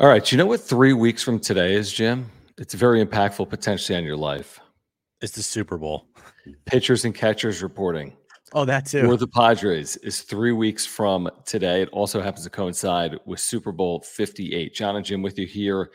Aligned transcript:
All 0.00 0.08
right. 0.08 0.32
You 0.32 0.38
know 0.38 0.46
what 0.46 0.62
three 0.62 0.94
weeks 0.94 1.22
from 1.22 1.38
today 1.38 1.74
is, 1.74 1.92
Jim? 1.92 2.30
It's 2.56 2.72
very 2.72 3.04
impactful 3.04 3.50
potentially 3.50 3.98
on 3.98 4.02
your 4.02 4.16
life. 4.16 4.58
It's 5.20 5.32
the 5.32 5.42
Super 5.42 5.76
Bowl. 5.76 6.06
Pitchers 6.64 7.04
and 7.04 7.14
catchers 7.14 7.62
reporting. 7.62 8.16
Oh, 8.54 8.64
that 8.64 8.86
too. 8.86 9.02
For 9.02 9.18
the 9.18 9.28
Padres 9.28 9.98
is 9.98 10.22
three 10.22 10.52
weeks 10.52 10.86
from 10.86 11.28
today. 11.44 11.82
It 11.82 11.90
also 11.90 12.22
happens 12.22 12.44
to 12.44 12.50
coincide 12.50 13.18
with 13.26 13.40
Super 13.40 13.72
Bowl 13.72 14.00
58. 14.00 14.72
John 14.72 14.96
and 14.96 15.04
Jim 15.04 15.20
with 15.20 15.38
you 15.38 15.46
here. 15.46 15.90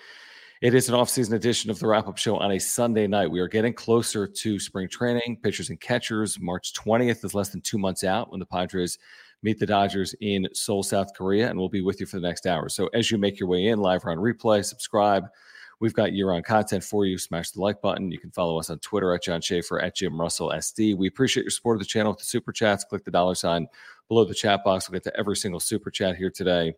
It 0.61 0.75
is 0.75 0.87
an 0.87 0.93
off-season 0.93 1.33
edition 1.33 1.71
of 1.71 1.79
the 1.79 1.87
wrap-up 1.87 2.19
show 2.19 2.37
on 2.37 2.51
a 2.51 2.59
Sunday 2.59 3.07
night. 3.07 3.31
We 3.31 3.39
are 3.39 3.47
getting 3.47 3.73
closer 3.73 4.27
to 4.27 4.59
spring 4.59 4.87
training. 4.87 5.39
Pitchers 5.41 5.71
and 5.71 5.81
catchers. 5.81 6.39
March 6.39 6.73
20th 6.73 7.25
is 7.25 7.33
less 7.33 7.49
than 7.49 7.61
two 7.61 7.79
months 7.79 8.03
out 8.03 8.29
when 8.29 8.39
the 8.39 8.45
Padres 8.45 8.99
meet 9.45 9.59
the 9.59 9.65
Dodgers 9.67 10.15
in 10.21 10.47
Seoul, 10.53 10.81
South 10.81 11.13
Korea, 11.15 11.47
and 11.49 11.57
we'll 11.57 11.69
be 11.69 11.81
with 11.81 11.99
you 11.99 12.07
for 12.07 12.19
the 12.19 12.27
next 12.27 12.47
hour. 12.47 12.67
So 12.67 12.87
as 12.95 13.11
you 13.11 13.19
make 13.19 13.39
your 13.39 13.47
way 13.47 13.67
in, 13.67 13.77
live 13.77 14.03
or 14.03 14.09
on 14.09 14.17
replay, 14.17 14.65
subscribe. 14.65 15.27
We've 15.79 15.93
got 15.93 16.13
year-round 16.13 16.45
content 16.45 16.83
for 16.83 17.05
you. 17.05 17.19
Smash 17.19 17.51
the 17.51 17.61
like 17.61 17.79
button. 17.79 18.11
You 18.11 18.17
can 18.17 18.31
follow 18.31 18.57
us 18.57 18.71
on 18.71 18.79
Twitter 18.79 19.13
at 19.13 19.21
John 19.21 19.41
Schaefer 19.41 19.79
at 19.79 19.95
Jim 19.95 20.19
Russell 20.19 20.49
SD. 20.49 20.97
We 20.97 21.07
appreciate 21.07 21.43
your 21.43 21.51
support 21.51 21.75
of 21.75 21.81
the 21.81 21.85
channel 21.85 22.11
with 22.11 22.19
the 22.19 22.25
super 22.25 22.51
chats. 22.51 22.83
Click 22.83 23.05
the 23.05 23.11
dollar 23.11 23.35
sign 23.35 23.67
below 24.07 24.25
the 24.25 24.33
chat 24.33 24.63
box. 24.63 24.89
We'll 24.89 24.95
get 24.95 25.03
to 25.03 25.19
every 25.19 25.35
single 25.35 25.59
super 25.59 25.91
chat 25.91 26.15
here 26.15 26.31
today. 26.31 26.73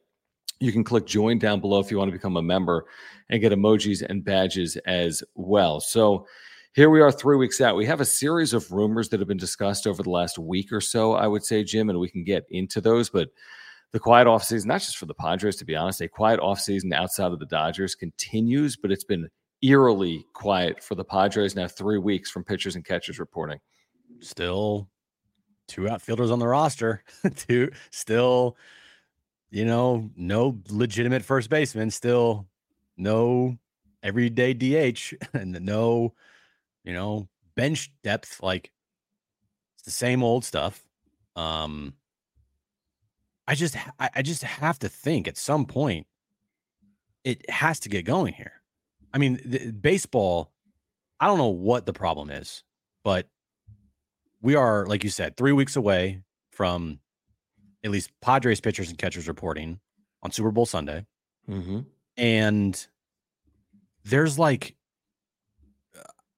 You 0.59 0.73
can 0.73 0.83
click 0.83 1.05
join 1.05 1.39
down 1.39 1.61
below 1.61 1.79
if 1.79 1.89
you 1.89 1.97
want 1.97 2.09
to 2.09 2.17
become 2.17 2.35
a 2.35 2.41
member 2.41 2.85
and 3.29 3.39
get 3.39 3.53
emojis 3.53 4.01
and 4.01 4.25
badges 4.25 4.75
as 4.85 5.23
well. 5.35 5.79
So 5.79 6.27
here 6.77 6.91
we 6.91 7.01
are 7.01 7.11
three 7.11 7.37
weeks 7.37 7.59
out. 7.59 7.75
We 7.75 7.87
have 7.87 8.01
a 8.01 8.05
series 8.05 8.53
of 8.53 8.71
rumors 8.71 9.09
that 9.09 9.19
have 9.19 9.27
been 9.27 9.35
discussed 9.35 9.87
over 9.87 10.03
the 10.03 10.11
last 10.11 10.37
week 10.37 10.71
or 10.71 10.79
so, 10.79 11.13
I 11.15 11.25
would 11.25 11.43
say, 11.43 11.63
Jim, 11.63 11.89
and 11.89 11.99
we 11.99 12.07
can 12.07 12.23
get 12.23 12.45
into 12.51 12.81
those. 12.81 13.09
But 13.09 13.29
the 13.93 13.99
quiet 13.99 14.27
offseason, 14.27 14.67
not 14.67 14.81
just 14.81 14.97
for 14.97 15.07
the 15.07 15.15
Padres, 15.15 15.55
to 15.55 15.65
be 15.65 15.75
honest, 15.75 16.01
a 16.01 16.07
quiet 16.07 16.39
offseason 16.39 16.93
outside 16.93 17.31
of 17.31 17.39
the 17.39 17.47
Dodgers 17.47 17.95
continues, 17.95 18.75
but 18.75 18.91
it's 18.91 19.03
been 19.03 19.27
eerily 19.63 20.23
quiet 20.33 20.83
for 20.83 20.93
the 20.93 21.03
Padres 21.03 21.55
now, 21.55 21.67
three 21.67 21.97
weeks 21.97 22.29
from 22.29 22.43
pitchers 22.43 22.75
and 22.75 22.85
catchers 22.85 23.17
reporting. 23.17 23.59
Still 24.19 24.87
two 25.67 25.89
outfielders 25.89 26.29
on 26.29 26.37
the 26.37 26.47
roster, 26.47 27.03
two 27.35 27.71
still, 27.89 28.55
you 29.49 29.65
know, 29.65 30.11
no 30.15 30.59
legitimate 30.69 31.23
first 31.23 31.49
baseman, 31.49 31.89
still 31.89 32.45
no 32.97 33.57
everyday 34.03 34.53
DH, 34.53 35.15
and 35.33 35.59
no 35.65 36.13
you 36.87 36.93
know, 36.93 37.27
bench 37.55 37.91
depth, 38.01 38.41
like 38.41 38.71
it's 39.75 39.83
the 39.83 39.91
same 39.91 40.23
old 40.23 40.45
stuff. 40.45 40.81
Um, 41.35 41.95
I 43.45 43.55
just, 43.55 43.75
I, 43.99 44.09
I 44.15 44.21
just 44.21 44.41
have 44.41 44.79
to 44.79 44.87
think 44.87 45.27
at 45.27 45.35
some 45.35 45.65
point 45.65 46.07
it 47.25 47.47
has 47.49 47.81
to 47.81 47.89
get 47.89 48.05
going 48.05 48.33
here. 48.33 48.53
I 49.13 49.17
mean, 49.17 49.37
the, 49.43 49.71
baseball, 49.71 50.53
I 51.19 51.27
don't 51.27 51.37
know 51.37 51.47
what 51.47 51.85
the 51.85 51.91
problem 51.91 52.29
is, 52.29 52.63
but 53.03 53.27
we 54.41 54.55
are, 54.55 54.85
like 54.85 55.03
you 55.03 55.09
said, 55.09 55.35
three 55.35 55.51
weeks 55.51 55.75
away 55.75 56.21
from 56.51 56.99
at 57.83 57.91
least 57.91 58.11
Padres 58.21 58.61
pitchers 58.61 58.87
and 58.87 58.97
catchers 58.97 59.27
reporting 59.27 59.81
on 60.23 60.31
Super 60.31 60.51
Bowl 60.51 60.65
Sunday. 60.65 61.05
Mm-hmm. 61.49 61.81
And 62.15 62.87
there's 64.05 64.39
like 64.39 64.76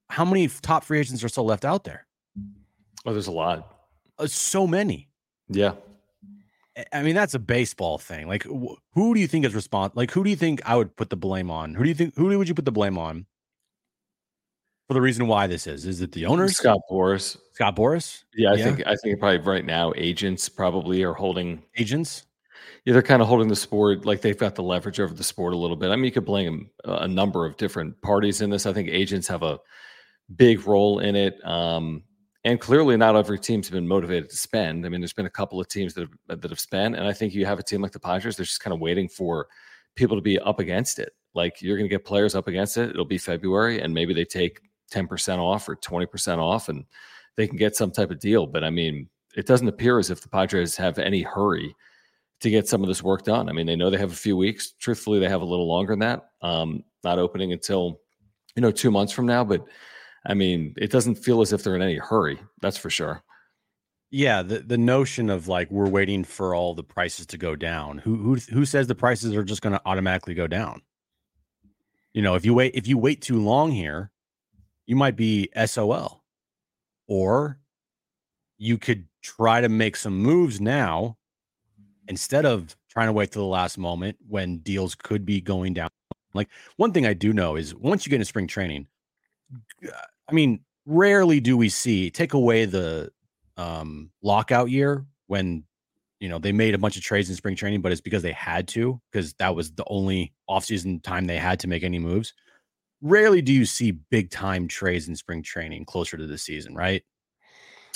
how 0.10 0.26
many 0.26 0.48
top 0.48 0.84
free 0.84 1.00
agents 1.00 1.24
are 1.24 1.30
still 1.30 1.46
left 1.46 1.66
out 1.66 1.84
there? 1.84 2.06
Oh, 3.06 3.14
there's 3.14 3.28
a 3.28 3.32
lot. 3.32 3.76
Uh, 4.18 4.28
so 4.28 4.68
many. 4.68 5.10
Yeah. 5.48 5.74
I 6.94 7.04
mean, 7.04 7.16
that's 7.16 7.34
a 7.34 7.40
baseball 7.40 7.98
thing. 7.98 8.28
Like, 8.28 8.44
wh- 8.44 8.76
who 8.94 9.14
do 9.14 9.20
you 9.20 9.28
think 9.28 9.46
is 9.46 9.56
responsible? 9.56 10.00
Like, 10.00 10.12
who 10.12 10.24
do 10.24 10.30
you 10.30 10.36
think 10.36 10.62
I 10.66 10.76
would 10.76 10.96
put 10.96 11.10
the 11.10 11.18
blame 11.18 11.52
on? 11.52 11.74
Who 11.74 11.84
do 11.84 11.90
you 11.90 11.96
think? 11.96 12.16
Who 12.16 12.38
would 12.38 12.48
you 12.48 12.56
put 12.56 12.66
the 12.66 12.72
blame 12.72 12.98
on 12.98 13.26
for 14.88 14.94
the 14.94 15.02
reason 15.02 15.28
why 15.28 15.48
this 15.48 15.68
is? 15.68 15.86
Is 15.86 16.02
it 16.02 16.12
the 16.14 16.26
owners? 16.26 16.58
Scott 16.58 16.80
Boras. 16.90 17.38
Scott 17.54 17.76
Boras. 17.76 18.24
Yeah, 18.34 18.52
I 18.52 18.54
yeah. 18.56 18.64
think 18.64 18.88
I 18.88 18.96
think 18.96 19.20
probably 19.20 19.40
right 19.40 19.66
now 19.66 19.94
agents 19.98 20.48
probably 20.48 21.04
are 21.04 21.14
holding 21.14 21.62
agents. 21.78 22.26
Yeah, 22.86 22.94
they're 22.94 23.02
kind 23.02 23.22
of 23.22 23.28
holding 23.28 23.50
the 23.50 23.56
sport 23.56 24.06
like 24.06 24.22
they've 24.22 24.38
got 24.38 24.56
the 24.56 24.64
leverage 24.64 25.00
over 25.00 25.14
the 25.14 25.24
sport 25.24 25.54
a 25.54 25.58
little 25.58 25.76
bit. 25.76 25.92
I 25.92 25.96
mean, 25.96 26.06
you 26.06 26.12
could 26.12 26.26
blame 26.26 26.70
a 26.86 27.08
number 27.08 27.46
of 27.46 27.58
different 27.58 28.02
parties 28.02 28.42
in 28.42 28.50
this. 28.50 28.66
I 28.66 28.74
think 28.74 28.88
agents 28.90 29.28
have 29.28 29.44
a 29.44 29.60
big 30.36 30.66
role 30.68 31.00
in 31.00 31.16
it. 31.16 31.44
Um, 31.46 32.04
and 32.46 32.60
clearly, 32.60 32.96
not 32.96 33.16
every 33.16 33.40
team's 33.40 33.70
been 33.70 33.88
motivated 33.88 34.30
to 34.30 34.38
spend. 34.38 34.86
I 34.86 34.90
mean, 34.90 35.02
there's 35.02 35.14
been 35.14 35.26
a 35.26 35.30
couple 35.30 35.60
of 35.60 35.68
teams 35.68 35.94
that 35.96 36.08
have, 36.30 36.42
that 36.42 36.50
have 36.50 36.60
spent, 36.60 36.96
and 36.96 37.06
I 37.06 37.14
think 37.14 37.34
you 37.34 37.46
have 37.46 37.60
a 37.60 37.64
team 37.64 37.82
like 37.82 37.92
the 37.92 38.00
Padres. 38.00 38.38
They're 38.38 38.46
just 38.46 38.62
kind 38.62 38.74
of 38.74 38.80
waiting 38.80 39.10
for 39.10 39.48
people 39.96 40.16
to 40.16 40.22
be 40.22 40.40
up 40.40 40.60
against 40.60 41.00
it. 41.00 41.12
Like 41.34 41.62
you're 41.62 41.78
going 41.78 41.90
to 41.90 41.94
get 41.94 42.06
players 42.06 42.36
up 42.36 42.48
against 42.48 42.78
it. 42.78 42.90
It'll 42.90 43.06
be 43.06 43.18
February, 43.18 43.82
and 43.82 43.94
maybe 43.94 44.14
they 44.14 44.26
take 44.26 44.62
10% 44.92 45.38
off 45.38 45.68
or 45.68 45.76
20% 45.76 46.38
off, 46.38 46.70
and 46.70 46.86
they 47.36 47.48
can 47.48 47.58
get 47.58 47.76
some 47.76 47.92
type 47.92 48.10
of 48.10 48.20
deal. 48.20 48.48
But 48.48 48.64
I 48.64 48.70
mean, 48.70 49.10
it 49.36 49.46
doesn't 49.46 49.68
appear 49.68 50.00
as 50.00 50.10
if 50.10 50.22
the 50.22 50.30
Padres 50.30 50.76
have 50.78 50.98
any 50.98 51.22
hurry 51.22 51.76
to 52.40 52.50
get 52.50 52.68
some 52.68 52.82
of 52.82 52.88
this 52.88 53.04
work 53.04 53.24
done. 53.24 53.50
I 53.50 53.52
mean, 53.52 53.68
they 53.68 53.76
know 53.76 53.90
they 53.90 53.98
have 53.98 54.14
a 54.14 54.16
few 54.16 54.38
weeks. 54.38 54.72
Truthfully, 54.80 55.20
they 55.20 55.30
have 55.30 55.42
a 55.42 55.46
little 55.46 55.68
longer 55.68 55.94
than 55.94 56.00
that. 56.00 56.30
Um, 56.42 56.84
not 57.04 57.20
opening 57.20 57.52
until 57.52 58.00
you 58.56 58.62
know 58.62 58.72
two 58.72 58.92
months 58.92 59.14
from 59.14 59.26
now, 59.26 59.44
but 59.44 59.66
I 60.26 60.34
mean, 60.34 60.74
it 60.78 60.92
doesn't 60.92 61.16
feel 61.16 61.42
as 61.42 61.54
if 61.54 61.64
they're 61.64 61.76
in 61.76 61.82
any 61.82 61.98
hurry. 61.98 62.40
That's 62.62 62.78
for 62.78 62.90
sure. 62.90 63.24
Yeah, 64.12 64.42
the, 64.42 64.60
the 64.60 64.78
notion 64.78 65.30
of 65.30 65.48
like 65.48 65.70
we're 65.70 65.88
waiting 65.88 66.24
for 66.24 66.56
all 66.56 66.74
the 66.74 66.84
prices 66.84 67.26
to 67.28 67.38
go 67.38 67.56
down. 67.56 68.00
Who 68.00 68.16
who 68.16 68.36
who 68.36 68.66
says 68.66 68.88
the 68.88 68.96
prices 68.96 69.36
are 69.36 69.44
just 69.44 69.62
going 69.62 69.74
to 69.74 69.82
automatically 69.86 70.34
go 70.34 70.48
down? 70.48 70.82
You 72.14 72.24
know, 72.24 72.36
if 72.36 72.44
you 72.44 72.54
wait 72.54 72.74
if 72.76 72.88
you 72.88 72.98
wait 72.98 73.22
too 73.22 73.40
long 73.40 73.72
here, 73.72 74.12
you 74.88 74.96
might 74.96 75.16
be 75.16 75.50
SOL. 75.66 76.24
Or 77.08 77.60
you 78.58 78.78
could 78.78 79.06
try 79.22 79.62
to 79.62 79.70
make 79.70 79.96
some 79.96 80.18
moves 80.18 80.60
now 80.60 81.18
instead 82.08 82.46
of 82.46 82.76
trying 82.90 83.08
to 83.08 83.14
wait 83.14 83.32
till 83.32 83.44
the 83.44 83.48
last 83.48 83.78
moment 83.78 84.18
when 84.28 84.58
deals 84.58 84.96
could 84.96 85.26
be 85.26 85.40
going 85.40 85.74
down. 85.74 85.90
Like 86.34 86.50
one 86.78 86.92
thing 86.92 87.06
I 87.06 87.14
do 87.14 87.34
know 87.34 87.56
is 87.56 87.76
once 87.76 88.06
you 88.06 88.10
get 88.10 88.18
into 88.18 88.26
spring 88.26 88.48
training, 88.48 88.88
I 90.28 90.34
mean, 90.34 90.62
rarely 90.86 91.40
do 91.40 91.58
we 91.58 91.70
see 91.70 92.10
take 92.10 92.34
away 92.34 92.66
the 92.66 93.12
um, 93.58 94.12
lockout 94.22 94.70
year 94.70 95.06
when 95.28 95.64
you 96.20 96.30
know 96.30 96.40
they 96.40 96.52
made 96.52 96.74
a 96.74 96.78
bunch 96.78 96.98
of 96.98 97.04
trades 97.04 97.30
in 97.30 97.36
spring 97.36 97.56
training, 97.56 97.82
but 97.82 97.92
it's 97.92 98.02
because 98.02 98.24
they 98.24 98.32
had 98.32 98.68
to 98.70 99.00
because 99.12 99.34
that 99.34 99.56
was 99.56 99.72
the 99.72 99.86
only 99.88 100.34
offseason 100.50 101.02
time 101.04 101.26
they 101.26 101.38
had 101.38 101.60
to 101.62 101.68
make 101.68 101.84
any 101.84 102.00
moves. 102.00 102.34
Rarely 103.02 103.42
do 103.42 103.54
you 103.54 103.66
see 103.66 103.92
big 103.92 104.30
time 104.30 104.68
trades 104.68 105.08
in 105.08 105.16
spring 105.16 105.42
training 105.42 105.86
closer 105.86 106.18
to 106.18 106.28
the 106.28 106.38
season, 106.38 106.76
right? 106.76 107.02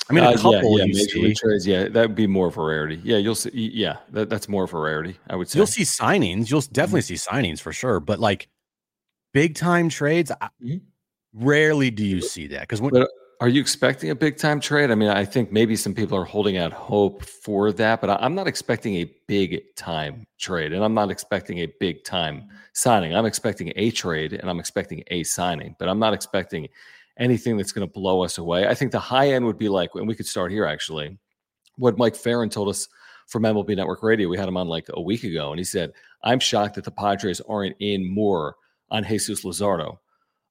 I 0.10 0.14
mean, 0.14 0.24
a 0.24 0.32
uh, 0.32 0.38
couple 0.38 0.80
yeah, 0.80 0.86
yeah, 0.86 1.06
major 1.16 1.34
trades, 1.36 1.68
yeah, 1.68 1.88
that 1.88 2.08
would 2.08 2.16
be 2.16 2.28
more 2.28 2.48
of 2.48 2.58
a 2.58 2.64
rarity. 2.64 3.00
Yeah, 3.04 3.18
you'll 3.18 3.36
see. 3.36 3.52
Yeah, 3.54 3.98
that, 4.12 4.30
that's 4.30 4.50
more 4.50 4.64
of 4.64 4.74
a 4.74 4.80
rarity. 4.80 5.18
I 5.30 5.36
would 5.36 5.50
say 5.50 5.60
you'll 5.60 5.68
see 5.68 5.84
signings. 5.84 6.50
You'll 6.50 6.62
definitely 6.62 7.02
mm-hmm. 7.02 7.16
see 7.16 7.30
signings 7.30 7.62
for 7.62 7.72
sure, 7.72 8.00
but 8.00 8.20
like 8.20 8.50
big 9.34 9.56
time 9.56 9.90
trades, 9.90 10.32
mm-hmm. 10.32 10.78
Rarely 11.34 11.92
do 11.92 12.06
you 12.06 12.22
see 12.22 12.48
that 12.48 12.62
because 12.62 12.82
when. 12.82 12.92
But 12.92 13.04
uh, 13.04 13.08
are 13.44 13.50
you 13.50 13.60
expecting 13.60 14.10
a 14.10 14.16
big 14.16 14.38
time 14.38 14.60
trade? 14.60 14.90
I 14.90 14.96
mean, 14.96 15.10
I 15.10 15.26
think 15.26 15.52
maybe 15.52 15.76
some 15.76 15.94
people 15.94 16.18
are 16.18 16.24
holding 16.24 16.58
out 16.58 16.72
hope 16.72 17.26
for 17.26 17.72
that, 17.74 18.00
but 18.00 18.10
I'm 18.10 18.36
not 18.36 18.48
expecting 18.48 18.96
a 18.96 19.12
big 19.28 19.64
time 19.76 20.26
trade, 20.40 20.72
and 20.72 20.84
I'm 20.84 20.94
not 20.94 21.12
expecting 21.12 21.60
a 21.60 21.68
big 21.80 22.04
time 22.04 22.48
signing. 22.74 23.16
I'm 23.16 23.26
expecting 23.26 23.74
a 23.76 23.92
trade, 23.92 24.34
and 24.34 24.50
I'm 24.50 24.60
expecting 24.60 25.04
a 25.08 25.24
signing, 25.24 25.76
but 25.78 25.90
I'm 25.90 26.00
not 26.00 26.14
expecting 26.14 26.70
anything 27.18 27.58
that's 27.58 27.72
going 27.72 27.86
to 27.86 27.92
blow 27.92 28.24
us 28.24 28.38
away. 28.38 28.68
I 28.68 28.76
think 28.76 28.92
the 28.92 29.00
high 29.00 29.32
end 29.32 29.46
would 29.46 29.58
be 29.58 29.70
like, 29.70 29.90
and 29.96 30.08
we 30.08 30.16
could 30.16 30.26
start 30.26 30.52
here 30.52 30.66
actually. 30.66 31.18
What 31.76 31.98
Mike 31.98 32.16
Ferrin 32.16 32.50
told 32.50 32.70
us 32.70 32.88
from 33.28 33.44
MLB 33.44 33.76
Network 33.76 34.04
Radio, 34.04 34.30
we 34.30 34.38
had 34.38 34.48
him 34.48 34.58
on 34.58 34.68
like 34.68 34.86
a 34.94 35.02
week 35.02 35.24
ago, 35.24 35.52
and 35.52 35.60
he 35.60 35.66
said, 35.66 35.92
"I'm 36.24 36.40
shocked 36.40 36.76
that 36.76 36.86
the 36.86 36.92
Padres 36.92 37.42
aren't 37.42 37.76
in 37.80 38.06
more 38.06 38.56
on 38.90 39.04
Jesus 39.04 39.44
Luzardo 39.44 39.98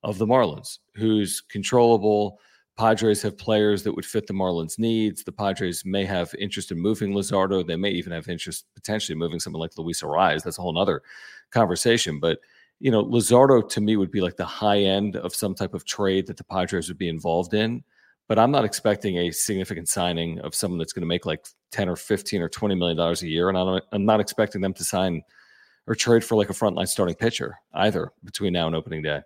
of 0.03 0.19
the 0.19 0.27
Marlins, 0.27 0.79
who's 0.95 1.41
controllable." 1.41 2.39
Padres 2.79 3.21
have 3.23 3.37
players 3.37 3.83
that 3.83 3.95
would 3.95 4.07
fit 4.07 4.27
the 4.27 4.33
Marlins' 4.33 4.79
needs. 4.79 5.23
The 5.23 5.33
Padres 5.33 5.85
may 5.85 6.05
have 6.07 6.35
interest 6.39 6.73
in 6.73 6.81
moving 6.81 7.13
Luzardo. 7.13 7.67
They 7.67 7.77
may 7.77 7.91
even 7.91 8.13
have 8.13 8.29
interest 8.29 8.65
potentially 8.75 9.17
moving 9.17 9.41
someone 9.41 9.61
like 9.61 9.77
Luis 9.77 10.03
Arraez. 10.03 10.43
That's 10.43 10.59
a 10.59 10.63
whole 10.63 10.79
other 10.79 11.03
conversation. 11.51 12.19
But 12.19 12.39
you 12.81 12.91
know, 12.91 13.05
Luzardo 13.05 13.69
to 13.69 13.81
me 13.81 13.97
would 13.97 14.11
be 14.11 14.21
like 14.21 14.37
the 14.37 14.45
high 14.45 14.81
end 14.81 15.17
of 15.17 15.35
some 15.35 15.55
type 15.55 15.75
of 15.75 15.85
trade 15.85 16.27
that 16.27 16.37
the 16.37 16.45
Padres 16.45 16.89
would 16.89 16.99
be 16.99 17.09
involved 17.09 17.55
in. 17.55 17.85
But 18.27 18.39
I'm 18.39 18.51
not 18.51 18.65
expecting 18.65 19.19
a 19.19 19.31
significant 19.31 19.89
signing 19.89 20.41
of 20.41 20.55
someone 20.55 20.79
that's 20.79 20.93
going 20.93 21.03
to 21.03 21.07
make 21.07 21.27
like 21.27 21.47
10 21.71 21.89
or 21.89 21.97
15 21.97 22.41
or 22.43 22.49
20 22.49 22.75
million 22.75 22.97
dollars 22.97 23.23
a 23.23 23.29
year. 23.29 23.49
And 23.49 23.59
I'm, 23.59 23.81
I'm 23.93 24.05
not 24.05 24.21
expecting 24.21 24.61
them 24.63 24.73
to 24.75 24.85
sign 24.85 25.23
or 25.87 25.95
trade 25.95 26.25
for 26.25 26.37
like 26.37 26.51
a 26.51 26.55
frontline 26.55 26.89
starting 26.89 27.15
pitcher 27.15 27.57
either 27.75 28.11
between 28.25 28.53
now 28.53 28.67
and 28.67 28.75
opening 28.75 29.03
day. 29.03 29.21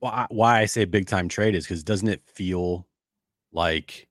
Why 0.00 0.60
I 0.60 0.66
say 0.66 0.84
big 0.84 1.06
time 1.06 1.28
trade 1.28 1.54
is 1.54 1.64
because 1.64 1.82
doesn't 1.82 2.08
it 2.08 2.22
feel 2.26 2.86
like 3.52 4.08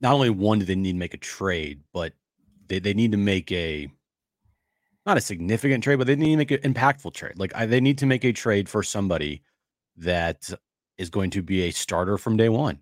not 0.00 0.12
only 0.14 0.30
one 0.30 0.58
do 0.58 0.64
they 0.64 0.74
need 0.74 0.92
to 0.92 0.98
make 0.98 1.14
a 1.14 1.18
trade, 1.18 1.80
but 1.92 2.12
they, 2.68 2.78
they 2.78 2.92
need 2.92 3.12
to 3.12 3.18
make 3.18 3.50
a 3.52 3.88
not 5.06 5.16
a 5.16 5.20
significant 5.20 5.82
trade, 5.82 5.96
but 5.96 6.06
they 6.06 6.16
need 6.16 6.32
to 6.32 6.36
make 6.36 6.50
an 6.50 6.58
impactful 6.58 7.14
trade. 7.14 7.38
Like 7.38 7.54
I, 7.54 7.66
they 7.66 7.80
need 7.80 7.98
to 7.98 8.06
make 8.06 8.24
a 8.24 8.32
trade 8.32 8.68
for 8.68 8.82
somebody 8.82 9.42
that 9.96 10.50
is 10.98 11.10
going 11.10 11.30
to 11.30 11.42
be 11.42 11.62
a 11.62 11.70
starter 11.70 12.18
from 12.18 12.36
day 12.36 12.48
one. 12.48 12.80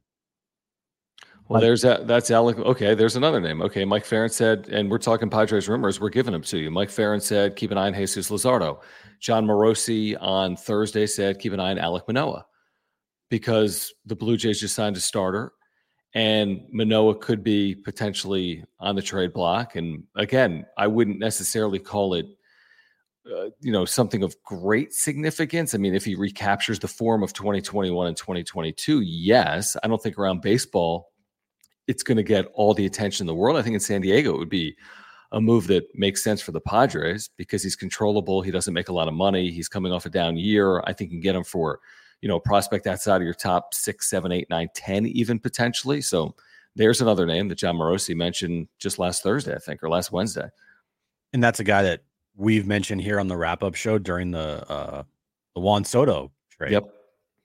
Well, 1.50 1.61
there's 1.61 1.82
that. 1.82 2.06
That's 2.06 2.31
Alek. 2.31 2.61
Okay, 2.61 2.94
there's 2.94 3.17
another 3.17 3.41
name. 3.41 3.61
Okay, 3.61 3.85
Mike 3.85 4.05
Ferrin 4.05 4.31
said, 4.31 4.69
and 4.70 4.88
we're 4.88 4.99
talking 4.99 5.29
Padres 5.29 5.69
rumors. 5.69 6.00
We're 6.00 6.08
giving 6.08 6.32
them 6.32 6.43
to 6.43 6.58
you. 6.58 6.70
Mike 6.70 6.91
Ferrin 6.91 7.20
said, 7.20 7.56
keep 7.56 7.73
an 7.73 7.79
eye 7.79 7.88
on 7.88 7.94
Jesus 7.94 8.31
Luzardo. 8.31 8.79
Jon 9.19 9.47
Morosi 9.47 10.17
on 10.20 10.55
Thursday 10.55 11.06
said, 11.06 11.41
keep 11.41 11.52
an 11.52 11.58
eye 11.58 11.73
on 11.73 11.79
Alek 11.79 12.06
Manoah 12.06 12.47
because 13.31 13.93
the 14.06 14.14
Blue 14.14 14.37
Jays 14.37 14.61
just 14.61 14.76
signed 14.76 14.97
a 14.97 15.00
starter 15.00 15.52
and 16.14 16.62
Manoah 16.70 17.17
could 17.17 17.43
be 17.43 17.75
potentially 17.75 18.64
on 18.79 18.94
the 18.94 19.02
trade 19.02 19.32
block. 19.32 19.75
And 19.75 20.05
again, 20.14 20.67
I 20.79 20.87
wouldn't 20.87 21.19
necessarily 21.19 21.81
call 21.81 22.14
it, 22.14 22.26
uh, 23.26 23.47
you 23.61 23.73
know, 23.73 23.85
something 23.85 24.23
of 24.23 24.41
great 24.44 24.93
significance. 24.93 25.75
I 25.75 25.79
mean, 25.79 25.97
if 25.97 26.05
he 26.05 26.14
recaptures 26.14 26.79
the 26.79 26.87
form 26.87 27.25
of 27.25 27.32
2021 27.32 28.06
and 28.06 28.17
2022, 28.17 29.00
yes. 29.00 29.76
I 29.82 29.88
don't 29.88 30.00
think 30.00 30.17
around 30.17 30.43
baseball 30.43 31.10
it's 31.91 32.03
going 32.03 32.17
to 32.17 32.23
get 32.23 32.47
all 32.55 32.75
the 32.75 32.87
attention 32.87 33.25
in 33.25 33.27
the 33.27 33.35
world. 33.35 33.57
I 33.57 33.63
think 33.63 33.75
in 33.75 33.81
San 33.81 34.01
Diego 34.01 34.35
it 34.35 34.39
would 34.39 34.49
be 34.49 34.77
a 35.33 35.41
move 35.41 35.67
that 35.69 35.87
makes 35.95 36.25
sense 36.25 36.41
for 36.41 36.53
the 36.53 36.61
Padres 36.61 37.31
because 37.37 37.63
he's 37.63 37.77
controllable. 37.77 38.43
He 38.43 38.51
doesn't 38.51 38.75
make 38.75 38.89
a 38.89 38.93
lot 38.93 39.09
of 39.09 39.15
money. 39.15 39.51
He's 39.51 39.69
coming 39.69 39.93
off 39.93 40.07
a 40.07 40.11
down 40.11 40.37
year. 40.37 40.81
I 40.87 40.93
think 40.93 41.11
you 41.11 41.17
can 41.19 41.23
get 41.23 41.37
him 41.37 41.45
for 41.45 41.81
you 42.21 42.29
know, 42.29 42.39
prospect 42.39 42.87
outside 42.87 43.17
of 43.17 43.23
your 43.23 43.35
top 43.35 43.75
six, 43.75 44.09
seven, 44.11 44.33
eight, 44.33 44.49
nine, 44.51 44.69
ten, 44.75 45.07
even 45.07 45.39
potentially. 45.39 46.01
So 46.01 46.35
there's 46.77 47.01
another 47.01 47.27
name 47.27 47.49
that 47.49 47.59
Jon 47.59 47.77
Morosi 47.77 48.15
mentioned 48.15 48.69
just 48.79 48.99
last 48.99 49.23
Thursday, 49.23 49.55
I 49.55 49.59
think, 49.59 49.83
or 49.83 49.89
last 49.89 50.13
Wednesday. 50.13 50.49
And 51.33 51.43
that's 51.43 51.61
a 51.61 51.65
guy 51.65 51.83
that 51.83 52.03
we've 52.37 52.67
mentioned 52.67 53.01
here 53.01 53.21
on 53.21 53.29
the 53.29 53.37
wrap 53.37 53.63
up 53.63 53.75
show 53.75 53.99
during 53.99 54.31
the 54.31 54.71
uh 54.71 55.03
the 55.55 55.61
Juan 55.61 55.85
Soto 55.85 56.31
trade. 56.51 56.73
Yep. 56.73 56.95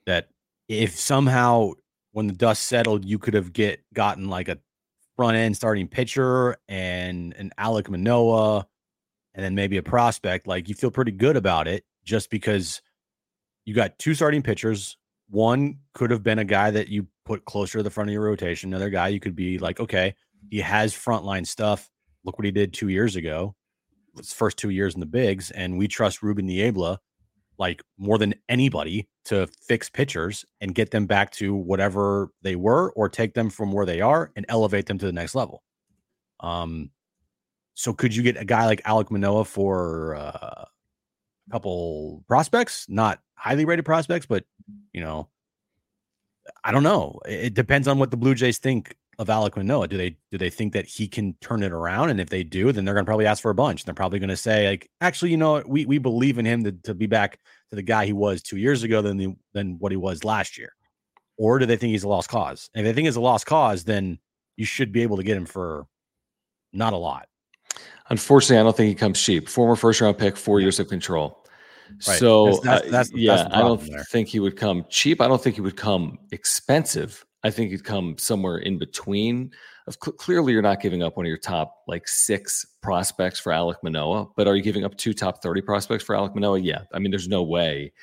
That 0.06 0.30
if 0.68 0.96
somehow 0.96 1.72
when 2.16 2.28
the 2.28 2.34
dust 2.34 2.64
settled, 2.64 3.04
you 3.04 3.20
could 3.20 3.34
have 3.34 3.52
get 3.52 3.84
gotten 3.94 4.30
like 4.30 4.48
a 4.48 4.58
front 5.18 5.36
end 5.36 5.54
starting 5.54 5.86
pitcher 5.86 6.56
and 6.70 7.34
an 7.34 7.52
Alek 7.60 7.90
Manoah 7.90 8.66
and 9.34 9.44
then 9.44 9.54
maybe 9.54 9.76
a 9.76 9.84
prospect, 9.84 10.48
like 10.48 10.70
you 10.70 10.76
feel 10.76 10.92
pretty 10.92 11.12
good 11.12 11.36
about 11.36 11.68
it 11.68 11.84
just 12.06 12.30
because 12.30 12.82
you 13.66 13.74
got 13.74 14.00
two 14.00 14.14
starting 14.14 14.42
pitchers. 14.42 14.96
One 15.30 15.80
could 15.94 16.10
have 16.10 16.24
been 16.24 16.40
a 16.40 16.46
guy 16.46 16.72
that 16.72 16.88
you 16.88 17.06
put 17.26 17.44
closer 17.44 17.80
to 17.80 17.84
the 17.84 17.90
front 17.90 18.10
of 18.10 18.14
your 18.14 18.24
rotation. 18.24 18.70
Another 18.70 18.90
guy 18.90 19.10
you 19.10 19.20
could 19.20 19.36
be 19.36 19.60
like, 19.60 19.82
okay, 19.82 20.16
he 20.50 20.62
has 20.62 20.94
frontline 20.94 21.46
stuff. 21.46 21.90
Look 22.24 22.40
what 22.40 22.46
he 22.46 22.52
did 22.52 22.72
two 22.72 22.88
years 22.88 23.18
ago. 23.18 23.56
His 24.16 24.32
first 24.32 24.56
two 24.56 24.70
years 24.70 24.94
in 24.94 25.02
the 25.02 25.06
bigs, 25.06 25.52
and 25.52 25.78
we 25.78 25.90
trust 25.90 26.24
Ruben 26.24 26.46
Niebla 26.46 26.98
like 27.58 27.82
more 27.98 28.18
than 28.18 28.36
anybody 28.50 29.08
to 29.26 29.48
fix 29.68 29.90
pitchers 29.90 30.46
and 30.62 30.76
get 30.76 30.92
them 30.92 31.06
back 31.06 31.32
to 31.32 31.56
whatever 31.56 32.32
they 32.42 32.56
were, 32.56 32.92
or 32.92 33.10
take 33.10 33.34
them 33.34 33.50
from 33.50 33.72
where 33.72 33.86
they 33.86 34.02
are 34.02 34.32
and 34.36 34.46
elevate 34.50 34.86
them 34.86 34.98
to 34.98 35.06
the 35.06 35.12
next 35.12 35.36
level. 35.36 35.64
Um, 36.40 36.92
so 37.74 37.94
could 37.94 38.16
you 38.16 38.24
get 38.24 38.38
a 38.38 38.46
guy 38.46 38.66
like 38.66 38.84
Alek 38.84 39.12
Manoah 39.12 39.46
for 39.46 40.16
uh, 40.16 40.66
a 40.66 40.68
couple 41.52 42.24
prospects, 42.28 42.86
not 42.88 43.20
highly 43.36 43.66
rated 43.66 43.86
prospects, 43.86 44.26
but 44.26 44.46
you 44.94 45.02
know, 45.02 45.28
I 46.64 46.72
don't 46.72 46.84
know. 46.84 47.20
It 47.28 47.54
depends 47.54 47.88
on 47.88 48.00
what 48.00 48.12
the 48.12 48.18
Blue 48.18 48.36
Jays 48.36 48.60
think 48.60 48.96
of 49.20 49.28
Alek 49.28 49.56
Manoah. 49.56 49.88
Do 49.88 49.98
they 49.98 50.18
do 50.32 50.38
they 50.38 50.50
think 50.50 50.74
that 50.74 50.86
he 50.86 51.08
can 51.08 51.34
turn 51.42 51.64
it 51.64 51.72
around? 51.72 52.10
And 52.10 52.20
if 52.20 52.30
they 52.30 52.44
do, 52.44 52.72
then 52.72 52.86
they're 52.86 52.94
gonna 52.94 53.06
probably 53.06 53.26
ask 53.26 53.42
for 53.42 53.52
a 53.52 53.56
bunch. 53.56 53.86
They're 53.86 53.94
probably 53.94 54.20
gonna 54.20 54.38
say, 54.38 54.70
like, 54.70 54.90
actually, 55.02 55.32
you 55.32 55.38
know, 55.38 55.64
we 55.66 55.86
we 55.86 55.98
believe 55.98 56.38
in 56.38 56.46
him 56.46 56.64
to, 56.64 56.72
to 56.84 56.94
be 56.94 57.06
back 57.06 57.40
to 57.70 57.76
the 57.76 57.82
guy 57.82 58.06
he 58.06 58.14
was 58.14 58.42
two 58.42 58.58
years 58.58 58.84
ago 58.84 59.02
than 59.02 59.18
the 59.18 59.36
than 59.54 59.78
what 59.80 59.92
he 59.92 59.98
was 59.98 60.24
last 60.24 60.58
year. 60.58 60.74
Or 61.38 61.60
do 61.60 61.66
they 61.66 61.76
think 61.76 61.92
he's 61.92 62.04
a 62.04 62.10
lost 62.10 62.30
cause? 62.30 62.70
And 62.74 62.86
if 62.86 62.92
they 62.92 62.96
think 62.96 63.08
he's 63.08 63.18
a 63.18 63.22
lost 63.22 63.46
cause, 63.46 63.84
then 63.84 64.20
you 64.56 64.66
should 64.66 64.92
be 64.92 65.02
able 65.02 65.18
to 65.18 65.24
get 65.24 65.36
him 65.36 65.46
for 65.46 65.86
not 66.72 66.94
a 66.94 66.98
lot. 66.98 67.28
Unfortunately, 68.10 68.58
I 68.58 68.64
don't 68.64 68.78
think 68.78 68.90
he 68.90 68.96
comes 68.96 69.22
cheap. 69.22 69.50
Former 69.50 69.76
first 69.76 70.00
round 70.00 70.18
pick, 70.18 70.38
four 70.38 70.60
years 70.60 70.80
of 70.80 70.88
control. 70.88 71.46
Right. 72.08 72.18
So 72.18 72.60
that's, 72.64 72.64
that's, 72.64 72.90
that's, 72.90 73.14
uh, 73.14 73.18
yeah, 73.18 73.48
I 73.52 73.60
don't 73.60 73.86
there. 73.86 74.04
think 74.06 74.28
he 74.28 74.40
would 74.40 74.56
come 74.56 74.86
cheap. 74.90 75.22
I 75.22 75.28
don't 75.28 75.42
think 75.42 75.56
he 75.56 75.62
would 75.62 75.76
come 75.76 76.18
expensive. 76.32 77.26
I 77.46 77.52
think 77.52 77.70
he'd 77.70 77.84
come 77.84 78.18
somewhere 78.18 78.58
in 78.58 78.80
between. 78.80 79.52
Of 79.86 80.00
clearly, 80.00 80.52
you're 80.52 80.64
not 80.64 80.82
giving 80.82 81.04
up 81.04 81.16
one 81.16 81.28
of 81.28 81.30
your 81.30 81.38
top 81.38 81.84
like 81.88 82.08
six 82.08 82.66
prospects 82.82 83.40
for 83.40 83.52
Alek 83.52 83.76
Manoah, 83.84 84.30
but 84.36 84.48
are 84.48 84.56
you 84.56 84.64
giving 84.64 84.84
up 84.84 84.98
two 84.98 85.14
top 85.14 85.44
thirty 85.44 85.62
prospects 85.62 86.04
for 86.04 86.16
Alek 86.16 86.34
Manoah? 86.34 86.58
Yeah, 86.58 86.82
I 86.92 86.98
mean, 86.98 87.12
there's 87.12 87.28
no 87.28 87.44
way 87.44 87.94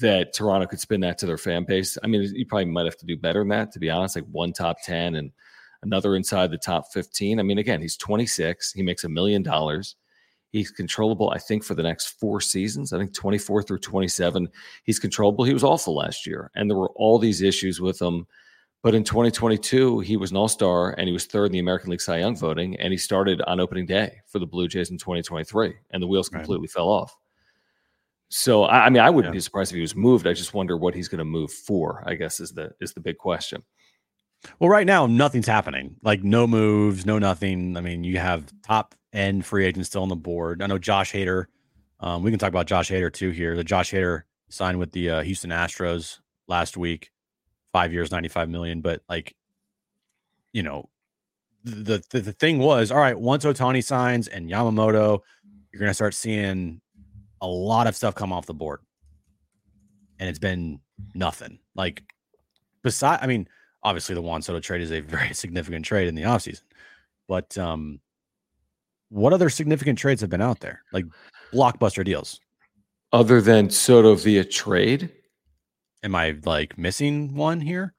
that 0.00 0.34
Toronto 0.34 0.66
could 0.66 0.80
spin 0.80 1.00
that 1.02 1.16
to 1.18 1.26
their 1.26 1.38
fan 1.38 1.64
base. 1.64 1.96
I 2.02 2.08
mean, 2.08 2.22
you 2.34 2.44
probably 2.44 2.64
might 2.64 2.86
have 2.86 2.96
to 2.96 3.06
do 3.06 3.16
better 3.16 3.38
than 3.38 3.50
that, 3.50 3.70
to 3.72 3.78
be 3.78 3.88
honest. 3.88 4.16
Like 4.16 4.26
one 4.32 4.52
top 4.52 4.78
ten 4.82 5.14
and 5.14 5.30
another 5.84 6.16
inside 6.16 6.50
the 6.50 6.58
top 6.58 6.92
fifteen. 6.92 7.38
I 7.38 7.44
mean, 7.44 7.58
again, 7.58 7.80
he's 7.80 7.96
26. 7.96 8.72
He 8.72 8.82
makes 8.82 9.04
a 9.04 9.08
million 9.08 9.44
dollars. 9.44 9.94
He's 10.50 10.72
controllable, 10.72 11.30
I 11.30 11.38
think, 11.38 11.62
for 11.62 11.76
the 11.76 11.84
next 11.84 12.18
four 12.18 12.40
seasons. 12.40 12.92
I 12.92 12.98
think 12.98 13.14
24 13.14 13.62
through 13.62 13.78
27. 13.78 14.48
He's 14.82 14.98
controllable. 14.98 15.44
He 15.44 15.52
was 15.52 15.62
awful 15.62 15.94
last 15.94 16.26
year, 16.26 16.50
and 16.56 16.68
there 16.68 16.76
were 16.76 16.90
all 16.96 17.20
these 17.20 17.42
issues 17.42 17.80
with 17.80 18.02
him. 18.02 18.26
But 18.82 18.94
in 18.94 19.02
2022, 19.02 20.00
he 20.00 20.16
was 20.16 20.30
an 20.30 20.36
all 20.36 20.48
star 20.48 20.92
and 20.92 21.08
he 21.08 21.12
was 21.12 21.26
third 21.26 21.46
in 21.46 21.52
the 21.52 21.58
American 21.58 21.90
League 21.90 22.00
Cy 22.00 22.18
Young 22.18 22.36
voting. 22.36 22.76
And 22.76 22.92
he 22.92 22.96
started 22.96 23.42
on 23.42 23.58
opening 23.58 23.86
day 23.86 24.20
for 24.26 24.38
the 24.38 24.46
Blue 24.46 24.68
Jays 24.68 24.90
in 24.90 24.98
2023, 24.98 25.74
and 25.90 26.02
the 26.02 26.06
wheels 26.06 26.28
completely 26.28 26.66
right. 26.66 26.70
fell 26.70 26.88
off. 26.88 27.16
So, 28.28 28.64
I, 28.64 28.86
I 28.86 28.90
mean, 28.90 29.02
I 29.02 29.10
wouldn't 29.10 29.32
yeah. 29.32 29.38
be 29.38 29.40
surprised 29.40 29.72
if 29.72 29.76
he 29.76 29.80
was 29.80 29.96
moved. 29.96 30.26
I 30.26 30.32
just 30.32 30.54
wonder 30.54 30.76
what 30.76 30.94
he's 30.94 31.08
going 31.08 31.18
to 31.18 31.24
move 31.24 31.50
for. 31.50 32.04
I 32.06 32.14
guess 32.14 32.40
is 32.40 32.52
the 32.52 32.72
is 32.80 32.92
the 32.92 33.00
big 33.00 33.18
question. 33.18 33.62
Well, 34.58 34.70
right 34.70 34.86
now, 34.86 35.06
nothing's 35.06 35.46
happening. 35.46 35.96
Like 36.02 36.22
no 36.22 36.46
moves, 36.46 37.04
no 37.04 37.18
nothing. 37.18 37.76
I 37.76 37.80
mean, 37.80 38.04
you 38.04 38.18
have 38.18 38.52
top 38.62 38.94
end 39.12 39.44
free 39.44 39.64
agents 39.64 39.88
still 39.88 40.02
on 40.02 40.08
the 40.08 40.16
board. 40.16 40.62
I 40.62 40.66
know 40.66 40.78
Josh 40.78 41.12
Hader. 41.12 41.46
Um, 42.00 42.22
we 42.22 42.30
can 42.30 42.38
talk 42.38 42.50
about 42.50 42.66
Josh 42.66 42.90
Hader 42.90 43.12
too 43.12 43.30
here. 43.30 43.56
The 43.56 43.64
Josh 43.64 43.92
Hader 43.92 44.22
signed 44.48 44.78
with 44.78 44.92
the 44.92 45.10
uh, 45.10 45.22
Houston 45.22 45.50
Astros 45.50 46.20
last 46.46 46.76
week, 46.76 47.10
five 47.72 47.92
years, 47.92 48.10
95 48.10 48.48
million. 48.48 48.80
But 48.80 49.02
like, 49.08 49.34
you 50.52 50.62
know, 50.62 50.88
the, 51.64 52.02
the, 52.10 52.20
the 52.20 52.32
thing 52.32 52.58
was, 52.58 52.90
all 52.90 52.98
right, 52.98 53.18
once 53.18 53.44
Ohtani 53.44 53.84
signs 53.84 54.28
and 54.28 54.48
Yamamoto, 54.48 55.20
you're 55.72 55.80
going 55.80 55.90
to 55.90 55.94
start 55.94 56.14
seeing 56.14 56.80
a 57.40 57.46
lot 57.46 57.86
of 57.86 57.96
stuff 57.96 58.14
come 58.14 58.32
off 58.32 58.46
the 58.46 58.54
board. 58.54 58.80
And 60.18 60.28
it's 60.28 60.38
been 60.38 60.80
nothing. 61.14 61.58
Like, 61.74 62.02
beside, 62.82 63.20
I 63.22 63.26
mean, 63.26 63.48
obviously 63.82 64.14
the 64.14 64.22
Juan 64.22 64.42
Soto 64.42 64.60
trade 64.60 64.80
is 64.80 64.92
a 64.92 65.00
very 65.00 65.34
significant 65.34 65.84
trade 65.84 66.08
in 66.08 66.14
the 66.14 66.22
offseason. 66.22 66.62
But 67.28 67.56
um, 67.58 68.00
what 69.10 69.32
other 69.32 69.50
significant 69.50 69.98
trades 69.98 70.20
have 70.20 70.30
been 70.30 70.40
out 70.40 70.60
there? 70.60 70.82
Like 70.92 71.04
blockbuster 71.52 72.04
deals. 72.04 72.40
Other 73.12 73.40
than 73.40 73.70
Soto 73.70 74.14
via 74.14 74.44
trade? 74.44 75.10
Am 76.02 76.14
I 76.14 76.36
like 76.44 76.78
missing 76.78 77.34
one 77.34 77.60
here? 77.60 77.94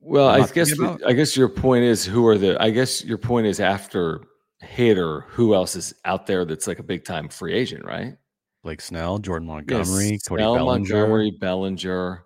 Well, 0.00 0.28
I 0.28 0.46
guess 0.46 0.72
I 1.06 1.12
guess 1.12 1.36
your 1.36 1.48
point 1.48 1.84
is 1.84 2.04
who 2.04 2.26
are 2.26 2.38
the 2.38 2.60
I 2.62 2.70
guess 2.70 3.04
your 3.04 3.18
point 3.18 3.46
is 3.46 3.60
after 3.60 4.22
Hader, 4.62 5.24
who 5.28 5.54
else 5.54 5.76
is 5.76 5.94
out 6.04 6.26
there 6.26 6.44
that's 6.44 6.66
like 6.66 6.78
a 6.78 6.84
big 6.84 7.04
time 7.04 7.28
free 7.28 7.52
agent, 7.52 7.84
right? 7.84 8.16
Blake 8.62 8.80
Snell, 8.80 9.18
Jordan 9.18 9.48
Montgomery, 9.48 10.10
yes, 10.12 10.24
Snell, 10.24 10.54
Bellinger. 10.54 10.64
Montgomery, 10.64 11.30
Bellinger. 11.40 12.24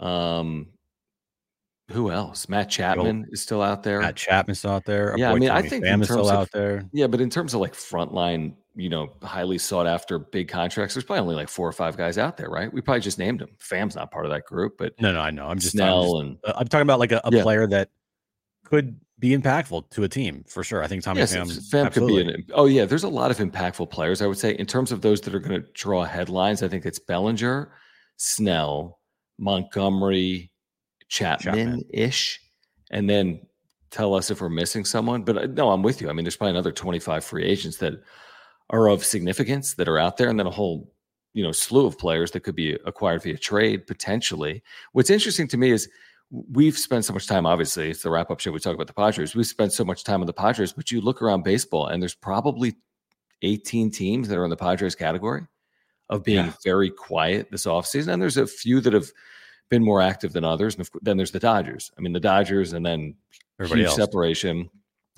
Um, 0.00 0.68
who 1.90 2.10
else? 2.10 2.48
Matt 2.48 2.70
Chapman 2.70 3.26
is 3.30 3.42
still 3.42 3.60
out 3.60 3.82
there. 3.82 4.00
Matt 4.00 4.16
Chapman's 4.16 4.64
out 4.64 4.84
there. 4.84 5.14
Yeah, 5.18 5.30
I 5.30 5.34
mean, 5.34 5.48
Tommy 5.48 5.66
I 5.66 5.68
think 5.68 5.84
Pham 5.84 6.00
is 6.00 6.08
still 6.08 6.30
of, 6.30 6.34
out 6.34 6.50
there. 6.50 6.88
Yeah, 6.92 7.06
but 7.06 7.20
in 7.20 7.28
terms 7.28 7.52
of 7.52 7.60
like 7.60 7.74
frontline, 7.74 8.54
you 8.74 8.88
know, 8.88 9.08
highly 9.22 9.58
sought 9.58 9.86
after 9.86 10.18
big 10.18 10.48
contracts, 10.48 10.94
there's 10.94 11.04
probably 11.04 11.20
only 11.20 11.34
like 11.34 11.48
four 11.48 11.68
or 11.68 11.72
five 11.72 11.96
guys 11.96 12.16
out 12.16 12.36
there, 12.36 12.48
right? 12.48 12.72
We 12.72 12.80
probably 12.80 13.02
just 13.02 13.18
named 13.18 13.40
them. 13.40 13.50
Pham's 13.58 13.94
not 13.94 14.10
part 14.10 14.24
of 14.24 14.32
that 14.32 14.46
group, 14.46 14.78
but 14.78 14.94
no, 14.98 15.12
no, 15.12 15.20
I 15.20 15.30
know. 15.30 15.46
I'm 15.46 15.58
just 15.58 15.72
Snell 15.72 16.16
I'm 16.16 16.28
just, 16.32 16.44
and 16.44 16.54
uh, 16.54 16.58
I'm 16.58 16.68
talking 16.68 16.82
about 16.82 17.00
like 17.00 17.12
a, 17.12 17.20
a 17.24 17.30
yeah. 17.30 17.42
player 17.42 17.66
that 17.66 17.90
could 18.64 18.98
be 19.18 19.36
impactful 19.36 19.90
to 19.90 20.04
a 20.04 20.08
team 20.08 20.42
for 20.48 20.64
sure. 20.64 20.82
I 20.82 20.86
think 20.86 21.04
Tommy 21.04 21.20
yes, 21.20 21.34
Pham, 21.34 21.46
Pham 21.70 21.92
could 21.92 22.06
be 22.06 22.20
an. 22.20 22.46
Oh 22.54 22.64
yeah, 22.64 22.86
there's 22.86 23.04
a 23.04 23.08
lot 23.08 23.30
of 23.30 23.36
impactful 23.36 23.90
players. 23.90 24.22
I 24.22 24.26
would 24.26 24.38
say 24.38 24.52
in 24.52 24.66
terms 24.66 24.90
of 24.90 25.02
those 25.02 25.20
that 25.20 25.34
are 25.34 25.38
going 25.38 25.60
to 25.60 25.68
draw 25.74 26.04
headlines, 26.04 26.62
I 26.62 26.68
think 26.68 26.86
it's 26.86 26.98
Bellinger, 26.98 27.72
Snell, 28.16 29.00
Montgomery, 29.38 30.50
Chapman 31.14 31.84
ish 31.90 32.40
and 32.90 33.08
then 33.08 33.40
tell 33.90 34.14
us 34.14 34.30
if 34.30 34.40
we're 34.40 34.48
missing 34.48 34.84
someone. 34.84 35.22
But 35.22 35.38
uh, 35.38 35.46
no, 35.46 35.70
I'm 35.70 35.82
with 35.82 36.00
you. 36.00 36.10
I 36.10 36.12
mean, 36.12 36.24
there's 36.24 36.36
probably 36.36 36.52
another 36.52 36.72
25 36.72 37.24
free 37.24 37.44
agents 37.44 37.76
that 37.78 37.94
are 38.70 38.88
of 38.88 39.04
significance 39.04 39.74
that 39.74 39.88
are 39.88 39.98
out 39.98 40.16
there, 40.16 40.28
and 40.28 40.38
then 40.38 40.46
a 40.46 40.50
whole 40.50 40.92
you 41.32 41.42
know 41.42 41.52
slew 41.52 41.86
of 41.86 41.98
players 41.98 42.30
that 42.32 42.40
could 42.40 42.56
be 42.56 42.72
acquired 42.84 43.22
via 43.22 43.38
trade 43.38 43.86
potentially. 43.86 44.62
What's 44.92 45.10
interesting 45.10 45.48
to 45.48 45.56
me 45.56 45.70
is 45.70 45.88
we've 46.30 46.76
spent 46.76 47.04
so 47.04 47.12
much 47.12 47.26
time. 47.26 47.46
Obviously, 47.46 47.90
it's 47.90 48.02
the 48.02 48.10
wrap 48.10 48.30
up 48.30 48.40
show. 48.40 48.50
We 48.50 48.58
talk 48.58 48.74
about 48.74 48.88
the 48.88 48.94
Padres. 48.94 49.34
We've 49.34 49.46
spent 49.46 49.72
so 49.72 49.84
much 49.84 50.04
time 50.04 50.20
on 50.20 50.26
the 50.26 50.32
Padres, 50.32 50.72
but 50.72 50.90
you 50.90 51.00
look 51.00 51.22
around 51.22 51.44
baseball, 51.44 51.88
and 51.88 52.02
there's 52.02 52.14
probably 52.14 52.74
18 53.42 53.90
teams 53.90 54.28
that 54.28 54.38
are 54.38 54.44
in 54.44 54.50
the 54.50 54.56
Padres 54.56 54.94
category 54.94 55.46
of 56.10 56.22
being 56.22 56.46
yeah. 56.46 56.52
very 56.62 56.90
quiet 56.90 57.50
this 57.50 57.66
offseason. 57.66 58.12
And 58.12 58.22
there's 58.22 58.36
a 58.36 58.46
few 58.46 58.80
that 58.80 58.92
have 58.92 59.10
been 59.70 59.84
more 59.84 60.00
active 60.00 60.32
than 60.32 60.44
others. 60.44 60.76
And 60.76 60.88
then 61.02 61.16
there's 61.16 61.30
the 61.30 61.40
Dodgers. 61.40 61.90
I 61.96 62.00
mean, 62.00 62.12
the 62.12 62.20
Dodgers, 62.20 62.72
and 62.72 62.84
then 62.84 63.14
Everybody 63.58 63.82
huge 63.82 63.88
else. 63.88 63.96
separation. 63.96 64.64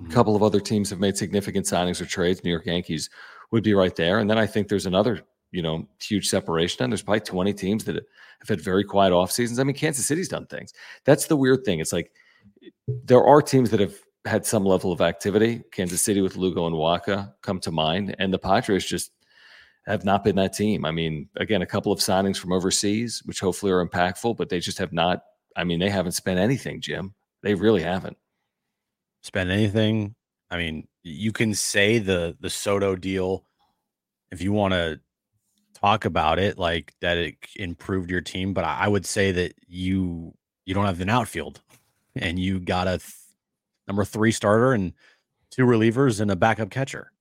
Mm-hmm. 0.01 0.11
A 0.11 0.15
couple 0.15 0.37
of 0.37 0.43
other 0.43 0.61
teams 0.61 0.91
have 0.91 1.01
made 1.01 1.17
significant 1.17 1.67
signings 1.67 2.01
or 2.01 2.07
trades. 2.07 2.45
New 2.45 2.51
York 2.51 2.67
Yankees 2.67 3.11
would 3.51 3.63
be 3.63 3.75
right 3.75 3.95
there, 3.97 4.19
and 4.19 4.29
then 4.29 4.39
I 4.39 4.47
think 4.47 4.69
there's 4.69 4.87
another 4.87 5.23
you 5.53 5.63
know 5.63 5.87
huge 6.01 6.29
separation. 6.29 6.85
And 6.85 6.93
there's 6.93 7.03
probably 7.03 7.21
20 7.21 7.53
teams 7.55 7.85
that 7.85 7.95
have 7.95 8.49
had 8.49 8.61
very 8.61 8.85
quiet 8.85 9.13
off 9.13 9.33
seasons. 9.33 9.59
I 9.59 9.65
mean, 9.65 9.77
Kansas 9.77 10.07
City's 10.07 10.29
done 10.29 10.47
things. 10.47 10.73
That's 11.05 11.27
the 11.27 11.37
weird 11.37 11.65
thing. 11.65 11.81
It's 11.81 11.93
like 11.93 12.13
there 12.87 13.25
are 13.25 13.41
teams 13.41 13.71
that 13.71 13.81
have 13.81 13.95
had 14.27 14.45
some 14.45 14.65
level 14.65 14.93
of 14.93 15.01
activity. 15.01 15.63
Kansas 15.73 16.03
City 16.03 16.21
with 16.21 16.37
Lugo 16.37 16.67
and 16.67 16.75
Wacha 16.75 17.33
come 17.43 17.61
to 17.61 17.71
mind, 17.71 18.15
and 18.19 18.33
the 18.33 18.39
Padres 18.39 18.85
just 18.85 19.13
have 19.87 20.05
not 20.05 20.25
been 20.25 20.37
that 20.37 20.53
team. 20.53 20.85
I 20.85 20.91
mean, 20.91 21.29
again, 21.37 21.63
a 21.63 21.67
couple 21.67 21.93
of 21.93 22.01
signings 22.01 22.37
from 22.37 22.53
overseas, 22.53 23.23
which 23.25 23.41
hopefully 23.41 23.73
are 23.73 23.87
impactful, 23.87 24.37
but 24.37 24.49
they 24.49 24.59
just 24.59 24.79
have 24.79 24.93
not. 24.93 25.23
I 25.57 25.65
mean, 25.65 25.79
they 25.79 25.91
haven't 25.91 26.13
spent 26.13 26.41
anything, 26.41 26.81
Jim. 26.81 27.15
They 27.43 27.55
really 27.55 27.83
haven't 27.83 28.17
spent 29.23 29.51
anything. 29.51 30.15
I 30.51 30.57
mean, 30.57 30.89
you 31.03 31.33
can 31.33 31.55
say 31.55 31.99
the 31.99 32.37
the 32.41 32.51
Soto 32.51 32.97
deal 32.97 33.45
if 34.33 34.43
you 34.43 34.53
want 34.53 34.75
to 34.75 35.01
talk 35.75 36.05
about 36.05 36.39
it, 36.39 36.59
like 36.59 36.95
that 37.01 37.17
it 37.17 37.37
improved 37.57 38.11
your 38.11 38.21
team. 38.21 38.53
But 38.55 38.65
I 38.65 38.89
would 38.89 39.07
say 39.07 39.33
that 39.33 39.55
you 39.69 40.35
you 40.65 40.75
don't 40.75 40.87
have 40.87 41.01
an 41.01 41.11
outfield, 41.11 41.63
and 42.17 42.39
you 42.39 42.59
got 42.59 42.89
a 42.89 42.99
th- 42.99 43.13
number 43.87 44.05
three 44.05 44.33
starter 44.33 44.73
and 44.73 44.93
two 45.51 45.65
relievers 45.65 46.21
and 46.21 46.31
a 46.31 46.37
backup 46.37 46.71
catcher 46.71 47.13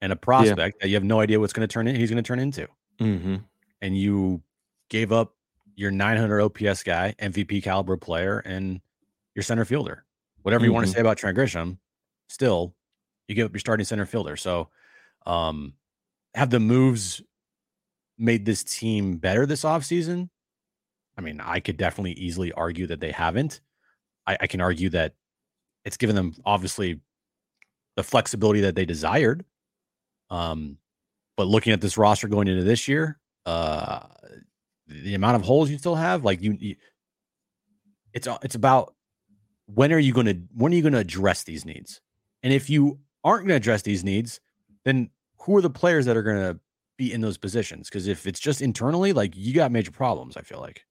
and 0.00 0.12
a 0.12 0.16
prospect 0.16 0.76
yeah. 0.76 0.84
that 0.84 0.88
you 0.88 0.94
have 0.94 1.04
no 1.04 1.20
idea 1.20 1.38
what's 1.38 1.52
going 1.52 1.66
to 1.66 1.72
turn 1.72 1.86
in. 1.86 1.94
He's 1.94 2.10
going 2.10 2.22
to 2.22 2.26
turn 2.26 2.38
into, 2.38 2.66
mm-hmm. 3.00 3.36
and 3.82 3.98
you 3.98 4.42
gave 4.88 5.12
up 5.12 5.34
your 5.76 5.90
900 5.90 6.40
OPS 6.42 6.82
guy, 6.82 7.14
MVP 7.20 7.62
caliber 7.62 7.96
player, 7.96 8.40
and 8.40 8.80
your 9.34 9.42
center 9.42 9.64
fielder. 9.64 10.04
Whatever 10.42 10.64
you 10.64 10.70
mm-hmm. 10.70 10.76
want 10.76 10.86
to 10.86 10.92
say 10.92 11.00
about 11.00 11.16
Trent 11.16 11.36
Grisham, 11.36 11.78
still 12.28 12.74
you 13.28 13.34
give 13.34 13.46
up 13.46 13.52
your 13.52 13.60
starting 13.60 13.86
center 13.86 14.06
fielder. 14.06 14.36
So, 14.36 14.68
um, 15.26 15.74
have 16.34 16.50
the 16.50 16.60
moves 16.60 17.22
made 18.18 18.44
this 18.44 18.64
team 18.64 19.16
better 19.16 19.46
this 19.46 19.62
offseason? 19.62 20.28
I 21.16 21.20
mean, 21.22 21.40
I 21.40 21.60
could 21.60 21.76
definitely 21.76 22.12
easily 22.12 22.52
argue 22.52 22.86
that 22.86 23.00
they 23.00 23.10
haven't. 23.10 23.60
I, 24.26 24.36
I 24.40 24.46
can 24.46 24.60
argue 24.60 24.90
that 24.90 25.14
it's 25.84 25.96
given 25.96 26.16
them 26.16 26.34
obviously 26.44 27.00
the 27.96 28.02
flexibility 28.02 28.60
that 28.62 28.74
they 28.74 28.84
desired. 28.84 29.44
Um, 30.30 30.78
but 31.36 31.46
looking 31.46 31.72
at 31.72 31.80
this 31.80 31.96
roster 31.96 32.28
going 32.28 32.48
into 32.48 32.64
this 32.64 32.86
year, 32.86 33.18
uh, 33.46 34.00
the 34.86 35.14
amount 35.14 35.36
of 35.36 35.42
holes 35.42 35.70
you 35.70 35.78
still 35.78 35.94
have, 35.94 36.24
like 36.24 36.42
you, 36.42 36.56
you 36.58 36.76
it's 38.12 38.28
it's 38.42 38.54
about 38.54 38.94
when 39.66 39.92
are 39.92 39.98
you 39.98 40.12
going 40.12 40.26
to 40.26 40.38
when 40.54 40.72
are 40.72 40.76
you 40.76 40.82
going 40.82 40.92
to 40.92 40.98
address 40.98 41.44
these 41.44 41.64
needs? 41.64 42.00
And 42.42 42.52
if 42.52 42.68
you 42.70 42.98
aren't 43.24 43.42
going 43.42 43.50
to 43.50 43.56
address 43.56 43.82
these 43.82 44.04
needs, 44.04 44.40
then 44.84 45.10
who 45.40 45.56
are 45.56 45.62
the 45.62 45.70
players 45.70 46.06
that 46.06 46.16
are 46.16 46.22
going 46.22 46.36
to 46.36 46.60
be 46.96 47.12
in 47.12 47.20
those 47.20 47.38
positions? 47.38 47.88
Because 47.88 48.06
if 48.06 48.26
it's 48.26 48.40
just 48.40 48.60
internally, 48.60 49.12
like 49.12 49.36
you 49.36 49.54
got 49.54 49.72
major 49.72 49.90
problems. 49.92 50.36
I 50.36 50.42
feel 50.42 50.60
like. 50.60 50.84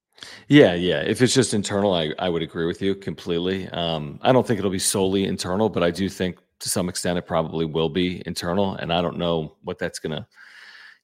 Yeah, 0.48 0.74
yeah. 0.74 1.00
If 1.00 1.22
it's 1.22 1.32
just 1.32 1.54
internal, 1.54 1.94
I, 1.94 2.12
I 2.18 2.28
would 2.28 2.42
agree 2.42 2.66
with 2.66 2.82
you 2.82 2.94
completely. 2.94 3.68
Um, 3.68 4.18
I 4.22 4.32
don't 4.32 4.46
think 4.46 4.58
it'll 4.58 4.70
be 4.70 4.78
solely 4.78 5.24
internal, 5.24 5.70
but 5.70 5.82
I 5.82 5.90
do 5.90 6.08
think 6.10 6.38
to 6.60 6.68
some 6.68 6.88
extent 6.88 7.18
it 7.18 7.26
probably 7.26 7.64
will 7.64 7.88
be 7.88 8.22
internal. 8.26 8.74
And 8.76 8.92
I 8.92 9.02
don't 9.02 9.18
know 9.18 9.56
what 9.62 9.78
that's 9.78 9.98
going 9.98 10.12
to, 10.12 10.26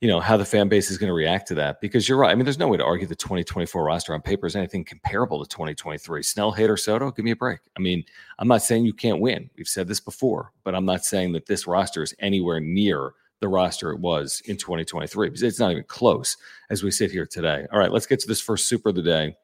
you 0.00 0.08
know, 0.08 0.20
how 0.20 0.36
the 0.36 0.44
fan 0.44 0.68
base 0.68 0.90
is 0.90 0.98
going 0.98 1.08
to 1.08 1.14
react 1.14 1.48
to 1.48 1.54
that 1.56 1.80
because 1.80 2.08
you're 2.08 2.18
right. 2.18 2.30
I 2.30 2.34
mean, 2.34 2.44
there's 2.44 2.58
no 2.58 2.68
way 2.68 2.76
to 2.76 2.84
argue 2.84 3.06
the 3.06 3.16
2024 3.16 3.82
roster 3.82 4.14
on 4.14 4.20
paper 4.20 4.46
is 4.46 4.54
anything 4.54 4.84
comparable 4.84 5.42
to 5.42 5.48
2023. 5.48 6.22
Snell, 6.22 6.52
Hader 6.52 6.78
Soto, 6.78 7.10
give 7.10 7.25
me 7.25 7.30
a 7.30 7.36
break. 7.36 7.60
I 7.76 7.80
mean, 7.80 8.04
I'm 8.38 8.48
not 8.48 8.62
saying 8.62 8.84
you 8.84 8.92
can't 8.92 9.20
win. 9.20 9.48
We've 9.56 9.66
said 9.66 9.88
this 9.88 10.00
before, 10.00 10.52
but 10.64 10.75
I'm 10.75 10.84
not 10.84 11.04
saying 11.04 11.32
that 11.32 11.46
this 11.46 11.66
roster 11.66 12.02
is 12.02 12.14
anywhere 12.20 12.60
near 12.60 13.14
the 13.40 13.48
roster 13.48 13.90
it 13.92 14.00
was 14.00 14.42
in 14.46 14.56
2023 14.56 15.28
because 15.28 15.42
it's 15.42 15.60
not 15.60 15.70
even 15.70 15.84
close 15.84 16.36
as 16.70 16.82
we 16.82 16.90
sit 16.90 17.10
here 17.10 17.26
today. 17.26 17.66
All 17.72 17.78
right, 17.78 17.92
let's 17.92 18.06
get 18.06 18.20
to 18.20 18.28
this 18.28 18.40
first 18.40 18.68
super 18.68 18.90
of 18.90 18.94
the 18.94 19.02
day. 19.02 19.36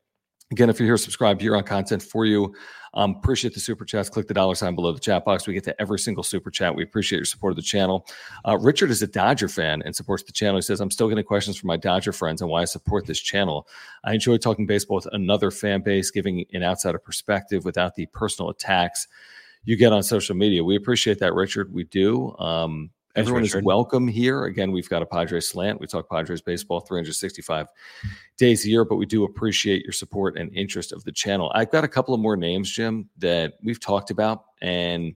Again, 0.50 0.68
if 0.68 0.78
you're 0.78 0.86
here, 0.86 0.98
subscribe 0.98 1.40
here 1.40 1.56
on 1.56 1.64
content 1.64 2.02
for 2.02 2.26
you. 2.26 2.54
Um, 2.94 3.16
appreciate 3.16 3.54
the 3.54 3.60
super 3.60 3.84
chats. 3.84 4.10
Click 4.10 4.28
the 4.28 4.34
dollar 4.34 4.54
sign 4.54 4.74
below 4.74 4.92
the 4.92 5.00
chat 5.00 5.24
box. 5.24 5.46
We 5.46 5.54
get 5.54 5.64
to 5.64 5.80
every 5.80 5.98
single 5.98 6.22
super 6.22 6.50
chat. 6.50 6.74
We 6.74 6.82
appreciate 6.82 7.18
your 7.18 7.24
support 7.24 7.52
of 7.52 7.56
the 7.56 7.62
channel. 7.62 8.06
Uh, 8.46 8.58
Richard 8.58 8.90
is 8.90 9.02
a 9.02 9.06
Dodger 9.06 9.48
fan 9.48 9.82
and 9.84 9.96
supports 9.96 10.22
the 10.24 10.32
channel. 10.32 10.56
He 10.56 10.62
says, 10.62 10.80
I'm 10.80 10.90
still 10.90 11.08
getting 11.08 11.24
questions 11.24 11.56
from 11.56 11.68
my 11.68 11.76
Dodger 11.76 12.12
friends 12.12 12.42
on 12.42 12.48
why 12.48 12.62
I 12.62 12.66
support 12.66 13.06
this 13.06 13.20
channel. 13.20 13.66
I 14.04 14.14
enjoy 14.14 14.36
talking 14.36 14.66
baseball 14.66 14.96
with 14.96 15.08
another 15.12 15.50
fan 15.50 15.80
base, 15.82 16.10
giving 16.10 16.44
an 16.52 16.62
outsider 16.62 16.98
perspective 16.98 17.64
without 17.64 17.94
the 17.94 18.06
personal 18.06 18.50
attacks 18.50 19.08
you 19.64 19.76
get 19.76 19.92
on 19.92 20.02
social 20.02 20.34
media. 20.34 20.64
We 20.64 20.76
appreciate 20.76 21.18
that, 21.20 21.34
Richard. 21.34 21.72
We 21.72 21.84
do. 21.84 22.36
Um, 22.38 22.90
Everyone 23.14 23.42
is 23.42 23.54
welcome 23.56 24.08
here. 24.08 24.44
Again, 24.46 24.72
we've 24.72 24.88
got 24.88 25.02
a 25.02 25.06
Padres 25.06 25.46
slant. 25.46 25.78
We 25.78 25.86
talk 25.86 26.08
Padres 26.08 26.40
baseball 26.40 26.80
365 26.80 27.66
days 28.38 28.64
a 28.64 28.70
year, 28.70 28.86
but 28.86 28.96
we 28.96 29.04
do 29.04 29.24
appreciate 29.24 29.82
your 29.82 29.92
support 29.92 30.38
and 30.38 30.50
interest 30.56 30.92
of 30.92 31.04
the 31.04 31.12
channel. 31.12 31.52
I've 31.54 31.70
got 31.70 31.84
a 31.84 31.88
couple 31.88 32.14
of 32.14 32.20
more 32.20 32.38
names, 32.38 32.70
Jim, 32.70 33.10
that 33.18 33.54
we've 33.62 33.80
talked 33.80 34.10
about, 34.10 34.44
and 34.62 35.14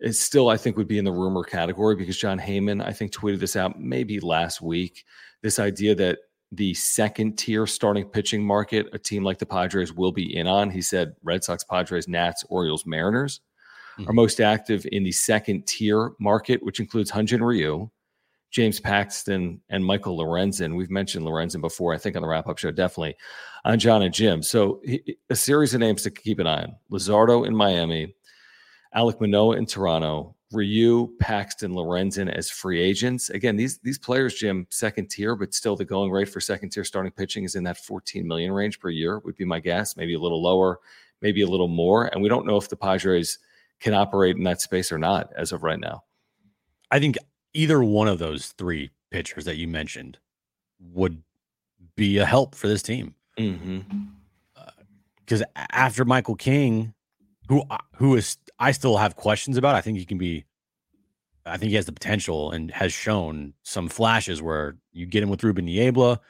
it 0.00 0.14
still, 0.14 0.48
I 0.48 0.56
think, 0.56 0.76
would 0.76 0.88
be 0.88 0.98
in 0.98 1.04
the 1.04 1.12
rumor 1.12 1.44
category 1.44 1.94
because 1.94 2.18
Jon 2.18 2.38
Heyman, 2.38 2.84
I 2.84 2.92
think, 2.92 3.12
tweeted 3.12 3.38
this 3.38 3.54
out 3.54 3.80
maybe 3.80 4.18
last 4.18 4.60
week. 4.60 5.04
This 5.42 5.60
idea 5.60 5.94
that 5.94 6.18
the 6.50 6.74
second 6.74 7.38
tier 7.38 7.68
starting 7.68 8.06
pitching 8.06 8.44
market, 8.44 8.88
a 8.92 8.98
team 8.98 9.22
like 9.22 9.38
the 9.38 9.46
Padres 9.46 9.92
will 9.92 10.12
be 10.12 10.36
in 10.36 10.48
on. 10.48 10.70
He 10.70 10.82
said 10.82 11.14
Red 11.22 11.44
Sox, 11.44 11.62
Padres, 11.62 12.08
Nats, 12.08 12.44
Orioles, 12.48 12.86
Mariners 12.86 13.40
mm-hmm. 13.98 14.08
are 14.08 14.12
most 14.12 14.40
active 14.40 14.86
in 14.92 15.02
the 15.02 15.12
second 15.12 15.66
tier 15.66 16.12
market, 16.18 16.62
which 16.62 16.80
includes 16.80 17.10
Hyun-Jin 17.10 17.42
Ryu, 17.42 17.90
James 18.50 18.80
Paxton 18.80 19.60
and 19.68 19.84
Michael 19.84 20.18
Lorenzen. 20.18 20.76
We've 20.76 20.90
mentioned 20.90 21.26
Lorenzen 21.26 21.60
before, 21.60 21.92
I 21.92 21.98
think, 21.98 22.16
on 22.16 22.22
the 22.22 22.28
wrap 22.28 22.46
up 22.46 22.58
show, 22.58 22.70
definitely 22.70 23.16
on 23.64 23.78
John 23.78 24.02
and 24.02 24.14
Jim. 24.14 24.42
So 24.42 24.80
a 25.28 25.36
series 25.36 25.74
of 25.74 25.80
names 25.80 26.02
to 26.02 26.10
keep 26.10 26.38
an 26.38 26.46
eye 26.46 26.62
on 26.62 26.76
Luzardo 26.90 27.46
in 27.46 27.54
Miami, 27.54 28.14
Alek 28.94 29.20
Manoah 29.20 29.56
in 29.56 29.66
Toronto, 29.66 30.36
Ryu, 30.52 31.14
Paxton, 31.18 31.72
Lorenzen 31.72 32.32
as 32.32 32.50
free 32.50 32.80
agents. 32.80 33.30
Again, 33.30 33.56
these 33.56 33.78
these 33.78 33.98
players, 33.98 34.34
Jim, 34.34 34.66
second 34.70 35.10
tier, 35.10 35.34
but 35.34 35.52
still 35.52 35.74
the 35.74 35.84
going 35.84 36.10
rate 36.10 36.28
for 36.28 36.40
second 36.40 36.70
tier 36.70 36.84
starting 36.84 37.12
pitching 37.12 37.44
is 37.44 37.56
in 37.56 37.64
that 37.64 37.78
14 37.78 38.26
million 38.26 38.52
range 38.52 38.78
per 38.78 38.88
year, 38.88 39.18
would 39.18 39.36
be 39.36 39.44
my 39.44 39.58
guess. 39.58 39.96
Maybe 39.96 40.14
a 40.14 40.20
little 40.20 40.42
lower, 40.42 40.78
maybe 41.20 41.42
a 41.42 41.48
little 41.48 41.68
more. 41.68 42.06
And 42.06 42.22
we 42.22 42.28
don't 42.28 42.46
know 42.46 42.56
if 42.56 42.68
the 42.68 42.76
Padres 42.76 43.38
can 43.80 43.94
operate 43.94 44.36
in 44.36 44.44
that 44.44 44.60
space 44.60 44.90
or 44.90 44.98
not 44.98 45.30
as 45.36 45.52
of 45.52 45.62
right 45.62 45.80
now. 45.80 46.04
I 46.90 46.98
think 46.98 47.16
either 47.54 47.82
one 47.82 48.08
of 48.08 48.18
those 48.18 48.48
three 48.58 48.90
pitchers 49.10 49.44
that 49.44 49.56
you 49.56 49.68
mentioned 49.68 50.18
would 50.80 51.22
be 51.96 52.18
a 52.18 52.24
help 52.26 52.54
for 52.54 52.68
this 52.68 52.82
team. 52.82 53.14
Because 53.36 53.54
mm-hmm. 53.54 55.40
uh, 55.42 55.66
after 55.70 56.04
Michael 56.04 56.36
King, 56.36 56.94
who 57.48 57.64
who 57.94 58.16
is 58.16 58.38
I 58.58 58.72
still 58.72 58.96
have 58.96 59.16
questions 59.16 59.56
about, 59.56 59.74
I 59.74 59.80
think 59.80 59.98
he 59.98 60.04
can 60.04 60.18
be. 60.18 60.44
I 61.44 61.56
think 61.56 61.70
he 61.70 61.76
has 61.76 61.86
the 61.86 61.92
potential 61.92 62.50
and 62.50 62.72
has 62.72 62.92
shown 62.92 63.54
some 63.62 63.88
flashes 63.88 64.42
where 64.42 64.76
you 64.92 65.06
get 65.06 65.22
him 65.22 65.28
with 65.28 65.44
Ruben 65.44 65.66
Niebla, 65.66 66.20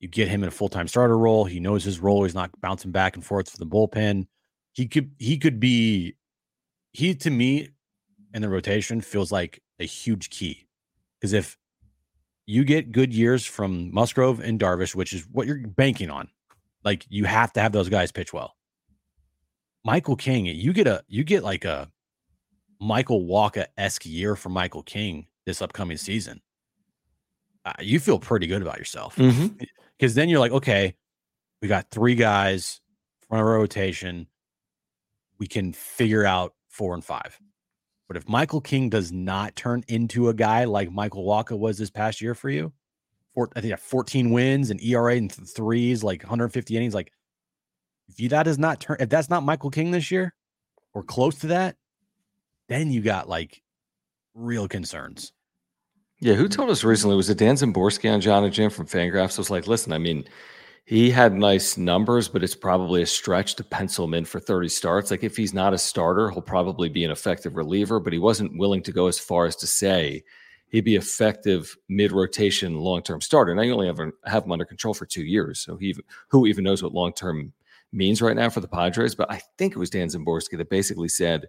you 0.00 0.08
get 0.08 0.28
him 0.28 0.42
in 0.42 0.48
a 0.48 0.52
full 0.52 0.68
time 0.68 0.88
starter 0.88 1.18
role. 1.18 1.44
He 1.44 1.60
knows 1.60 1.84
his 1.84 2.00
role. 2.00 2.24
He's 2.24 2.34
not 2.34 2.58
bouncing 2.60 2.90
back 2.90 3.16
and 3.16 3.24
forth 3.24 3.50
for 3.50 3.58
the 3.58 3.66
bullpen. 3.66 4.26
He 4.72 4.86
could 4.86 5.10
he 5.18 5.38
could 5.38 5.58
be 5.60 6.14
he 6.96 7.14
to 7.14 7.30
me 7.30 7.68
in 8.32 8.40
the 8.40 8.48
rotation 8.48 9.02
feels 9.02 9.30
like 9.30 9.60
a 9.78 9.84
huge 9.84 10.30
key 10.30 10.66
because 11.20 11.34
if 11.34 11.58
you 12.46 12.64
get 12.64 12.90
good 12.90 13.12
years 13.12 13.44
from 13.44 13.92
Musgrove 13.92 14.40
and 14.40 14.58
Darvish, 14.58 14.94
which 14.94 15.12
is 15.12 15.26
what 15.30 15.46
you're 15.46 15.66
banking 15.66 16.08
on, 16.08 16.28
like 16.84 17.04
you 17.10 17.24
have 17.24 17.52
to 17.52 17.60
have 17.60 17.72
those 17.72 17.90
guys 17.90 18.12
pitch 18.12 18.32
well. 18.32 18.56
Michael 19.84 20.16
King, 20.16 20.46
you 20.46 20.72
get 20.72 20.86
a 20.86 21.04
you 21.06 21.22
get 21.22 21.44
like 21.44 21.66
a 21.66 21.90
Michael 22.80 23.24
Wacha 23.24 23.66
esque 23.76 24.06
year 24.06 24.34
for 24.34 24.48
Michael 24.48 24.82
King 24.82 25.26
this 25.44 25.60
upcoming 25.60 25.98
season. 25.98 26.40
Uh, 27.66 27.74
you 27.80 28.00
feel 28.00 28.18
pretty 28.18 28.46
good 28.46 28.62
about 28.62 28.78
yourself 28.78 29.16
because 29.16 29.34
mm-hmm. 29.34 30.06
then 30.14 30.30
you're 30.30 30.40
like, 30.40 30.52
okay, 30.52 30.94
we 31.60 31.68
got 31.68 31.90
three 31.90 32.14
guys 32.14 32.80
front 33.28 33.42
of 33.42 33.48
rotation. 33.48 34.28
We 35.38 35.46
can 35.46 35.74
figure 35.74 36.24
out 36.24 36.54
four 36.76 36.94
and 36.94 37.04
five. 37.04 37.38
But 38.06 38.16
if 38.16 38.28
Michael 38.28 38.60
King 38.60 38.88
does 38.88 39.10
not 39.10 39.56
turn 39.56 39.82
into 39.88 40.28
a 40.28 40.34
guy 40.34 40.64
like 40.64 40.92
Michael 40.92 41.24
Wacha 41.24 41.58
was 41.58 41.78
this 41.78 41.90
past 41.90 42.20
year 42.20 42.34
for 42.34 42.50
you, 42.50 42.72
four, 43.34 43.50
I 43.56 43.60
think 43.60 43.78
14 43.78 44.30
wins 44.30 44.70
and 44.70 44.80
ERA 44.82 45.16
and 45.16 45.30
th- 45.30 45.48
threes, 45.48 46.04
like 46.04 46.22
150 46.22 46.76
innings, 46.76 46.94
like 46.94 47.12
if 48.08 48.20
you, 48.20 48.28
that 48.28 48.44
does 48.44 48.58
not 48.58 48.80
turn, 48.80 48.98
if 49.00 49.08
that's 49.08 49.30
not 49.30 49.42
Michael 49.42 49.70
King 49.70 49.90
this 49.90 50.10
year 50.10 50.34
or 50.94 51.02
close 51.02 51.38
to 51.40 51.48
that, 51.48 51.76
then 52.68 52.90
you 52.90 53.00
got 53.00 53.28
like 53.28 53.62
real 54.34 54.68
concerns. 54.68 55.32
Yeah, 56.20 56.34
who 56.34 56.48
told 56.48 56.70
us 56.70 56.84
recently 56.84 57.16
was 57.16 57.28
it 57.28 57.38
Dan 57.38 57.56
Szymborski 57.56 58.12
on 58.12 58.20
John 58.20 58.44
and 58.44 58.52
Jim 58.52 58.70
from 58.70 58.86
Fangraphs 58.86 59.38
was 59.38 59.50
like, 59.50 59.66
listen, 59.66 59.92
I 59.92 59.98
mean, 59.98 60.26
he 60.86 61.10
had 61.10 61.34
nice 61.34 61.76
numbers, 61.76 62.28
but 62.28 62.44
it's 62.44 62.54
probably 62.54 63.02
a 63.02 63.06
stretch 63.06 63.56
to 63.56 63.64
pencil 63.64 64.04
him 64.04 64.14
in 64.14 64.24
for 64.24 64.38
30 64.38 64.68
starts. 64.68 65.10
Like 65.10 65.24
if 65.24 65.36
he's 65.36 65.52
not 65.52 65.74
a 65.74 65.78
starter, 65.78 66.30
he'll 66.30 66.40
probably 66.40 66.88
be 66.88 67.04
an 67.04 67.10
effective 67.10 67.56
reliever, 67.56 67.98
but 67.98 68.12
he 68.12 68.20
wasn't 68.20 68.56
willing 68.56 68.82
to 68.84 68.92
go 68.92 69.08
as 69.08 69.18
far 69.18 69.46
as 69.46 69.56
to 69.56 69.66
say 69.66 70.22
he'd 70.68 70.84
be 70.84 70.94
effective 70.94 71.76
mid-rotation 71.88 72.76
long-term 72.76 73.20
starter. 73.20 73.52
Now 73.52 73.62
you 73.62 73.72
only 73.72 73.88
have, 73.88 73.98
have 74.26 74.44
him 74.44 74.52
under 74.52 74.64
control 74.64 74.94
for 74.94 75.06
two 75.06 75.24
years, 75.24 75.58
so 75.58 75.76
he 75.76 75.96
who 76.28 76.46
even 76.46 76.62
knows 76.62 76.84
what 76.84 76.92
long-term 76.92 77.52
means 77.92 78.22
right 78.22 78.36
now 78.36 78.48
for 78.48 78.60
the 78.60 78.68
Padres. 78.68 79.16
But 79.16 79.30
I 79.30 79.40
think 79.58 79.74
it 79.74 79.78
was 79.80 79.90
Dan 79.90 80.06
Szymborski 80.06 80.56
that 80.56 80.70
basically 80.70 81.08
said, 81.08 81.46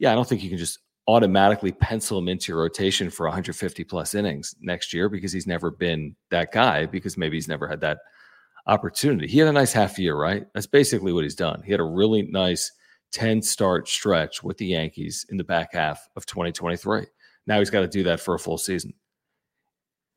"Yeah, 0.00 0.10
I 0.10 0.16
don't 0.16 0.28
think 0.28 0.42
you 0.42 0.48
can 0.48 0.58
just 0.58 0.80
automatically 1.06 1.70
pencil 1.70 2.18
him 2.18 2.28
into 2.28 2.50
your 2.50 2.62
rotation 2.62 3.10
for 3.10 3.26
150 3.26 3.84
plus 3.84 4.12
innings 4.14 4.56
next 4.60 4.92
year 4.92 5.08
because 5.08 5.32
he's 5.32 5.46
never 5.46 5.70
been 5.70 6.16
that 6.30 6.50
guy 6.50 6.86
because 6.86 7.16
maybe 7.16 7.36
he's 7.36 7.48
never 7.48 7.68
had 7.68 7.80
that." 7.82 7.98
Opportunity. 8.66 9.26
He 9.26 9.38
had 9.38 9.48
a 9.48 9.52
nice 9.52 9.72
half 9.72 9.98
year, 9.98 10.16
right? 10.16 10.46
That's 10.54 10.66
basically 10.66 11.12
what 11.12 11.24
he's 11.24 11.34
done. 11.34 11.62
He 11.64 11.70
had 11.70 11.80
a 11.80 11.84
really 11.84 12.22
nice 12.22 12.72
10 13.12 13.42
start 13.42 13.88
stretch 13.88 14.42
with 14.42 14.58
the 14.58 14.66
Yankees 14.66 15.26
in 15.30 15.36
the 15.36 15.44
back 15.44 15.72
half 15.72 16.08
of 16.16 16.26
2023. 16.26 17.06
Now 17.46 17.58
he's 17.58 17.70
got 17.70 17.80
to 17.80 17.88
do 17.88 18.02
that 18.04 18.20
for 18.20 18.34
a 18.34 18.38
full 18.38 18.58
season. 18.58 18.94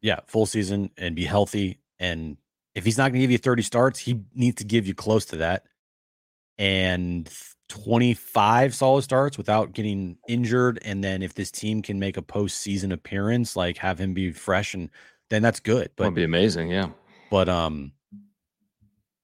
Yeah, 0.02 0.20
full 0.28 0.46
season 0.46 0.90
and 0.98 1.16
be 1.16 1.26
healthy. 1.26 1.80
And 2.00 2.38
if 2.74 2.86
he's 2.86 2.98
not 2.98 3.12
going 3.12 3.16
to 3.16 3.20
give 3.20 3.32
you 3.32 3.38
30 3.38 3.62
starts, 3.64 4.00
he 4.00 4.22
needs 4.34 4.58
to 4.58 4.64
give 4.64 4.88
you 4.88 4.96
close 4.96 5.26
to 5.26 5.38
that. 5.38 5.66
And 6.58 7.30
25 7.70 8.74
solid 8.74 9.04
starts 9.04 9.38
without 9.38 9.74
getting 9.74 10.18
injured. 10.28 10.80
And 10.84 11.04
then 11.04 11.22
if 11.22 11.36
this 11.36 11.52
team 11.52 11.82
can 11.82 12.00
make 12.00 12.18
a 12.18 12.22
postseason 12.22 12.92
appearance, 12.92 13.56
like 13.56 13.78
have 13.78 14.00
him 14.00 14.14
be 14.14 14.32
fresh 14.32 14.74
and 14.74 14.90
then 15.30 15.42
that's 15.42 15.60
good. 15.60 15.92
But 15.96 16.06
would 16.06 16.16
be 16.16 16.24
amazing, 16.24 16.72
yeah. 16.72 16.90
But 17.30 17.48
um 17.48 17.92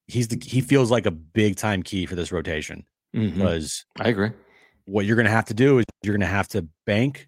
he's 0.08 0.28
the 0.28 0.42
he 0.44 0.62
feels 0.62 0.92
like 0.92 1.06
a 1.06 1.12
big 1.12 1.56
time 1.56 1.84
key 1.84 2.06
for 2.06 2.16
this 2.16 2.32
rotation 2.32 2.86
mm-hmm. 3.16 3.36
because 3.36 3.86
I 4.00 4.10
agree. 4.10 4.32
What 4.86 5.06
you're 5.06 5.16
going 5.16 5.26
to 5.26 5.32
have 5.32 5.46
to 5.46 5.54
do 5.54 5.80
is 5.80 5.86
you're 6.04 6.14
going 6.14 6.22
to 6.22 6.28
have 6.28 6.48
to 6.50 6.68
bank 6.86 7.28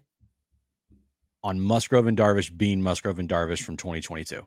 on 1.42 1.60
Musgrove 1.60 2.06
and 2.06 2.16
Darvish 2.16 2.56
being 2.56 2.82
Musgrove 2.82 3.18
and 3.18 3.28
Darvish 3.28 3.62
from 3.62 3.76
2022. 3.76 4.46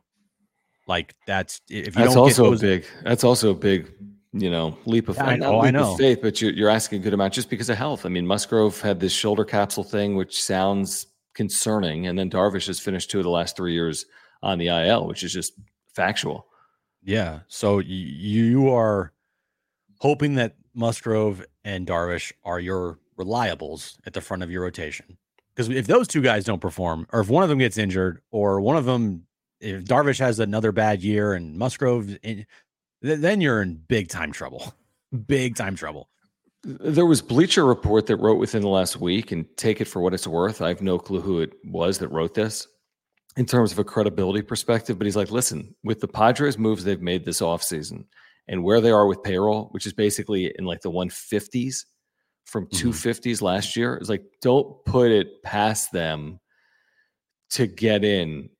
Like 0.86 1.14
that's 1.26 1.60
if 1.68 1.96
you 1.96 2.04
that's 2.04 2.16
also 2.16 2.50
those, 2.50 2.62
a 2.62 2.66
big 2.66 2.86
that's 3.04 3.24
also 3.24 3.50
a 3.50 3.54
big 3.54 3.92
you 4.32 4.50
know 4.50 4.76
leap 4.84 5.08
of, 5.08 5.18
I 5.18 5.36
know, 5.36 5.62
I 5.62 5.70
know. 5.70 5.92
Of 5.92 5.98
faith, 5.98 6.20
but 6.22 6.40
you're, 6.40 6.52
you're 6.52 6.70
asking 6.70 7.00
a 7.00 7.02
good 7.04 7.14
amount 7.14 7.34
just 7.34 7.50
because 7.50 7.70
of 7.70 7.76
health. 7.76 8.04
I 8.04 8.08
mean, 8.08 8.26
Musgrove 8.26 8.80
had 8.80 8.98
this 8.98 9.12
shoulder 9.12 9.44
capsule 9.44 9.84
thing, 9.84 10.16
which 10.16 10.42
sounds 10.42 11.06
concerning, 11.34 12.08
and 12.08 12.18
then 12.18 12.30
Darvish 12.30 12.66
has 12.66 12.80
finished 12.80 13.10
two 13.10 13.18
of 13.18 13.24
the 13.24 13.30
last 13.30 13.56
three 13.56 13.74
years 13.74 14.06
on 14.42 14.58
the 14.58 14.68
IL, 14.68 15.06
which 15.06 15.22
is 15.22 15.32
just 15.32 15.52
factual. 15.94 16.46
Yeah. 17.02 17.40
So 17.48 17.76
y- 17.76 17.82
you 17.86 18.70
are 18.70 19.12
hoping 20.00 20.34
that 20.36 20.56
Musgrove 20.74 21.44
and 21.64 21.86
Darvish 21.86 22.32
are 22.44 22.60
your 22.60 22.98
reliables 23.18 23.96
at 24.06 24.12
the 24.14 24.20
front 24.20 24.42
of 24.42 24.50
your 24.50 24.62
rotation. 24.62 25.18
Because 25.54 25.68
if 25.68 25.86
those 25.86 26.08
two 26.08 26.22
guys 26.22 26.44
don't 26.44 26.60
perform, 26.60 27.06
or 27.12 27.20
if 27.20 27.28
one 27.28 27.42
of 27.42 27.48
them 27.48 27.58
gets 27.58 27.76
injured, 27.76 28.22
or 28.30 28.60
one 28.60 28.76
of 28.76 28.84
them, 28.86 29.26
if 29.60 29.84
Darvish 29.84 30.18
has 30.18 30.40
another 30.40 30.72
bad 30.72 31.02
year 31.02 31.34
and 31.34 31.56
Musgrove, 31.58 32.10
eh, 32.24 32.42
in, 33.02 33.20
then 33.20 33.40
you're 33.40 33.60
in 33.62 33.74
big 33.74 34.08
time 34.08 34.32
trouble. 34.32 34.74
big 35.26 35.56
time 35.56 35.76
trouble. 35.76 36.08
There 36.64 37.06
was 37.06 37.20
Bleacher 37.20 37.66
Report 37.66 38.06
that 38.06 38.16
wrote 38.16 38.38
within 38.38 38.62
the 38.62 38.68
last 38.68 39.00
week, 39.00 39.32
and 39.32 39.44
take 39.56 39.80
it 39.80 39.86
for 39.86 40.00
what 40.00 40.14
it's 40.14 40.26
worth. 40.26 40.62
I 40.62 40.68
have 40.68 40.80
no 40.80 40.98
clue 40.98 41.20
who 41.20 41.40
it 41.40 41.52
was 41.64 41.98
that 41.98 42.08
wrote 42.08 42.34
this, 42.34 42.66
in 43.36 43.46
terms 43.46 43.72
of 43.72 43.78
a 43.78 43.84
credibility 43.84 44.42
perspective, 44.42 44.98
but 44.98 45.06
he's 45.06 45.16
like, 45.16 45.30
listen, 45.30 45.74
with 45.82 46.00
the 46.00 46.08
Padres 46.08 46.58
moves 46.58 46.84
they've 46.84 47.00
made 47.00 47.24
this 47.24 47.40
offseason 47.40 48.04
and 48.48 48.62
where 48.62 48.80
they 48.80 48.90
are 48.90 49.06
with 49.06 49.22
payroll, 49.22 49.68
which 49.70 49.86
is 49.86 49.92
basically 49.92 50.52
in 50.58 50.64
like 50.64 50.80
the 50.80 50.90
150s 50.90 51.84
from 52.44 52.66
mm-hmm. 52.66 52.88
250s 52.88 53.40
last 53.40 53.76
year, 53.76 53.96
is 53.96 54.08
like, 54.08 54.24
don't 54.40 54.84
put 54.84 55.10
it 55.10 55.42
past 55.42 55.92
them 55.92 56.40
to 57.50 57.66
get 57.66 58.04
in 58.04 58.50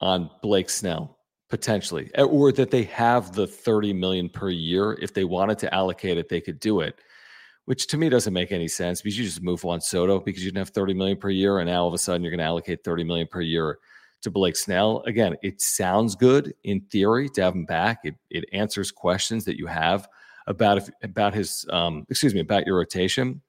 on 0.00 0.30
Blake 0.42 0.70
Snell 0.70 1.18
potentially, 1.50 2.10
eh, 2.14 2.22
or 2.22 2.52
that 2.52 2.70
they 2.70 2.84
have 2.84 3.32
the 3.32 3.46
30 3.46 3.92
million 3.92 4.28
per 4.28 4.48
year. 4.48 4.98
If 5.00 5.12
they 5.12 5.24
wanted 5.24 5.58
to 5.60 5.74
allocate 5.74 6.18
it, 6.18 6.28
they 6.28 6.40
could 6.40 6.60
do 6.60 6.80
it. 6.80 6.96
Which 7.66 7.86
to 7.88 7.96
me 7.96 8.08
doesn't 8.10 8.32
make 8.32 8.52
any 8.52 8.68
sense 8.68 9.00
because 9.00 9.18
you 9.18 9.24
just 9.24 9.42
move 9.42 9.64
Juan 9.64 9.80
Soto 9.80 10.20
because 10.20 10.44
you 10.44 10.50
didn't 10.50 10.66
have 10.66 10.74
30 10.74 10.94
million 10.94 11.16
per 11.16 11.30
year, 11.30 11.58
and 11.58 11.68
now 11.68 11.82
all 11.82 11.88
of 11.88 11.94
a 11.94 11.98
sudden 11.98 12.22
you're 12.22 12.30
going 12.30 12.38
to 12.38 12.44
allocate 12.44 12.84
30 12.84 13.04
million 13.04 13.26
per 13.26 13.40
year 13.40 13.78
to 14.24 14.30
Blake 14.30 14.56
Snell. 14.56 15.02
Again, 15.06 15.36
it 15.42 15.60
sounds 15.60 16.16
good 16.16 16.54
in 16.64 16.80
theory 16.90 17.28
to 17.30 17.42
have 17.42 17.54
him 17.54 17.64
back. 17.64 18.00
It, 18.04 18.16
it 18.30 18.44
answers 18.52 18.90
questions 18.90 19.44
that 19.44 19.56
you 19.56 19.66
have 19.66 20.08
about 20.46 20.78
if, 20.78 20.90
about 21.02 21.32
his 21.32 21.64
um, 21.70 22.04
excuse 22.10 22.34
me 22.34 22.40
about 22.40 22.66
your 22.66 22.76
rotation, 22.76 23.40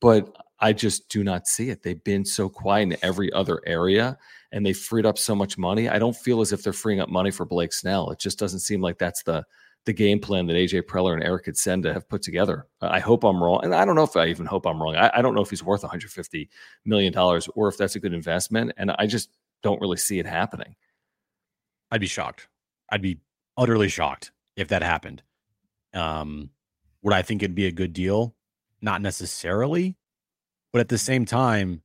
but 0.00 0.36
I 0.58 0.72
just 0.72 1.08
do 1.08 1.22
not 1.22 1.46
see 1.46 1.70
it. 1.70 1.82
They've 1.82 2.02
been 2.02 2.24
so 2.24 2.48
quiet 2.48 2.82
in 2.82 2.96
every 3.02 3.32
other 3.32 3.60
area, 3.66 4.18
and 4.52 4.64
they 4.64 4.72
freed 4.72 5.06
up 5.06 5.18
so 5.18 5.34
much 5.34 5.58
money. 5.58 5.88
I 5.88 5.98
don't 5.98 6.16
feel 6.16 6.40
as 6.40 6.52
if 6.52 6.62
they're 6.62 6.72
freeing 6.72 7.00
up 7.00 7.08
money 7.08 7.30
for 7.30 7.44
Blake 7.44 7.72
Snell. 7.72 8.10
It 8.10 8.18
just 8.18 8.38
doesn't 8.38 8.60
seem 8.60 8.80
like 8.80 8.98
that's 8.98 9.22
the 9.22 9.44
the 9.84 9.92
game 9.92 10.18
plan 10.18 10.46
that 10.46 10.54
AJ 10.54 10.82
Preller 10.82 11.14
and 11.14 11.22
Eric 11.22 11.46
Kutsenda 11.46 11.92
have 11.92 12.08
put 12.08 12.20
together. 12.20 12.66
I 12.80 12.98
hope 12.98 13.22
I'm 13.22 13.40
wrong. 13.40 13.60
And 13.62 13.72
I 13.72 13.84
don't 13.84 13.94
know 13.94 14.02
if 14.02 14.16
I 14.16 14.26
even 14.26 14.44
hope 14.44 14.66
I'm 14.66 14.82
wrong. 14.82 14.96
I, 14.96 15.12
I 15.14 15.22
don't 15.22 15.32
know 15.32 15.42
if 15.42 15.48
he's 15.48 15.62
worth 15.62 15.84
150 15.84 16.50
million 16.84 17.12
dollars 17.12 17.48
or 17.54 17.68
if 17.68 17.76
that's 17.76 17.94
a 17.94 18.00
good 18.00 18.12
investment. 18.12 18.72
And 18.78 18.90
I 18.98 19.06
just 19.06 19.30
don't 19.66 19.80
really 19.80 19.96
see 19.96 20.20
it 20.20 20.26
happening. 20.26 20.76
I'd 21.90 22.00
be 22.00 22.06
shocked. 22.06 22.46
I'd 22.88 23.02
be 23.02 23.18
utterly 23.56 23.88
shocked 23.88 24.30
if 24.56 24.68
that 24.68 24.82
happened. 24.82 25.24
Um, 25.92 26.50
would 27.02 27.12
I 27.12 27.22
think 27.22 27.42
it'd 27.42 27.56
be 27.56 27.66
a 27.66 27.72
good 27.72 27.92
deal? 27.92 28.36
Not 28.80 29.02
necessarily, 29.02 29.96
but 30.72 30.78
at 30.78 30.88
the 30.88 30.98
same 30.98 31.24
time, 31.24 31.82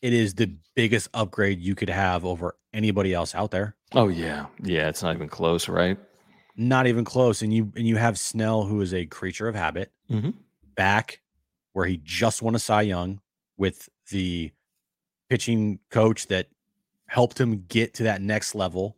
it 0.00 0.12
is 0.12 0.34
the 0.34 0.52
biggest 0.74 1.10
upgrade 1.14 1.60
you 1.60 1.76
could 1.76 1.90
have 1.90 2.24
over 2.24 2.56
anybody 2.74 3.14
else 3.14 3.36
out 3.36 3.52
there. 3.52 3.76
Oh 3.92 4.08
yeah, 4.08 4.46
yeah. 4.60 4.88
It's 4.88 5.04
not 5.04 5.14
even 5.14 5.28
close, 5.28 5.68
right? 5.68 5.96
Not 6.56 6.88
even 6.88 7.04
close. 7.04 7.40
And 7.40 7.54
you 7.54 7.72
and 7.76 7.86
you 7.86 7.98
have 7.98 8.18
Snell, 8.18 8.64
who 8.64 8.80
is 8.80 8.92
a 8.92 9.06
creature 9.06 9.46
of 9.46 9.54
habit, 9.54 9.92
mm-hmm. 10.10 10.30
back 10.74 11.20
where 11.72 11.86
he 11.86 12.00
just 12.02 12.42
won 12.42 12.56
a 12.56 12.58
Cy 12.58 12.82
Young 12.82 13.20
with 13.56 13.88
the 14.10 14.50
pitching 15.30 15.78
coach 15.88 16.26
that 16.26 16.48
helped 17.12 17.38
him 17.38 17.62
get 17.68 17.92
to 17.92 18.04
that 18.04 18.22
next 18.22 18.54
level. 18.54 18.96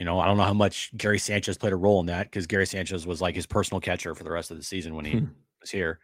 You 0.00 0.06
know, 0.06 0.18
I 0.18 0.26
don't 0.26 0.38
know 0.38 0.44
how 0.44 0.54
much 0.54 0.90
Gary 0.96 1.18
Sanchez 1.18 1.58
played 1.58 1.74
a 1.74 1.76
role 1.76 2.00
in 2.00 2.06
that 2.06 2.30
because 2.30 2.46
Gary 2.46 2.66
Sanchez 2.66 3.06
was 3.06 3.20
like 3.20 3.34
his 3.34 3.44
personal 3.44 3.82
catcher 3.82 4.14
for 4.14 4.24
the 4.24 4.30
rest 4.30 4.50
of 4.50 4.56
the 4.56 4.62
season 4.62 4.94
when 4.94 5.04
he 5.04 5.18
hmm. 5.18 5.26
was 5.60 5.70
here. 5.70 6.00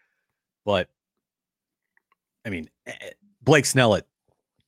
But 0.66 0.90
I 2.44 2.50
mean, 2.50 2.68
eh, 2.86 2.92
eh, 3.00 3.10
Blake 3.40 3.64
Snell 3.64 3.94
at 3.94 4.06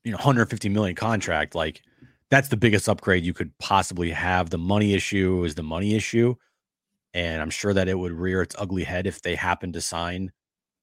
you 0.02 0.12
know 0.12 0.16
150 0.16 0.70
million 0.70 0.96
contract, 0.96 1.54
like 1.54 1.82
that's 2.30 2.48
the 2.48 2.56
biggest 2.56 2.88
upgrade 2.88 3.22
you 3.22 3.34
could 3.34 3.56
possibly 3.58 4.10
have. 4.10 4.48
The 4.48 4.56
money 4.56 4.94
issue 4.94 5.44
is 5.44 5.54
the 5.54 5.62
money 5.62 5.94
issue. 5.94 6.34
And 7.12 7.42
I'm 7.42 7.50
sure 7.50 7.74
that 7.74 7.88
it 7.88 7.98
would 7.98 8.12
rear 8.12 8.40
its 8.40 8.56
ugly 8.58 8.84
head 8.84 9.06
if 9.06 9.20
they 9.20 9.34
happen 9.34 9.74
to 9.74 9.82
sign 9.82 10.32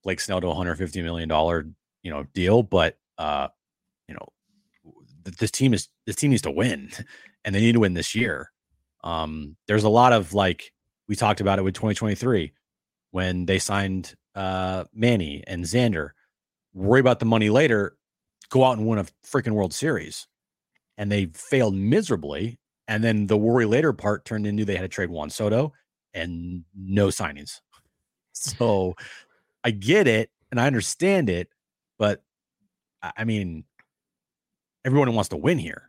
Blake 0.03 0.19
Snell 0.19 0.39
to 0.41 0.45
a 0.45 0.49
150 0.49 1.01
million 1.01 1.27
dollar, 1.27 1.65
you 2.03 2.11
know, 2.11 2.27
deal. 2.35 2.61
But 2.61 2.99
uh, 3.17 3.47
you 4.07 4.13
know, 4.13 4.27
this 5.37 5.51
team 5.51 5.73
is 5.73 5.89
this 6.05 6.15
team 6.15 6.31
needs 6.31 6.41
to 6.43 6.51
win, 6.51 6.91
and 7.45 7.53
they 7.53 7.61
need 7.61 7.73
to 7.73 7.79
win 7.79 7.93
this 7.93 8.15
year. 8.15 8.51
Um, 9.03 9.55
there's 9.67 9.83
a 9.83 9.89
lot 9.89 10.13
of 10.13 10.33
like 10.33 10.71
we 11.07 11.15
talked 11.15 11.41
about 11.41 11.59
it 11.59 11.63
with 11.63 11.73
2023 11.73 12.53
when 13.11 13.45
they 13.45 13.59
signed 13.59 14.15
uh 14.35 14.85
Manny 14.93 15.43
and 15.47 15.63
Xander. 15.63 16.11
Worry 16.73 16.99
about 16.99 17.19
the 17.19 17.25
money 17.25 17.49
later. 17.49 17.97
Go 18.49 18.63
out 18.63 18.77
and 18.77 18.87
win 18.87 18.99
a 18.99 19.05
freaking 19.25 19.53
World 19.53 19.73
Series 19.73 20.27
and 20.99 21.09
they 21.09 21.27
failed 21.27 21.73
miserably. 21.73 22.59
And 22.87 23.03
then 23.03 23.27
the 23.27 23.37
worry 23.37 23.65
later 23.65 23.93
part 23.93 24.25
turned 24.25 24.45
into 24.45 24.65
they 24.65 24.75
had 24.75 24.81
to 24.81 24.87
trade 24.89 25.09
Juan 25.09 25.29
Soto 25.31 25.73
and 26.13 26.65
no 26.75 27.07
signings. 27.07 27.61
So 28.31 28.95
I 29.65 29.71
get 29.71 30.07
it 30.07 30.29
and 30.49 30.61
I 30.61 30.67
understand 30.67 31.29
it, 31.29 31.49
but 31.97 32.23
I 33.01 33.25
mean, 33.25 33.65
everyone 34.89 35.13
wants 35.13 35.29
to 35.29 35.37
win 35.37 35.59
here. 35.59 35.88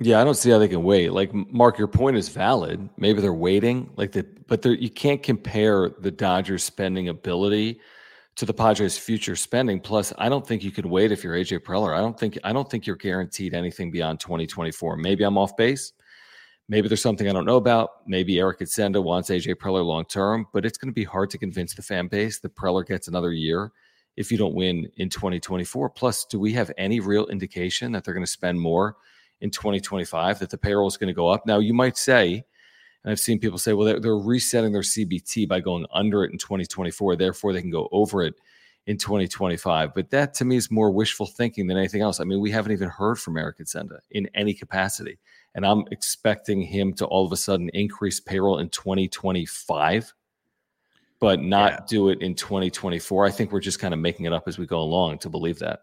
Yeah, 0.00 0.20
I 0.20 0.24
don't 0.24 0.34
see 0.34 0.50
how 0.50 0.58
they 0.58 0.68
can 0.68 0.82
wait. 0.82 1.12
Like 1.12 1.32
Mark, 1.32 1.78
your 1.78 1.88
point 1.88 2.16
is 2.16 2.28
valid. 2.28 2.88
Maybe 2.96 3.20
they're 3.20 3.32
waiting, 3.32 3.90
like 3.96 4.12
the, 4.12 4.26
but 4.46 4.64
you 4.64 4.90
can't 4.90 5.22
compare 5.22 5.90
the 5.90 6.10
Dodgers' 6.10 6.64
spending 6.64 7.08
ability 7.08 7.80
to 8.36 8.46
the 8.46 8.54
Padres' 8.54 8.96
future 8.96 9.36
spending. 9.36 9.80
Plus, 9.80 10.12
I 10.16 10.28
don't 10.28 10.46
think 10.46 10.64
you 10.64 10.70
can 10.70 10.88
wait 10.88 11.12
if 11.12 11.22
you're 11.22 11.34
AJ 11.34 11.60
Preller. 11.60 11.96
I 11.96 12.00
don't 12.00 12.18
think 12.18 12.38
I 12.42 12.52
don't 12.52 12.68
think 12.70 12.86
you're 12.86 12.96
guaranteed 12.96 13.54
anything 13.54 13.90
beyond 13.90 14.20
2024. 14.20 14.96
Maybe 14.96 15.24
I'm 15.24 15.38
off 15.38 15.56
base. 15.56 15.92
Maybe 16.68 16.88
there's 16.88 17.02
something 17.02 17.28
I 17.28 17.32
don't 17.32 17.44
know 17.44 17.56
about. 17.56 18.06
Maybe 18.06 18.38
Eric 18.38 18.60
Kutsenda 18.60 19.02
wants 19.02 19.28
AJ 19.28 19.56
Preller 19.56 19.84
long 19.84 20.06
term, 20.06 20.46
but 20.52 20.64
it's 20.64 20.78
going 20.78 20.90
to 20.90 20.94
be 20.94 21.04
hard 21.04 21.28
to 21.30 21.38
convince 21.38 21.74
the 21.74 21.82
fan 21.82 22.08
base 22.08 22.40
that 22.40 22.54
Preller 22.54 22.86
gets 22.86 23.08
another 23.08 23.32
year 23.32 23.72
if 24.16 24.32
you 24.32 24.38
don't 24.38 24.54
win 24.54 24.90
in 24.96 25.10
2024. 25.10 25.90
Plus, 25.90 26.24
do 26.24 26.40
we 26.40 26.52
have 26.52 26.70
any 26.78 27.00
real 27.00 27.26
indication 27.26 27.92
that 27.92 28.04
they're 28.04 28.14
going 28.14 28.24
to 28.24 28.30
spend 28.30 28.60
more? 28.60 28.96
In 29.42 29.50
2025 29.50 30.38
that 30.38 30.48
the 30.48 30.56
payroll 30.56 30.88
is 30.88 30.96
going 30.96 31.08
to 31.08 31.14
go 31.14 31.28
up. 31.28 31.44
Now, 31.46 31.58
you 31.58 31.74
might 31.74 31.98
say, 31.98 32.44
and 33.04 33.10
I've 33.10 33.20
seen 33.20 33.38
people 33.38 33.58
say, 33.58 33.72
well, 33.72 33.86
they're, 33.86 34.00
they're, 34.00 34.16
resetting 34.16 34.72
their 34.72 34.82
CBT 34.82 35.48
by 35.48 35.60
going 35.60 35.84
under 35.92 36.24
it 36.24 36.30
in 36.30 36.38
2024. 36.38 37.16
Therefore, 37.16 37.52
they 37.52 37.60
can 37.60 37.70
go 37.70 37.88
over 37.90 38.22
it 38.22 38.34
in 38.86 38.96
2025. 38.96 39.94
But 39.94 40.10
that 40.10 40.34
to 40.34 40.44
me 40.44 40.56
is 40.56 40.70
more 40.70 40.90
wishful 40.90 41.26
thinking 41.26 41.66
than 41.66 41.76
anything 41.76 42.02
else. 42.02 42.20
I 42.20 42.24
mean, 42.24 42.40
we 42.40 42.50
haven't 42.50 42.72
even 42.72 42.88
heard 42.88 43.18
from 43.18 43.36
Eric 43.36 43.58
Kutsenda 43.58 43.98
in 44.10 44.28
any 44.34 44.54
capacity. 44.54 45.18
And 45.54 45.66
I'm 45.66 45.84
expecting 45.90 46.62
him 46.62 46.94
to 46.94 47.06
all 47.06 47.26
of 47.26 47.32
a 47.32 47.36
sudden 47.36 47.68
increase 47.70 48.20
payroll 48.20 48.58
in 48.58 48.68
2025, 48.70 50.14
but 51.20 51.40
not 51.40 51.72
yeah. 51.72 51.80
do 51.88 52.08
it 52.08 52.22
in 52.22 52.34
2024. 52.34 53.26
I 53.26 53.30
think 53.30 53.52
we're 53.52 53.60
just 53.60 53.78
kind 53.78 53.92
of 53.92 54.00
making 54.00 54.26
it 54.26 54.32
up 54.32 54.48
as 54.48 54.58
we 54.58 54.66
go 54.66 54.80
along 54.80 55.18
to 55.18 55.28
believe 55.28 55.58
that. 55.58 55.80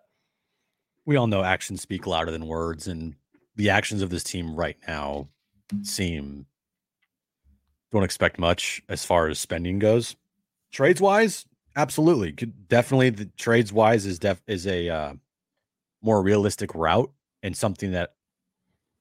We 1.06 1.15
all 1.15 1.28
know 1.28 1.43
actions 1.43 1.82
speak 1.82 2.08
louder 2.08 2.32
than 2.32 2.48
words. 2.48 2.88
And 2.88 3.15
the 3.60 3.69
actions 3.69 4.02
of 4.02 4.10
this 4.10 4.24
team 4.24 4.56
right 4.56 4.78
now 4.88 5.28
seem 5.84 6.45
don't 7.91 8.04
expect 8.04 8.39
much 8.39 8.82
as 8.88 9.04
far 9.04 9.28
as 9.28 9.38
spending 9.38 9.80
goes. 9.80 10.15
Trades 10.72 11.02
wise, 11.02 11.45
absolutely, 11.76 12.32
Could, 12.32 12.69
definitely 12.69 13.10
the 13.10 13.26
trades 13.38 13.74
wise 13.74 14.06
is 14.06 14.17
def 14.17 14.41
is 14.48 14.65
a 14.65 14.88
uh, 14.88 15.13
more 16.02 16.22
realistic 16.22 16.74
route 16.74 17.12
and 17.43 17.56
something 17.56 17.91
that 17.91 18.13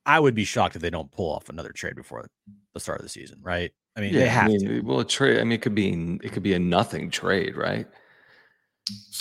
I 0.04 0.18
would 0.18 0.34
be 0.34 0.44
shocked 0.44 0.74
if 0.74 0.82
they 0.82 0.90
don't 0.90 1.12
pull 1.12 1.32
off 1.32 1.48
another 1.48 1.70
trade 1.70 1.94
before 1.94 2.26
the 2.74 2.80
start 2.80 2.98
of 2.98 3.04
the 3.04 3.10
season, 3.10 3.38
right? 3.40 3.70
I 3.94 4.00
mean, 4.00 4.12
yeah, 4.12 4.20
they 4.20 4.28
have 4.28 4.44
I 4.46 4.48
mean, 4.48 4.60
to. 4.60 4.80
Well, 4.80 5.00
a 5.00 5.04
trade. 5.04 5.38
I 5.38 5.44
mean, 5.44 5.52
it 5.52 5.62
could 5.62 5.76
be 5.76 6.18
it 6.24 6.32
could 6.32 6.42
be 6.42 6.54
a 6.54 6.58
nothing 6.58 7.10
trade, 7.10 7.56
right? 7.56 7.86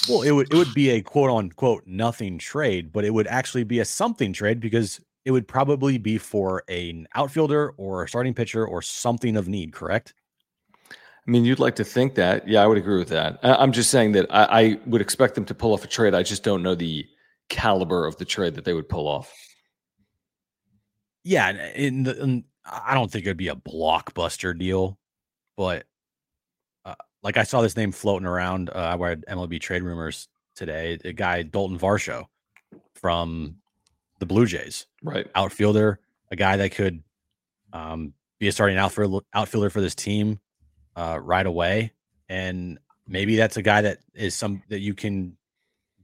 Well, 0.10 0.24
it 0.24 0.32
would 0.32 0.52
it 0.52 0.58
would 0.58 0.74
be 0.74 0.90
a 0.90 1.02
quote 1.02 1.30
unquote 1.30 1.84
nothing 1.86 2.40
trade, 2.40 2.92
but 2.92 3.06
it 3.06 3.14
would 3.14 3.28
actually 3.28 3.66
be 3.66 3.82
a 3.82 3.86
something 3.86 4.34
trade 4.34 4.60
because 4.60 5.00
it 5.28 5.32
would 5.32 5.46
probably 5.46 5.98
be 5.98 6.18
for 6.18 6.64
an 6.70 7.06
outfielder 7.14 7.74
or 7.76 8.04
a 8.04 8.08
starting 8.08 8.34
pitcher 8.34 8.66
or 8.66 8.82
something 8.82 9.36
of 9.36 9.50
need, 9.50 9.74
correct? 9.74 10.14
I 10.90 10.96
mean, 11.30 11.44
you'd 11.44 11.60
like 11.60 11.76
to 11.76 11.84
think 11.84 12.16
that. 12.16 12.48
Yeah, 12.48 12.64
I 12.64 12.66
would 12.66 12.78
agree 12.78 12.98
with 12.98 13.10
that. 13.10 13.38
I'm 13.44 13.74
just 13.74 13.92
saying 13.92 14.14
that 14.14 14.28
I, 14.30 14.62
I 14.62 14.80
would 14.86 15.02
expect 15.02 15.36
them 15.36 15.44
to 15.44 15.54
pull 15.54 15.74
off 15.74 15.84
a 15.84 15.88
trade. 15.88 16.16
I 16.16 16.24
just 16.24 16.44
don't 16.44 16.64
know 16.64 16.76
the 16.76 17.06
caliber 17.50 18.06
of 18.06 18.16
the 18.16 18.24
trade 18.24 18.56
that 18.56 18.64
they 18.64 18.72
would 18.72 18.88
pull 18.88 19.06
off. 19.06 19.34
Yeah, 21.26 21.50
in 21.74 22.04
the, 22.04 22.24
in, 22.24 22.46
I 22.66 22.94
don't 22.94 23.12
think 23.12 23.26
it'd 23.26 23.36
be 23.36 23.50
a 23.50 23.56
blockbuster 23.56 24.58
deal, 24.58 24.98
but 25.58 25.84
uh, 26.86 26.96
like 27.22 27.36
I 27.36 27.44
saw 27.44 27.60
this 27.60 27.76
name 27.76 27.92
floating 27.92 28.26
around. 28.26 28.70
Uh, 28.70 28.76
I 28.76 28.96
read 28.96 29.26
MLB 29.30 29.60
trade 29.60 29.84
rumors 29.84 30.30
today. 30.56 30.98
A 31.04 31.12
guy 31.12 31.44
Dalton 31.44 31.78
Varsho 31.78 32.28
from 32.96 33.58
the 34.20 34.26
Blue 34.26 34.46
Jays. 34.46 34.86
Right. 35.04 35.28
Outfielder, 35.36 36.00
a 36.32 36.36
guy 36.36 36.58
that 36.58 36.72
could 36.72 37.04
um, 37.74 38.14
be 38.40 38.48
a 38.48 38.52
starting 38.52 38.78
outfielder, 38.78 39.26
outfielder 39.34 39.70
for 39.70 39.82
this 39.82 39.96
team 39.96 40.40
uh, 40.96 41.20
right 41.22 41.46
away. 41.46 41.94
And 42.30 42.80
maybe 43.08 43.36
that's 43.36 43.58
a 43.58 43.62
guy 43.62 43.82
that 43.82 44.00
is 44.14 44.36
some 44.36 44.62
that 44.70 44.80
you 44.80 44.94
can 44.94 45.38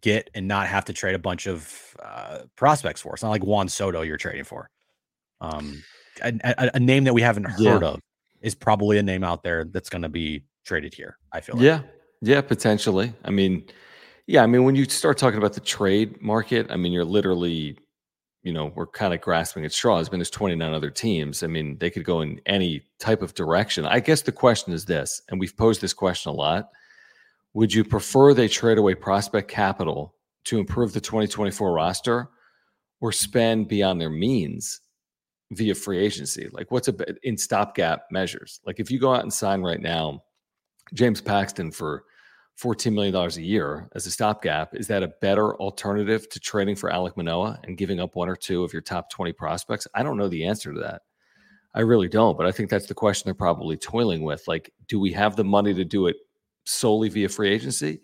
get 0.02 0.30
and 0.34 0.47
not 0.47 0.67
have 0.67 0.86
to 0.86 0.93
trade 0.93 1.15
a 1.15 1.19
bunch 1.19 1.47
of 1.47 1.95
uh, 2.02 2.39
prospects 2.56 3.02
for. 3.02 3.13
It's 3.13 3.23
not 3.23 3.30
like 3.30 3.43
Juan 3.43 3.67
Soto 3.69 4.02
you're 4.02 4.17
trading 4.17 4.43
for. 4.43 4.69
Um, 5.41 5.84
a, 6.21 6.34
a, 6.43 6.71
a 6.76 6.80
name 6.80 7.06
that 7.06 7.13
we 7.13 7.21
haven't 7.21 7.45
heard 7.45 7.82
Yeah. 7.82 7.88
of 7.89 7.99
is 8.41 8.56
probably 8.56 8.97
a 8.97 9.04
name 9.04 9.23
out 9.23 9.43
there 9.43 9.63
that's 9.65 9.89
going 9.89 10.02
to 10.02 10.10
be 10.10 10.43
traded 10.65 10.93
here. 10.93 11.17
I 11.32 11.41
feel 11.41 11.56
like. 11.56 11.63
Yeah, 11.63 11.82
yeah, 12.21 12.41
potentially. 12.41 13.13
I 13.26 13.32
mean, 13.32 13.65
yeah, 14.28 14.43
I 14.43 14.47
mean, 14.47 14.63
when 14.63 14.76
you 14.76 14.86
start 14.86 15.17
talking 15.17 15.38
about 15.38 15.54
the 15.54 15.60
trade 15.62 16.21
market, 16.21 16.67
I 16.69 16.76
mean, 16.78 16.93
you're 16.93 17.04
literally, 17.06 17.78
you 18.43 18.51
know, 18.51 18.71
we're 18.75 18.88
kind 18.88 19.13
of 19.13 19.21
grasping 19.21 19.65
at 19.65 19.71
straws. 19.71 20.10
But 20.10 20.17
there's 20.17 20.29
29 20.29 20.73
other 20.73 20.89
teams. 20.89 21.43
I 21.43 21.47
mean, 21.47 21.77
they 21.79 21.89
could 21.89 22.03
go 22.03 22.21
in 22.21 22.41
any 22.45 22.84
type 22.99 23.21
of 23.21 23.34
direction. 23.34 23.86
I 23.86 23.99
guess 23.99 24.21
the 24.21 24.32
question 24.32 24.73
is 24.73 24.86
this, 24.86 25.21
and 25.29 25.39
we've 25.39 25.56
posed 25.56 25.82
this 25.82 25.93
question 25.93 26.29
a 26.29 26.34
lot: 26.34 26.69
Would 27.53 27.73
you 27.73 27.84
prefer 27.84 28.34
they 28.34 28.47
trade 28.47 28.77
away 28.77 28.95
prospect 28.95 29.49
capital 29.49 30.13
to 30.45 30.60
improve 30.60 30.93
the 30.93 31.01
2024 31.01 31.73
roster, 31.73 32.29
or 33.01 33.12
spend 33.12 33.69
beyond 33.69 33.99
their 33.99 34.10
means 34.10 34.82
via 35.51 35.73
free 35.73 35.99
agency? 35.99 36.49
Like, 36.51 36.69
what's 36.69 36.89
a 36.89 36.95
in 37.23 37.38
stopgap 37.38 38.08
measures? 38.12 38.60
Like, 38.65 38.79
if 38.79 38.91
you 38.91 38.99
go 38.99 39.13
out 39.13 39.23
and 39.23 39.34
sign 39.34 39.62
right 39.62 39.82
now. 39.82 40.23
James 40.93 41.21
Paxton 41.21 41.71
for 41.71 42.03
$14 42.61 42.93
million 42.93 43.15
a 43.15 43.29
year 43.41 43.89
as 43.95 44.05
a 44.05 44.11
stopgap. 44.11 44.75
Is 44.75 44.87
that 44.87 45.03
a 45.03 45.07
better 45.21 45.55
alternative 45.55 46.29
to 46.29 46.39
trading 46.39 46.75
for 46.75 46.89
Alek 46.89 47.17
Manoah 47.17 47.59
and 47.63 47.77
giving 47.77 47.99
up 47.99 48.15
one 48.15 48.29
or 48.29 48.35
two 48.35 48.63
of 48.63 48.73
your 48.73 48.81
top 48.81 49.09
20 49.09 49.33
prospects? 49.33 49.87
I 49.95 50.03
don't 50.03 50.17
know 50.17 50.27
the 50.27 50.45
answer 50.45 50.73
to 50.73 50.79
that. 50.81 51.01
I 51.75 51.81
really 51.81 52.07
don't, 52.07 52.37
but 52.37 52.45
I 52.45 52.51
think 52.51 52.69
that's 52.69 52.85
the 52.85 52.93
question 52.93 53.25
they're 53.25 53.33
probably 53.33 53.77
toiling 53.77 54.23
with. 54.23 54.47
Like, 54.47 54.71
do 54.87 54.99
we 54.99 55.11
have 55.13 55.35
the 55.35 55.43
money 55.43 55.73
to 55.73 55.83
do 55.83 56.05
it 56.07 56.17
solely 56.65 57.09
via 57.09 57.29
free 57.29 57.49
agency? 57.49 58.01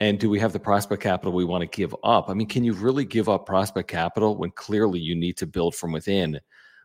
And 0.00 0.18
do 0.18 0.28
we 0.28 0.40
have 0.40 0.52
the 0.52 0.58
prospect 0.58 1.02
capital 1.02 1.32
we 1.32 1.44
want 1.44 1.62
to 1.62 1.76
give 1.76 1.94
up? 2.02 2.28
I 2.28 2.34
mean, 2.34 2.48
can 2.48 2.64
you 2.64 2.72
really 2.72 3.04
give 3.04 3.28
up 3.28 3.46
prospect 3.46 3.88
capital 3.88 4.36
when 4.36 4.50
clearly 4.52 4.98
you 4.98 5.14
need 5.14 5.36
to 5.36 5.46
build 5.46 5.74
from 5.74 5.92
within 5.92 6.40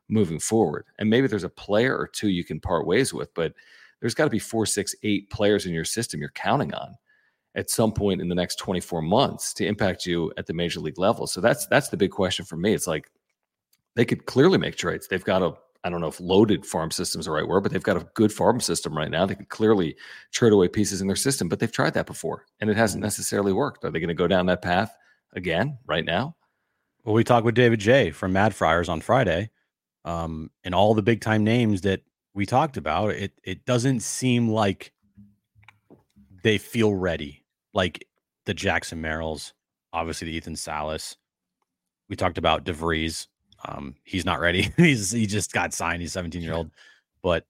moving 0.09 0.39
forward? 0.39 0.85
And 0.99 1.09
maybe 1.09 1.27
there's 1.27 1.45
a 1.45 1.49
player 1.49 1.97
or 1.97 2.07
two 2.07 2.29
you 2.29 2.43
can 2.43 2.59
part 2.59 2.85
ways 2.85 3.13
with, 3.13 3.33
but 3.33 3.53
there's 4.01 4.15
got 4.15 4.25
to 4.25 4.29
be 4.29 4.39
four, 4.39 4.65
six, 4.65 4.93
eight 5.03 5.29
players 5.29 5.65
in 5.65 5.73
your 5.73 5.85
system 5.85 6.19
you're 6.19 6.29
counting 6.31 6.73
on 6.73 6.95
at 7.55 7.69
some 7.69 7.91
point 7.91 8.21
in 8.21 8.27
the 8.27 8.35
next 8.35 8.57
24 8.57 9.01
months 9.01 9.53
to 9.53 9.65
impact 9.65 10.05
you 10.05 10.31
at 10.37 10.45
the 10.45 10.53
major 10.53 10.79
league 10.79 10.99
level. 10.99 11.25
So 11.25 11.41
that's 11.41 11.65
that's 11.67 11.89
the 11.89 11.97
big 11.97 12.11
question 12.11 12.45
for 12.45 12.57
me. 12.57 12.73
It's 12.73 12.87
like 12.87 13.09
they 13.95 14.05
could 14.05 14.25
clearly 14.25 14.57
make 14.57 14.75
trades. 14.75 15.07
They've 15.07 15.23
got 15.23 15.41
a 15.41 15.53
I 15.83 15.89
don't 15.89 16.01
know 16.01 16.07
if 16.07 16.19
loaded 16.19 16.65
farm 16.65 16.89
system 16.89 17.19
is 17.19 17.27
the 17.27 17.31
right 17.31 17.47
word, 17.47 17.61
but 17.61 17.71
they've 17.71 17.83
got 17.83 17.97
a 17.97 18.07
good 18.15 18.33
farm 18.33 18.59
system 18.59 18.97
right 18.97 19.11
now. 19.11 19.25
They 19.27 19.35
could 19.35 19.49
clearly 19.49 19.95
trade 20.31 20.51
away 20.51 20.67
pieces 20.67 20.99
in 20.99 21.07
their 21.07 21.15
system, 21.15 21.47
but 21.47 21.59
they've 21.59 21.71
tried 21.71 21.93
that 21.93 22.07
before 22.07 22.45
and 22.59 22.69
it 22.69 22.75
hasn't 22.75 23.03
necessarily 23.03 23.53
worked. 23.53 23.85
Are 23.85 23.91
they 23.91 23.99
going 23.99 24.07
to 24.07 24.15
go 24.15 24.27
down 24.27 24.47
that 24.47 24.63
path 24.63 24.95
again 25.33 25.77
right 25.85 26.03
now? 26.03 26.35
Well, 27.03 27.13
we 27.13 27.23
talked 27.23 27.45
with 27.45 27.53
David 27.53 27.79
J 27.79 28.09
from 28.09 28.33
Mad 28.33 28.55
Friars 28.55 28.89
on 28.89 28.99
Friday, 28.99 29.51
um, 30.05 30.49
and 30.63 30.73
all 30.73 30.95
the 30.95 31.03
big 31.03 31.21
time 31.21 31.43
names 31.43 31.81
that 31.81 32.01
we 32.35 32.45
talked 32.45 32.77
about. 32.77 33.11
It 33.11 33.31
it 33.43 33.65
doesn't 33.65 34.01
seem 34.01 34.49
like 34.49 34.91
they 36.43 36.59
feel 36.59 36.93
ready, 36.93 37.43
like 37.73 38.07
the 38.45 38.53
Jackson 38.53 39.01
Merrills, 39.01 39.53
obviously 39.91 40.27
the 40.27 40.35
Ethan 40.35 40.55
Salas. 40.55 41.17
We 42.09 42.15
talked 42.15 42.37
about 42.37 42.65
DeVries. 42.65 43.25
Um, 43.67 43.95
he's 44.03 44.25
not 44.25 44.39
ready. 44.39 44.71
he's 44.77 45.09
he 45.11 45.25
just 45.25 45.53
got 45.53 45.73
signed. 45.73 46.01
He's 46.01 46.13
17 46.13 46.41
year 46.41 46.53
old, 46.53 46.69
but 47.23 47.47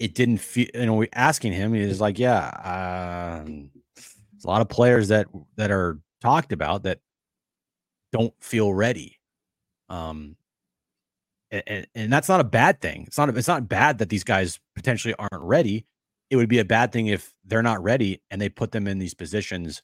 it 0.00 0.14
didn't 0.14 0.38
feel. 0.38 0.66
You 0.74 0.86
know, 0.86 0.94
we 0.94 1.08
asking 1.12 1.52
him, 1.52 1.74
he's 1.74 2.00
like, 2.00 2.18
yeah, 2.18 3.42
um, 3.44 3.70
there's 3.94 4.44
a 4.44 4.48
lot 4.48 4.62
of 4.62 4.68
players 4.68 5.08
that 5.08 5.28
that 5.56 5.70
are 5.70 6.00
talked 6.20 6.52
about 6.52 6.82
that 6.84 6.98
don't 8.10 8.34
feel 8.40 8.72
ready. 8.72 9.20
Um, 9.90 10.36
and, 11.66 11.86
and 11.94 12.12
that's 12.12 12.28
not 12.28 12.40
a 12.40 12.44
bad 12.44 12.80
thing. 12.80 13.04
It's 13.06 13.18
not 13.18 13.36
it's 13.36 13.48
not 13.48 13.68
bad 13.68 13.98
that 13.98 14.08
these 14.08 14.24
guys 14.24 14.60
potentially 14.74 15.14
aren't 15.18 15.42
ready. 15.42 15.86
It 16.30 16.36
would 16.36 16.48
be 16.48 16.58
a 16.58 16.64
bad 16.64 16.92
thing 16.92 17.06
if 17.08 17.32
they're 17.44 17.62
not 17.62 17.82
ready 17.82 18.22
and 18.30 18.40
they 18.40 18.48
put 18.48 18.72
them 18.72 18.86
in 18.86 18.98
these 18.98 19.14
positions 19.14 19.82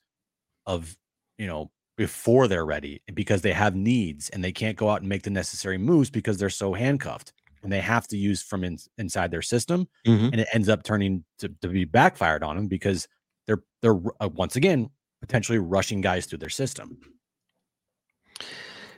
of 0.66 0.96
you 1.38 1.46
know 1.46 1.70
before 1.96 2.48
they're 2.48 2.64
ready 2.64 3.02
because 3.12 3.42
they 3.42 3.52
have 3.52 3.74
needs 3.74 4.30
and 4.30 4.42
they 4.42 4.52
can't 4.52 4.76
go 4.76 4.88
out 4.88 5.00
and 5.00 5.08
make 5.08 5.22
the 5.22 5.30
necessary 5.30 5.76
moves 5.78 6.10
because 6.10 6.38
they're 6.38 6.48
so 6.50 6.72
handcuffed 6.72 7.32
and 7.62 7.70
they 7.70 7.80
have 7.80 8.08
to 8.08 8.16
use 8.16 8.42
from 8.42 8.64
in, 8.64 8.78
inside 8.96 9.30
their 9.30 9.42
system 9.42 9.86
and 10.32 10.40
it 10.40 10.48
ends 10.54 10.68
up 10.68 10.82
turning 10.82 11.24
to, 11.38 11.48
to 11.60 11.68
be 11.68 11.84
backfired 11.84 12.42
on 12.42 12.56
them 12.56 12.68
because 12.68 13.06
they're 13.46 13.62
they're 13.82 13.98
uh, 14.20 14.28
once 14.32 14.56
again 14.56 14.90
potentially 15.20 15.58
rushing 15.58 16.00
guys 16.00 16.26
through 16.26 16.38
their 16.38 16.48
system. 16.48 16.98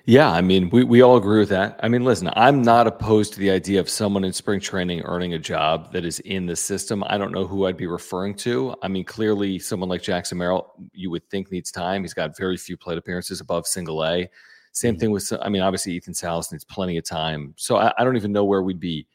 Yeah, 0.05 0.33
I 0.33 0.41
mean, 0.41 0.69
we, 0.71 0.83
we 0.83 1.01
all 1.01 1.17
agree 1.17 1.39
with 1.39 1.51
that. 1.51 1.79
I 1.81 1.87
mean, 1.87 2.05
listen, 2.05 2.29
I'm 2.35 2.61
not 2.61 2.89
opposed 2.89 3.35
to 3.35 3.39
the 3.39 3.53
idea 3.53 3.79
of 3.79 3.89
someone 3.89 4.25
in 4.25 4.33
spring 4.33 4.59
training 4.59 5.03
earning 5.03 5.35
a 5.35 5.39
job 5.39 5.93
that 5.93 6.05
is 6.05 6.19
in 6.21 6.45
the 6.47 6.57
system. 6.57 7.05
I 7.07 7.17
don't 7.17 7.31
know 7.31 7.47
who 7.47 7.67
I'd 7.67 7.77
be 7.77 7.87
referring 7.87 8.35
to. 8.39 8.75
I 8.83 8.89
mean, 8.89 9.05
clearly, 9.05 9.61
someone 9.61 9.89
like 9.89 10.03
Jackson 10.03 10.39
Merrill, 10.39 10.73
you 10.93 11.09
would 11.11 11.29
think 11.31 11.53
needs 11.53 11.71
time. 11.71 12.03
He's 12.03 12.15
got 12.15 12.37
very 12.37 12.57
few 12.57 12.77
plate 12.77 12.99
appearances 12.99 13.41
above 13.41 13.65
single 13.65 14.05
A. 14.05 14.29
Same 14.73 14.99
thing 14.99 15.13
with, 15.13 15.33
I 15.41 15.49
mean, 15.49 15.63
obviously, 15.63 15.93
Ethan 15.93 16.15
Salas 16.15 16.51
needs 16.51 16.65
plenty 16.65 16.97
of 16.97 17.05
time. 17.05 17.55
So 17.57 17.77
I, 17.77 17.93
I 17.97 18.03
don't 18.03 18.17
even 18.17 18.33
know 18.33 18.45
where 18.45 18.63
we'd 18.63 18.81
be 18.81 19.07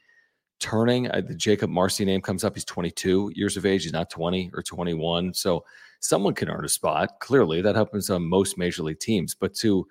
turning. 0.60 1.12
Uh, 1.12 1.20
the 1.20 1.36
Jakob 1.36 1.70
Marsee 1.70 2.06
name 2.06 2.22
comes 2.22 2.46
up. 2.46 2.56
He's 2.56 2.64
22 2.64 3.34
years 3.36 3.58
of 3.58 3.66
age. 3.66 3.84
He's 3.84 3.92
not 3.92 4.10
20 4.10 4.52
or 4.54 4.64
21. 4.64 5.34
So 5.34 5.66
someone 6.00 6.34
can 6.34 6.50
earn 6.50 6.64
a 6.64 6.70
spot. 6.70 7.20
Clearly, 7.20 7.62
that 7.62 7.76
happens 7.76 8.10
on 8.10 8.24
most 8.24 8.58
major 8.58 8.84
league 8.84 9.00
teams. 9.00 9.36
But 9.36 9.54
to 9.56 9.86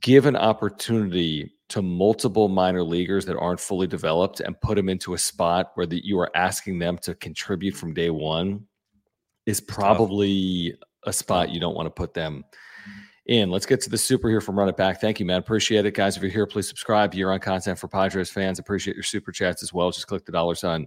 give 0.00 0.26
an 0.26 0.36
opportunity 0.36 1.52
to 1.68 1.82
multiple 1.82 2.48
minor 2.48 2.82
leaguers 2.82 3.26
that 3.26 3.36
aren't 3.36 3.60
fully 3.60 3.86
developed 3.86 4.40
and 4.40 4.60
put 4.60 4.76
them 4.76 4.88
into 4.88 5.14
a 5.14 5.18
spot 5.18 5.72
where 5.74 5.86
that 5.86 6.06
you 6.06 6.18
are 6.18 6.30
asking 6.34 6.78
them 6.78 6.96
to 6.98 7.14
contribute 7.14 7.74
from 7.74 7.92
day 7.92 8.10
one 8.10 8.64
is 9.46 9.60
probably 9.60 10.74
a 11.04 11.12
spot 11.12 11.50
you 11.50 11.60
don't 11.60 11.74
want 11.74 11.86
to 11.86 11.90
put 11.90 12.14
them 12.14 12.44
in. 13.26 13.50
Let's 13.50 13.66
get 13.66 13.80
to 13.82 13.90
the 13.90 13.98
super 13.98 14.28
here 14.28 14.40
from 14.40 14.58
Run 14.58 14.68
It 14.68 14.76
Back. 14.76 15.00
Thank 15.00 15.20
you, 15.20 15.26
man. 15.26 15.38
Appreciate 15.38 15.86
it. 15.86 15.94
Guys, 15.94 16.16
if 16.16 16.22
you're 16.22 16.32
here, 16.32 16.46
please 16.46 16.68
subscribe. 16.68 17.14
You're 17.14 17.32
on 17.32 17.40
content 17.40 17.78
for 17.78 17.88
Padres 17.88 18.30
fans. 18.30 18.58
Appreciate 18.58 18.94
your 18.94 19.02
super 19.02 19.32
chats 19.32 19.62
as 19.62 19.72
well. 19.72 19.90
Just 19.90 20.06
click 20.06 20.24
the 20.24 20.32
dollar 20.32 20.54
sign 20.54 20.86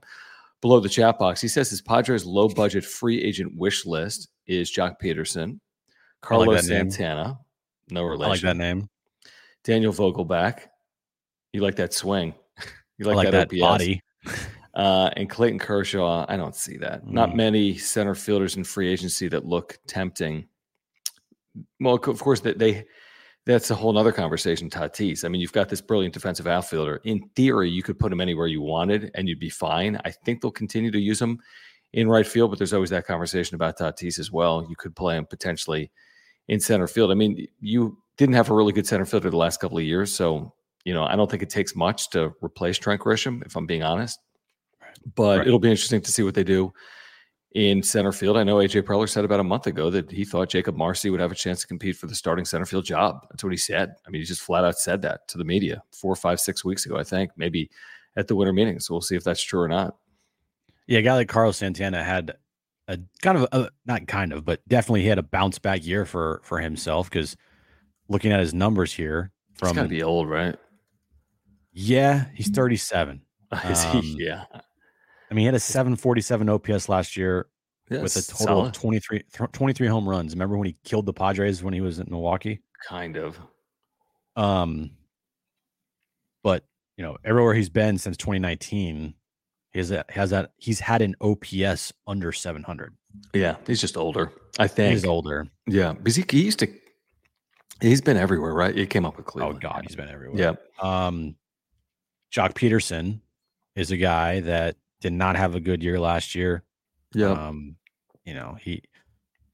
below 0.62 0.80
the 0.80 0.90
chat 0.90 1.18
box. 1.18 1.42
He 1.42 1.48
says 1.48 1.70
his 1.70 1.82
Padres 1.82 2.26
low 2.26 2.50
budget 2.50 2.84
free 2.84 3.22
agent 3.22 3.56
wish 3.56 3.86
list 3.86 4.30
is 4.48 4.72
Joc 4.72 4.96
Pederson, 5.02 5.60
Carlos 6.22 6.68
Santana. 6.68 7.24
name. 7.24 7.36
No 7.92 8.04
relation. 8.04 8.26
I 8.26 8.30
like 8.30 8.42
that 8.42 8.58
name. 8.58 8.90
Daniel 9.64 9.94
Vogelbach. 9.94 10.62
You 11.54 11.62
like 11.62 11.76
that 11.76 11.94
swing. 11.94 12.34
You 12.98 13.08
like, 13.08 13.16
like 13.16 13.32
that, 13.32 13.48
OPS. 13.48 13.60
body. 13.60 14.02
Uh, 14.76 15.10
and 15.18 15.28
Clayton 15.28 15.58
Kershaw, 15.58 16.24
I 16.30 16.38
don't 16.38 16.56
see 16.56 16.78
that. 16.78 17.08
Not 17.08 17.30
Mm. 17.32 17.36
many 17.36 17.78
center 17.80 18.14
fielders 18.14 18.58
in 18.58 18.64
free 18.64 18.90
agency 18.90 19.28
that 19.30 19.44
look 19.44 19.80
tempting. 19.88 20.48
Well, 21.80 21.96
of 21.96 22.20
course, 22.22 22.42
that 22.42 22.60
they 22.60 22.86
that's 23.48 23.72
a 23.72 23.76
whole 23.76 23.92
nother 23.92 24.12
conversation. 24.12 24.70
Tatis. 24.70 25.26
I 25.26 25.30
mean, 25.30 25.42
you've 25.42 25.52
got 25.52 25.68
this 25.68 25.82
brilliant 25.82 26.14
defensive 26.14 26.46
outfielder. 26.46 27.02
In 27.06 27.28
theory, 27.36 27.72
you 27.72 27.82
could 27.82 27.98
put 27.98 28.12
him 28.14 28.22
anywhere 28.22 28.46
you 28.46 28.62
wanted, 28.62 29.10
and 29.16 29.28
you'd 29.28 29.40
be 29.40 29.50
fine. 29.50 30.00
I 30.06 30.12
think 30.12 30.42
they'll 30.42 30.52
continue 30.52 30.92
to 30.92 31.00
use 31.00 31.20
him 31.20 31.40
in 31.94 32.08
right 32.08 32.28
field, 32.28 32.52
but 32.52 32.60
there's 32.60 32.74
always 32.74 32.92
that 32.92 33.08
conversation 33.08 33.56
about 33.56 33.80
Tatis 33.80 34.20
as 34.20 34.32
well. 34.32 34.64
You 34.70 34.76
could 34.76 34.96
play 34.96 35.18
him 35.18 35.26
potentially 35.26 35.90
in 36.48 36.60
center 36.60 36.88
field. 36.88 37.12
I 37.12 37.16
mean, 37.16 37.48
you 37.60 37.98
didn't 38.18 38.36
have 38.36 38.50
a 38.50 38.54
really 38.54 38.74
good 38.74 38.88
center 38.88 39.06
fielder 39.06 39.30
the 39.30 39.38
last 39.38 39.60
couple 39.60 39.78
of 39.78 39.84
years, 39.84 40.14
so 40.14 40.54
you 40.84 40.94
know 40.94 41.04
I 41.04 41.16
don't 41.16 41.30
think 41.30 41.44
it 41.44 41.50
takes 41.50 41.76
much 41.76 42.10
to 42.12 42.34
replace 42.44 42.78
Trent 42.78 43.02
Grisham, 43.02 43.46
if 43.46 43.56
I'm 43.56 43.66
being 43.66 43.84
honest. 43.84 44.20
But 45.16 45.40
Right. 45.40 45.48
it'll 45.48 45.60
be 45.60 45.70
interesting 45.72 46.02
to 46.02 46.12
see 46.12 46.24
what 46.24 46.36
they 46.36 46.44
do 46.44 46.74
in 47.54 47.84
center 47.84 48.12
field. 48.12 48.38
I 48.38 48.44
know 48.44 48.58
AJ 48.58 48.84
Preller 48.84 49.10
said 49.10 49.26
about 49.26 49.40
a 49.40 49.44
month 49.44 49.68
ago 49.68 49.90
that 49.90 50.10
he 50.10 50.24
thought 50.24 50.50
Jakob 50.50 50.76
Marsee 50.78 51.10
would 51.10 51.20
have 51.20 51.32
a 51.32 51.36
chance 51.36 51.62
to 51.62 51.68
compete 51.68 51.98
for 51.98 52.08
the 52.08 52.16
starting 52.16 52.46
center 52.46 52.66
field 52.66 52.86
job. 52.86 53.26
That's 53.30 53.44
what 53.44 53.52
he 53.52 53.58
said. 53.58 53.94
I 54.06 54.10
mean, 54.10 54.22
he 54.22 54.26
just 54.26 54.42
flat 54.42 54.64
out 54.64 54.78
said 54.78 55.02
that 55.02 55.28
to 55.30 55.38
the 55.38 55.44
media 55.44 55.84
four, 55.92 56.16
five, 56.16 56.40
six 56.40 56.64
weeks 56.64 56.86
ago, 56.86 56.98
I 56.98 57.04
think, 57.04 57.32
maybe 57.36 57.70
at 58.16 58.28
the 58.28 58.36
winter 58.36 58.54
meeting. 58.54 58.80
So 58.80 58.94
we'll 58.94 59.02
see 59.02 59.16
if 59.16 59.24
that's 59.24 59.42
true 59.44 59.62
or 59.62 59.68
not. 59.68 59.96
Yeah, 60.88 61.00
a 61.00 61.02
guy 61.02 61.14
like 61.16 61.30
Carlos 61.30 61.58
Santana 61.58 62.04
had 62.04 62.36
a 62.88 62.98
kind 63.22 63.38
of 63.38 63.48
a, 63.52 63.70
not 63.86 64.08
kind 64.08 64.34
of, 64.34 64.44
but 64.46 64.62
definitely 64.68 65.02
he 65.02 65.08
had 65.08 65.18
a 65.20 65.24
bounce 65.24 65.60
back 65.60 65.86
year 65.86 66.06
for 66.06 66.42
for 66.44 66.60
himself 66.60 67.10
because 67.10 67.36
looking 68.10 68.32
at 68.32 68.40
his 68.40 68.54
numbers 68.54 68.94
here 68.94 69.32
He's 69.52 69.60
from 69.70 69.76
got 69.76 69.84
to 69.84 69.88
be 69.90 70.04
old, 70.04 70.30
right? 70.30 70.56
yeah, 71.74 72.26
he's 72.34 72.50
37. 72.50 73.22
Is 73.70 73.86
Um, 73.86 74.02
he? 74.02 74.26
Yeah. 74.26 74.46
I 74.54 75.34
mean, 75.34 75.40
he 75.44 75.46
had 75.46 75.56
a 75.56 75.60
747 75.60 76.50
OPS 76.50 76.90
last 76.90 77.16
year 77.16 77.48
yeah. 77.90 78.02
with 78.02 78.16
a 78.18 78.22
total 78.22 78.46
solid. 78.46 78.68
of 78.68 78.72
23 78.74 79.20
th- 79.32 79.52
23 79.52 79.88
home 79.88 80.08
runs. 80.10 80.34
Remember 80.34 80.58
when 80.58 80.68
he 80.68 80.76
killed 80.84 81.06
the 81.06 81.14
Padres 81.14 81.64
when 81.64 81.74
he 81.74 81.82
was 81.82 82.00
in 82.00 82.08
Milwaukee? 82.10 82.62
kind 82.88 83.16
of. 83.16 83.40
Um, 84.36 84.92
but 86.44 86.66
you 86.98 87.04
know, 87.04 87.18
everywhere 87.24 87.54
he's 87.54 87.70
been 87.70 87.98
since 87.98 88.18
2019, 88.18 89.14
he 89.74 89.80
has 89.80 89.90
that 89.90 90.10
has 90.12 90.30
that 90.32 90.52
he's 90.58 90.80
had 90.80 91.02
an 91.02 91.16
OPS 91.22 91.94
under 92.08 92.32
700. 92.32 92.94
Yeah, 93.34 93.56
he's 93.68 93.82
just 93.82 93.98
older. 93.98 94.32
I 94.60 94.68
think 94.68 94.94
He's 94.94 95.06
older. 95.06 95.48
Yeah, 95.68 95.94
because 95.94 96.16
he, 96.16 96.26
he 96.30 96.44
used 96.44 96.60
to. 96.60 96.68
He's 97.82 98.02
been 98.02 98.18
everywhere, 98.18 98.54
right? 98.54 98.76
He 98.76 98.86
came 98.86 99.06
up 99.06 99.18
with 99.18 99.26
Cleveland. 99.26 99.58
Oh 99.64 99.70
God, 99.70 99.84
he's 99.88 99.96
been 99.96 100.10
everywhere. 100.10 100.40
Yeah, 100.82 101.08
Um, 101.08 101.36
Joc 102.34 102.54
Pederson 102.54 103.22
is 103.76 103.92
a 103.92 103.98
guy 103.98 104.42
that 104.42 104.76
did 105.00 105.14
not 105.14 105.36
have 105.36 105.56
a 105.56 105.60
good 105.60 105.82
year 105.82 106.00
last 106.00 106.36
year. 106.36 106.64
yeah. 107.14 107.32
Um, 107.32 107.76
you 108.24 108.34
know, 108.36 108.56
he 108.62 108.84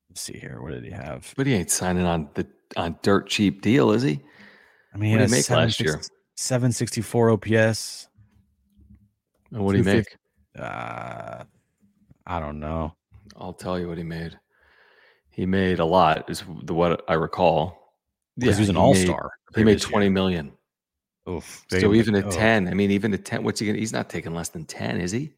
let's 0.10 0.22
see 0.22 0.38
here. 0.38 0.62
What 0.62 0.72
did 0.72 0.84
he 0.84 0.92
have? 0.92 1.34
but 1.38 1.48
he 1.48 1.54
ain't 1.54 1.72
signing 1.72 2.06
on 2.06 2.30
the 2.34 2.46
on 2.76 2.98
dirt 3.02 3.28
cheap 3.28 3.62
deal, 3.62 3.92
is 3.92 4.04
he? 4.04 4.20
I 4.94 4.98
mean, 4.98 5.18
he 5.18 5.26
he 5.26 5.32
make 5.32 5.50
last 5.50 5.80
year? 5.80 6.02
764 6.36 7.32
OPS. 7.32 8.08
And 9.52 9.64
what 9.64 9.74
do 9.74 9.78
you 9.80 9.84
make? 9.84 10.18
Uh, 10.58 11.44
I 12.26 12.40
don't 12.40 12.60
know. 12.60 12.94
I'll 13.38 13.54
tell 13.54 13.80
you 13.80 13.88
what 13.88 13.98
he 13.98 14.04
made. 14.04 14.38
He 15.30 15.46
made 15.46 15.80
a 15.80 15.86
lot, 15.86 16.30
is 16.30 16.44
the 16.64 16.74
what 16.74 17.04
I 17.08 17.14
recall. 17.14 17.94
Because 18.38 18.58
he 18.58 18.62
was 18.62 18.70
an 18.70 18.78
all 18.78 18.96
star. 18.96 19.32
He 19.56 19.64
made 19.64 19.82
twenty 19.82 20.10
million. 20.10 20.52
Oof. 21.30 21.66
So 21.70 21.94
even 21.94 22.16
at 22.16 22.26
oh. 22.26 22.32
ten, 22.32 22.68
I 22.68 22.74
mean, 22.74 22.92
even 22.92 23.14
at 23.14 23.26
ten, 23.26 23.44
what's 23.44 23.60
he 23.60 23.68
gonna? 23.68 23.80
He's 23.80 23.94
not 23.94 24.10
taking 24.10 24.34
less 24.34 24.50
than 24.50 24.66
ten, 24.66 25.00
is 25.00 25.12
he? 25.12 25.34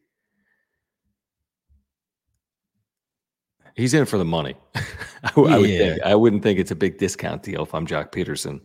He's 3.76 3.94
in 3.94 4.06
for 4.06 4.18
the 4.18 4.26
money. 4.26 4.56
I, 4.76 5.30
w- 5.30 5.54
I 5.54 5.58
would 5.58 5.68
think. 5.70 6.02
I 6.04 6.16
wouldn't 6.16 6.44
think 6.44 6.60
it's 6.60 6.72
a 6.72 6.76
big 6.76 6.98
discount 6.98 7.44
deal 7.44 7.64
if 7.64 7.74
I'm 7.74 7.88
Joc 7.88 8.12
Pederson 8.12 8.62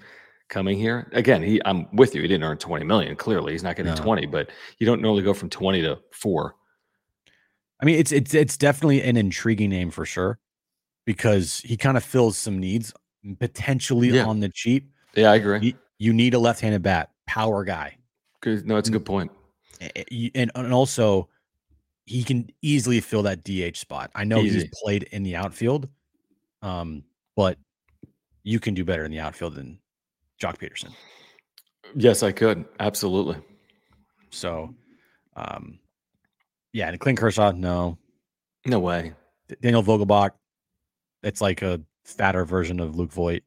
coming 0.48 0.78
here. 0.78 1.08
Again, 1.12 1.42
he 1.42 1.60
I'm 1.64 1.86
with 1.96 2.14
you. 2.14 2.22
He 2.22 2.28
didn't 2.28 2.44
earn 2.44 2.58
20 2.58 2.84
million. 2.84 3.16
Clearly, 3.16 3.52
he's 3.52 3.62
not 3.62 3.76
getting 3.76 3.94
No. 3.94 4.00
20, 4.02 4.26
but 4.26 4.50
you 4.78 4.86
don't 4.86 5.00
normally 5.02 5.22
go 5.22 5.34
from 5.34 5.50
20 5.50 5.82
to 5.82 5.98
four. 6.12 6.54
I 7.80 7.84
mean, 7.84 7.98
it's 7.98 8.12
it's 8.12 8.34
it's 8.34 8.56
definitely 8.56 9.02
an 9.02 9.16
intriguing 9.16 9.70
name 9.70 9.90
for 9.90 10.06
sure, 10.06 10.38
because 11.06 11.58
he 11.60 11.76
kind 11.76 11.96
of 11.96 12.04
fills 12.04 12.38
some 12.38 12.58
needs 12.58 12.92
potentially 13.40 14.08
Yeah. 14.10 14.26
on 14.26 14.40
the 14.40 14.48
cheap. 14.48 14.90
Yeah, 15.14 15.30
I 15.32 15.36
agree. 15.36 15.60
You, 15.60 15.74
you 15.98 16.12
need 16.12 16.34
a 16.34 16.38
left-handed 16.38 16.82
bat, 16.82 17.10
power 17.26 17.64
guy, 17.64 17.96
Good. 18.40 18.66
No, 18.66 18.76
it's 18.76 18.88
a 18.88 18.92
good 18.92 19.04
point. 19.06 19.30
A- 19.80 20.00
a- 20.00 20.04
you- 20.14 20.30
and 20.34 20.50
and 20.54 20.72
also 20.72 21.28
he 22.06 22.22
can 22.22 22.50
easily 22.62 23.00
fill 23.00 23.22
that 23.22 23.42
DH 23.44 23.76
spot. 23.78 24.10
I 24.14 24.24
know 24.24 24.42
he's 24.42 24.66
played 24.82 25.04
in 25.04 25.22
the 25.22 25.36
outfield, 25.36 25.88
um, 26.62 27.02
but 27.34 27.58
you 28.42 28.60
can 28.60 28.74
do 28.74 28.84
better 28.84 29.04
in 29.06 29.10
the 29.10 29.20
outfield 29.20 29.54
than 29.54 29.78
Joc 30.44 30.58
Pederson. 30.58 30.92
Yes, 31.94 32.22
I 32.22 32.32
could. 32.32 32.66
Absolutely. 32.78 33.36
So, 34.30 34.74
um, 35.36 35.78
yeah, 36.72 36.88
and 36.88 37.00
Clint 37.00 37.18
Kershaw, 37.18 37.52
no. 37.52 37.96
No 38.66 38.78
way. 38.78 39.14
Daniel 39.62 39.82
Vogelbach, 39.82 40.32
it's 41.22 41.40
like 41.40 41.62
a 41.62 41.80
fatter 42.04 42.44
version 42.44 42.80
of 42.80 42.94
Luke 42.96 43.12
Voit. 43.12 43.42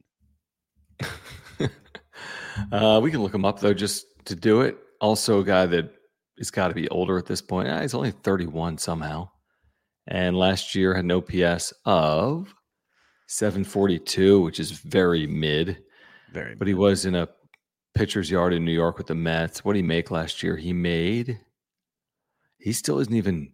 uh, 2.72 3.00
we 3.02 3.10
can 3.10 3.22
look 3.22 3.34
him 3.34 3.44
up 3.44 3.60
though, 3.60 3.74
just 3.74 4.06
to 4.24 4.34
do 4.34 4.62
it. 4.62 4.76
Also, 5.00 5.40
a 5.40 5.44
guy 5.44 5.66
that 5.66 5.92
has 6.38 6.50
got 6.50 6.68
to 6.68 6.74
be 6.74 6.88
older 6.88 7.16
at 7.18 7.26
this 7.26 7.40
point. 7.42 7.68
Ah, 7.68 7.82
he's 7.82 7.94
only 7.94 8.10
31 8.10 8.78
somehow, 8.78 9.28
and 10.08 10.36
last 10.36 10.74
year 10.74 10.94
had 10.94 11.04
an 11.04 11.12
OPS 11.12 11.72
of 11.84 12.52
742, 13.28 14.40
which 14.40 14.58
is 14.58 14.72
very 14.72 15.26
mid. 15.26 15.78
Very, 16.32 16.54
But 16.54 16.68
he 16.68 16.74
was 16.74 17.04
in 17.04 17.14
a 17.14 17.28
pitcher's 17.94 18.30
yard 18.30 18.52
in 18.52 18.64
New 18.64 18.72
York 18.72 18.98
with 18.98 19.06
the 19.06 19.14
Mets. 19.14 19.64
What 19.64 19.72
did 19.72 19.80
he 19.80 19.86
make 19.86 20.10
last 20.10 20.42
year? 20.42 20.56
He 20.56 20.72
made. 20.72 21.40
He 22.58 22.72
still 22.72 22.98
isn't 22.98 23.14
even 23.14 23.52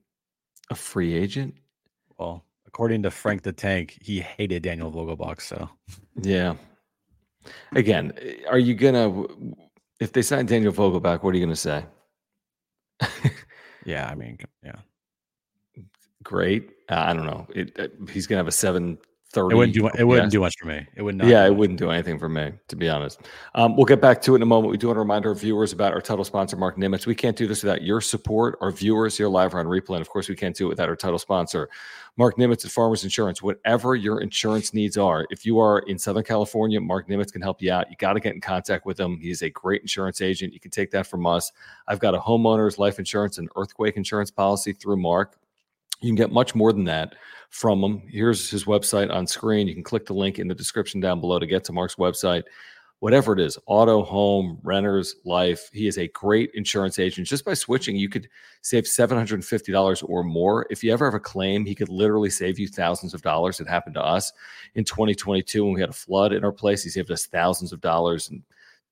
a 0.70 0.74
free 0.74 1.14
agent. 1.14 1.54
well. 2.18 2.44
According 2.66 3.04
to 3.04 3.10
Frank 3.12 3.42
the 3.42 3.52
Tank, 3.52 3.96
he 4.02 4.18
hated 4.20 4.64
Daniel 4.64 4.90
Vogelbach. 4.90 5.40
So 5.40 5.70
Yeah. 6.20 6.56
Again, 7.72 8.12
are 8.48 8.58
you 8.58 8.74
gonna 8.74 9.26
if 10.00 10.12
they 10.12 10.22
sign 10.22 10.46
Daniel 10.46 10.72
Vogelbach, 10.72 11.22
what 11.22 11.34
are 11.34 11.38
you 11.38 11.44
gonna 11.44 11.54
say? 11.54 11.84
yeah, 13.84 14.08
I 14.08 14.14
mean, 14.16 14.38
yeah, 14.64 14.76
Great. 16.24 16.70
Uh, 16.90 17.04
I 17.06 17.12
don't 17.12 17.26
know. 17.26 17.46
It, 17.54 17.78
uh, 17.78 17.88
he's 18.10 18.26
gonna 18.26 18.38
have 18.38 18.48
a 18.48 18.52
seven 18.52 18.98
thirty. 19.34 19.54
it 19.54 19.56
wouldn't 19.56 19.74
do 19.74 19.88
it 19.88 20.04
wouldn't 20.04 20.32
do 20.32 20.40
much 20.40 20.54
for 20.58 20.66
me. 20.66 20.86
It 20.94 21.02
would 21.02 21.16
not. 21.16 21.26
yeah, 21.26 21.44
it 21.44 21.54
wouldn't 21.54 21.78
do 21.78 21.90
anything 21.90 22.18
for 22.18 22.28
me, 22.28 22.52
to 22.68 22.76
be 22.76 22.88
honest. 22.88 23.20
Um, 23.54 23.76
we'll 23.76 23.84
get 23.84 24.00
back 24.00 24.22
to 24.22 24.32
it 24.32 24.36
in 24.36 24.42
a 24.42 24.46
moment. 24.46 24.70
We 24.70 24.78
do 24.78 24.86
want 24.86 24.96
to 24.96 25.00
remind 25.00 25.26
our 25.26 25.34
viewers 25.34 25.72
about 25.72 25.92
our 25.92 26.00
title 26.00 26.24
sponsor, 26.24 26.56
Mark 26.56 26.76
Nimitz. 26.76 27.06
We 27.06 27.14
can't 27.14 27.36
do 27.36 27.46
this 27.46 27.62
without 27.62 27.82
your 27.82 28.00
support, 28.00 28.56
our 28.60 28.70
viewers 28.70 29.16
here 29.16 29.28
live 29.28 29.54
or 29.54 29.58
on 29.58 29.66
replay. 29.66 29.96
And 29.96 30.00
of 30.00 30.08
course, 30.08 30.28
we 30.28 30.36
can't 30.36 30.56
do 30.56 30.66
it 30.66 30.68
without 30.70 30.88
our 30.88 30.96
title 30.96 31.18
sponsor, 31.18 31.68
Mark 32.16 32.36
Nimitz 32.36 32.64
at 32.64 32.70
Farmers 32.70 33.02
Insurance. 33.02 33.42
Whatever 33.42 33.96
your 33.96 34.20
insurance 34.20 34.72
needs 34.72 34.96
are, 34.96 35.26
if 35.30 35.44
you 35.44 35.58
are 35.58 35.80
in 35.80 35.98
Southern 35.98 36.22
California, 36.24 36.80
Mark 36.80 37.08
Nimitz 37.08 37.32
can 37.32 37.42
help 37.42 37.60
you 37.60 37.72
out. 37.72 37.90
You 37.90 37.96
got 37.96 38.12
to 38.12 38.20
get 38.20 38.34
in 38.34 38.40
contact 38.40 38.86
with 38.86 38.98
him. 38.98 39.18
He's 39.20 39.42
a 39.42 39.50
great 39.50 39.82
insurance 39.82 40.20
agent. 40.20 40.52
You 40.52 40.60
can 40.60 40.70
take 40.70 40.90
that 40.92 41.06
from 41.06 41.26
us. 41.26 41.50
I've 41.88 41.98
got 41.98 42.14
a 42.14 42.18
homeowner's 42.18 42.78
life 42.78 42.98
insurance 42.98 43.38
and 43.38 43.48
earthquake 43.56 43.96
insurance 43.96 44.30
policy 44.30 44.72
through 44.72 44.98
Mark. 44.98 45.38
You 46.00 46.08
can 46.08 46.16
get 46.16 46.32
much 46.32 46.54
more 46.54 46.72
than 46.72 46.84
that 46.84 47.14
from 47.50 47.82
him. 47.82 48.02
Here's 48.08 48.50
his 48.50 48.64
website 48.64 49.12
on 49.12 49.26
screen. 49.26 49.68
You 49.68 49.74
can 49.74 49.84
click 49.84 50.06
the 50.06 50.14
link 50.14 50.38
in 50.38 50.48
the 50.48 50.54
description 50.54 51.00
down 51.00 51.20
below 51.20 51.38
to 51.38 51.46
get 51.46 51.64
to 51.64 51.72
Mark's 51.72 51.94
website. 51.94 52.42
Whatever 53.00 53.34
it 53.34 53.40
is, 53.40 53.58
auto, 53.66 54.02
home, 54.02 54.58
renters, 54.62 55.16
life, 55.24 55.68
he 55.72 55.86
is 55.86 55.98
a 55.98 56.08
great 56.08 56.50
insurance 56.54 56.98
agent. 56.98 57.26
Just 57.26 57.44
by 57.44 57.52
switching, 57.52 57.96
you 57.96 58.08
could 58.08 58.28
save 58.62 58.84
$750 58.84 60.08
or 60.08 60.24
more. 60.24 60.66
If 60.70 60.82
you 60.82 60.92
ever 60.92 61.04
have 61.04 61.14
a 61.14 61.20
claim, 61.20 61.66
he 61.66 61.74
could 61.74 61.90
literally 61.90 62.30
save 62.30 62.58
you 62.58 62.66
thousands 62.66 63.12
of 63.12 63.20
dollars. 63.20 63.60
It 63.60 63.68
happened 63.68 63.94
to 63.96 64.02
us 64.02 64.32
in 64.74 64.84
2022 64.84 65.64
when 65.64 65.74
we 65.74 65.80
had 65.80 65.90
a 65.90 65.94
flood 65.94 66.32
in 66.32 66.44
our 66.44 66.52
place. 66.52 66.82
He 66.82 66.90
saved 66.90 67.10
us 67.10 67.26
thousands 67.26 67.72
of 67.72 67.80
dollars 67.80 68.30
and 68.30 68.42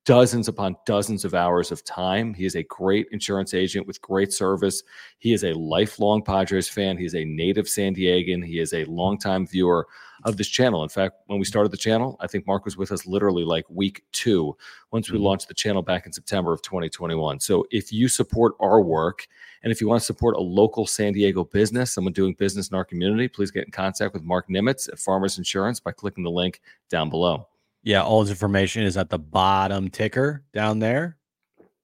dozens 0.05 0.49
upon 0.49 0.75
dozens 0.85 1.23
of 1.23 1.33
hours 1.33 1.71
of 1.71 1.83
time. 1.85 2.33
He 2.33 2.45
is 2.45 2.55
a 2.55 2.63
great 2.63 3.07
insurance 3.11 3.53
agent 3.53 3.87
with 3.87 4.01
great 4.01 4.33
service. 4.33 4.83
He 5.19 5.31
is 5.31 5.43
a 5.45 5.53
lifelong 5.53 6.21
Padres 6.21 6.67
fan. 6.67 6.97
He 6.97 7.05
is 7.05 7.15
a 7.15 7.23
native 7.23 7.69
San 7.69 7.95
Diegan. 7.95 8.45
He 8.45 8.59
is 8.59 8.73
a 8.73 8.83
longtime 8.85 9.47
viewer 9.47 9.87
of 10.25 10.35
this 10.37 10.49
channel. 10.49 10.83
In 10.83 10.89
fact, 10.89 11.15
when 11.27 11.39
we 11.39 11.45
started 11.45 11.71
the 11.71 11.77
channel, 11.77 12.17
I 12.19 12.27
think 12.27 12.45
Mark 12.45 12.65
was 12.65 12.75
with 12.77 12.91
us 12.91 13.05
literally 13.05 13.43
like 13.43 13.65
week 13.69 14.03
two 14.11 14.55
once 14.91 15.09
we 15.09 15.17
Mhm. 15.17 15.23
launched 15.23 15.47
the 15.47 15.53
channel 15.53 15.81
back 15.81 16.05
in 16.05 16.11
September 16.11 16.51
of 16.53 16.61
2021. 16.61 17.39
So 17.39 17.65
if 17.71 17.91
you 17.91 18.07
support 18.07 18.55
our 18.59 18.81
work 18.81 19.27
and 19.63 19.71
if 19.71 19.79
you 19.79 19.87
want 19.87 20.01
to 20.01 20.05
support 20.05 20.35
a 20.35 20.41
local 20.41 20.85
San 20.85 21.13
Diego 21.13 21.45
business, 21.45 21.93
someone 21.93 22.13
doing 22.13 22.33
business 22.33 22.69
in 22.69 22.75
our 22.75 22.85
community, 22.85 23.29
please 23.29 23.51
get 23.51 23.65
in 23.65 23.71
contact 23.71 24.13
with 24.13 24.23
Mark 24.23 24.49
Nimitz 24.49 24.89
at 24.91 24.99
Farmers 24.99 25.37
Insurance 25.37 25.79
by 25.79 25.91
clicking 25.91 26.23
the 26.25 26.31
link 26.31 26.61
down 26.89 27.09
below. 27.09 27.47
Yeah, 27.83 28.01
all 28.01 28.21
his 28.21 28.29
information 28.29 28.83
is 28.83 28.97
at 28.97 29.09
the 29.09 29.19
bottom 29.19 29.89
ticker 29.89 30.43
down 30.53 30.79
there. 30.79 31.17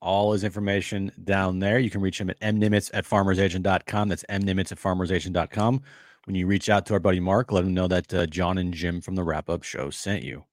All 0.02 0.32
his 0.32 0.46
information 0.46 1.12
down 1.26 1.60
there. 1.60 1.78
You 1.78 1.90
can 1.90 2.00
reach 2.00 2.22
him 2.22 2.30
at 2.30 2.40
mnimitz 2.40 2.90
at 2.94 3.06
farmersagent.com. 3.06 4.08
That's 4.08 4.24
mnimitz 4.30 4.72
at 4.72 4.80
farmersagent.com. 4.80 5.82
When 6.26 6.36
you 6.36 6.48
reach 6.48 6.70
out 6.70 6.86
to 6.86 6.94
our 6.94 7.00
buddy 7.00 7.20
Mark, 7.20 7.52
let 7.52 7.66
him 7.66 7.74
know 7.74 7.88
that 7.88 8.14
uh, 8.14 8.26
John 8.28 8.58
and 8.58 8.74
Jim 8.74 9.02
from 9.02 9.16
the 9.16 9.24
wrap 9.24 9.50
up 9.50 9.64
show 9.64 9.90
sent 9.90 10.24
you. 10.24 10.46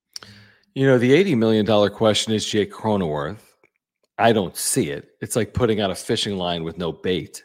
You 0.74 0.86
know, 0.86 0.98
the 0.98 1.12
$80 1.12 1.36
million 1.36 1.90
question 1.90 2.34
is 2.34 2.44
Jake 2.44 2.72
Cronenworth. 2.72 3.38
I 4.18 4.32
don't 4.32 4.56
see 4.56 4.90
it. 4.90 5.10
It's 5.20 5.36
like 5.36 5.54
putting 5.54 5.80
out 5.80 5.90
a 5.90 5.94
fishing 5.94 6.36
line 6.38 6.64
with 6.64 6.76
no 6.76 6.90
bait 6.92 7.44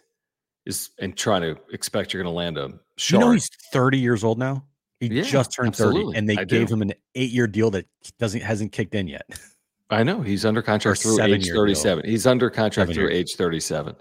is 0.65 0.91
and 0.99 1.15
trying 1.15 1.41
to 1.41 1.57
expect 1.71 2.13
you're 2.13 2.23
going 2.23 2.33
to 2.33 2.37
land 2.37 2.57
a 2.57 2.79
You 3.09 3.19
know 3.19 3.31
he's 3.31 3.49
30 3.71 3.99
years 3.99 4.23
old 4.23 4.37
now. 4.37 4.63
He 5.01 5.07
Yeah, 5.07 5.23
just 5.23 5.51
turned 5.51 5.75
30 5.75 6.11
and 6.15 6.29
they 6.29 6.37
I 6.37 6.45
gave 6.45 6.67
do. 6.67 6.73
him 6.75 6.81
an 6.83 6.93
8-year 7.17 7.47
deal 7.47 7.71
that 7.71 7.85
doesn't 8.19 8.41
hasn't 8.41 8.71
kicked 8.71 8.95
in 8.95 9.07
yet. 9.07 9.25
I 9.89 10.03
know 10.03 10.21
he's 10.21 10.45
under 10.45 10.61
contract 10.61 10.99
Or 10.99 11.03
through 11.03 11.11
age 11.25 11.43
seven-year 11.45 11.53
deal. 11.53 11.63
37. 11.65 12.05
He's 12.05 12.25
under 12.27 12.49
contract 12.49 12.75
Seven 12.89 12.93
through 12.93 13.09
years. 13.09 13.31
age 13.31 13.35
37. 13.35 13.95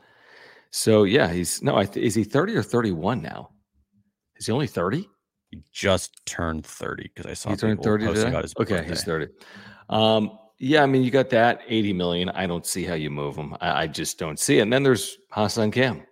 So 0.70 1.02
yeah, 1.04 1.32
he's 1.32 1.62
no. 1.62 1.74
I 1.76 1.84
th- 1.86 2.04
is 2.06 2.14
he 2.14 2.22
30 2.22 2.54
or 2.54 2.62
31 2.62 3.20
now? 3.22 3.50
Is 4.36 4.46
he 4.46 4.52
only 4.52 4.68
30? 4.68 5.08
He 5.50 5.62
just 5.72 6.24
turned 6.26 6.64
30 6.64 7.10
because 7.14 7.26
I 7.26 7.34
saw 7.34 7.50
He 7.50 7.56
turned 7.56 7.82
30 7.82 8.04
posting 8.04 8.20
today. 8.24 8.30
about 8.30 8.44
his 8.44 8.54
Okay, 8.60 8.84
he's 8.86 9.02
30. 9.02 9.26
Um, 9.88 10.38
yeah, 10.60 10.82
I 10.82 10.86
mean, 10.86 11.02
you 11.02 11.10
got 11.10 11.30
that 11.30 11.62
80 11.66 11.92
million. 11.94 12.28
I 12.28 12.46
don't 12.46 12.64
see 12.66 12.84
how 12.84 12.94
you 12.94 13.10
move 13.10 13.34
him. 13.34 13.56
I, 13.60 13.82
I 13.82 13.86
just 13.88 14.18
don't 14.18 14.38
see 14.38 14.58
it. 14.58 14.62
And 14.62 14.72
then 14.72 14.82
there's 14.84 15.16
Ha-Seong 15.32 15.72
Kim, 15.72 16.02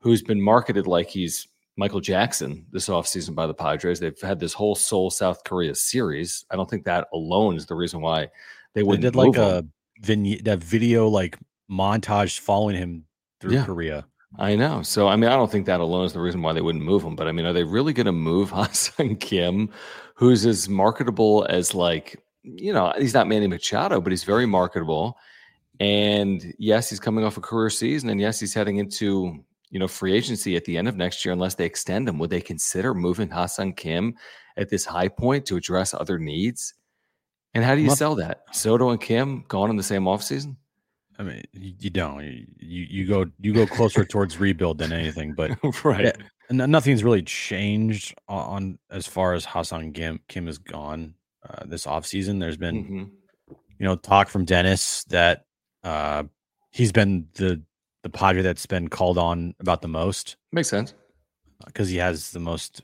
who's 0.00 0.22
been 0.22 0.40
marketed 0.40 0.86
like 0.88 1.08
he's 1.08 1.46
Michael 1.76 2.00
Jackson 2.00 2.66
this 2.70 2.88
offseason 2.88 3.34
by 3.34 3.46
the 3.46 3.54
Padres. 3.54 3.98
They've 3.98 4.20
had 4.20 4.38
this 4.38 4.52
whole 4.52 4.74
Seoul, 4.74 5.10
South 5.10 5.42
Korea 5.44 5.74
series. 5.74 6.44
I 6.50 6.56
don't 6.56 6.68
think 6.68 6.84
that 6.84 7.08
alone 7.12 7.56
is 7.56 7.66
the 7.66 7.74
reason 7.74 8.00
why 8.00 8.22
they 8.74 8.80
They 8.80 8.82
wouldn't 8.82 9.02
did 9.02 9.16
like 9.16 9.36
a 9.36 9.66
vignette, 10.00 10.44
that 10.44 10.58
video 10.62 11.08
like 11.08 11.38
montage 11.70 12.38
following 12.40 12.76
him 12.76 13.04
through 13.40 13.54
Yeah. 13.54 13.64
Korea. 13.64 14.06
I 14.38 14.54
know. 14.56 14.82
So 14.82 15.08
I 15.08 15.16
mean, 15.16 15.30
I 15.30 15.36
don't 15.36 15.50
think 15.50 15.66
that 15.66 15.80
alone 15.80 16.06
is 16.06 16.12
the 16.12 16.20
reason 16.20 16.40
why 16.42 16.52
they 16.52 16.62
wouldn't 16.62 16.84
move 16.84 17.02
him. 17.02 17.16
But 17.16 17.28
I 17.28 17.32
mean, 17.32 17.46
are 17.46 17.52
they 17.52 17.64
really 17.64 17.92
going 17.92 18.06
to 18.06 18.12
move 18.12 18.50
Ha-Seong 18.52 19.20
Kim, 19.20 19.68
who's 20.14 20.46
as 20.46 20.68
marketable 20.68 21.46
as 21.48 21.74
like 21.74 22.22
you 22.42 22.72
know 22.72 22.92
he's 22.98 23.14
not 23.14 23.28
Manny 23.28 23.46
Machado, 23.46 24.00
but 24.00 24.10
he's 24.10 24.24
very 24.24 24.46
marketable. 24.46 25.16
And 25.80 26.54
yes, 26.58 26.88
he's 26.90 27.00
coming 27.00 27.24
off 27.24 27.36
a 27.36 27.40
career 27.40 27.70
season, 27.70 28.08
and 28.10 28.20
yes, 28.20 28.38
he's 28.40 28.54
heading 28.54 28.76
into 28.78 29.44
you 29.72 29.78
know, 29.78 29.88
free 29.88 30.12
agency 30.12 30.54
at 30.54 30.64
the 30.66 30.76
end 30.76 30.86
of 30.86 30.96
next 30.96 31.24
year 31.24 31.32
unless 31.32 31.54
they 31.54 31.64
extend 31.64 32.06
him. 32.08 32.18
Would 32.18 32.28
they 32.30 32.42
consider 32.42 32.92
moving 32.94 33.30
Ha-Seong 33.30 33.74
Kim 33.76 34.14
at 34.58 34.68
this 34.68 34.84
high 34.84 35.08
point 35.08 35.46
to 35.46 35.56
address 35.56 35.94
other 35.94 36.18
needs? 36.18 36.74
And 37.54 37.64
how 37.64 37.74
do 37.74 37.80
you 37.80 37.90
sell 37.90 38.14
that? 38.16 38.42
Soto 38.52 38.90
and 38.90 39.00
Kim 39.00 39.44
gone 39.48 39.70
in 39.70 39.76
the 39.76 39.82
same 39.82 40.04
offseason? 40.04 40.56
I 41.18 41.22
mean, 41.22 41.42
you, 41.52 41.90
don't. 41.90 42.22
You, 42.22 42.46
you 42.58 43.06
go 43.06 43.26
you 43.40 43.52
go 43.52 43.66
closer 43.66 44.04
towards 44.04 44.38
rebuild 44.38 44.78
than 44.78 44.92
anything, 44.92 45.34
but 45.34 45.52
right. 45.84 46.04
Yeah. 46.50 46.66
nothing's 46.66 47.04
really 47.04 47.22
changed 47.22 48.14
on, 48.28 48.44
on 48.46 48.78
as 48.90 49.06
far 49.06 49.34
as 49.34 49.44
Ha-Seong 49.44 49.94
Kim 49.94 50.20
Kim 50.28 50.48
is 50.48 50.58
gone 50.58 51.14
uh, 51.48 51.64
this 51.66 51.86
offseason. 51.86 52.40
There's 52.40 52.56
been 52.56 52.84
Mhm. 52.84 53.56
you 53.78 53.86
know 53.86 53.96
talk 53.96 54.28
from 54.28 54.44
Dennis 54.44 55.04
that 55.04 55.44
uh, 55.84 56.24
he's 56.70 56.92
been 56.92 57.26
the 57.34 57.62
the 58.02 58.10
Padre 58.10 58.42
that's 58.42 58.66
been 58.66 58.88
called 58.88 59.18
on 59.18 59.54
about 59.60 59.82
the 59.82 59.88
most 59.88 60.36
Makes 60.52 60.68
sense. 60.68 60.94
because 61.66 61.88
he 61.88 61.96
has 61.96 62.30
the 62.32 62.40
most 62.40 62.82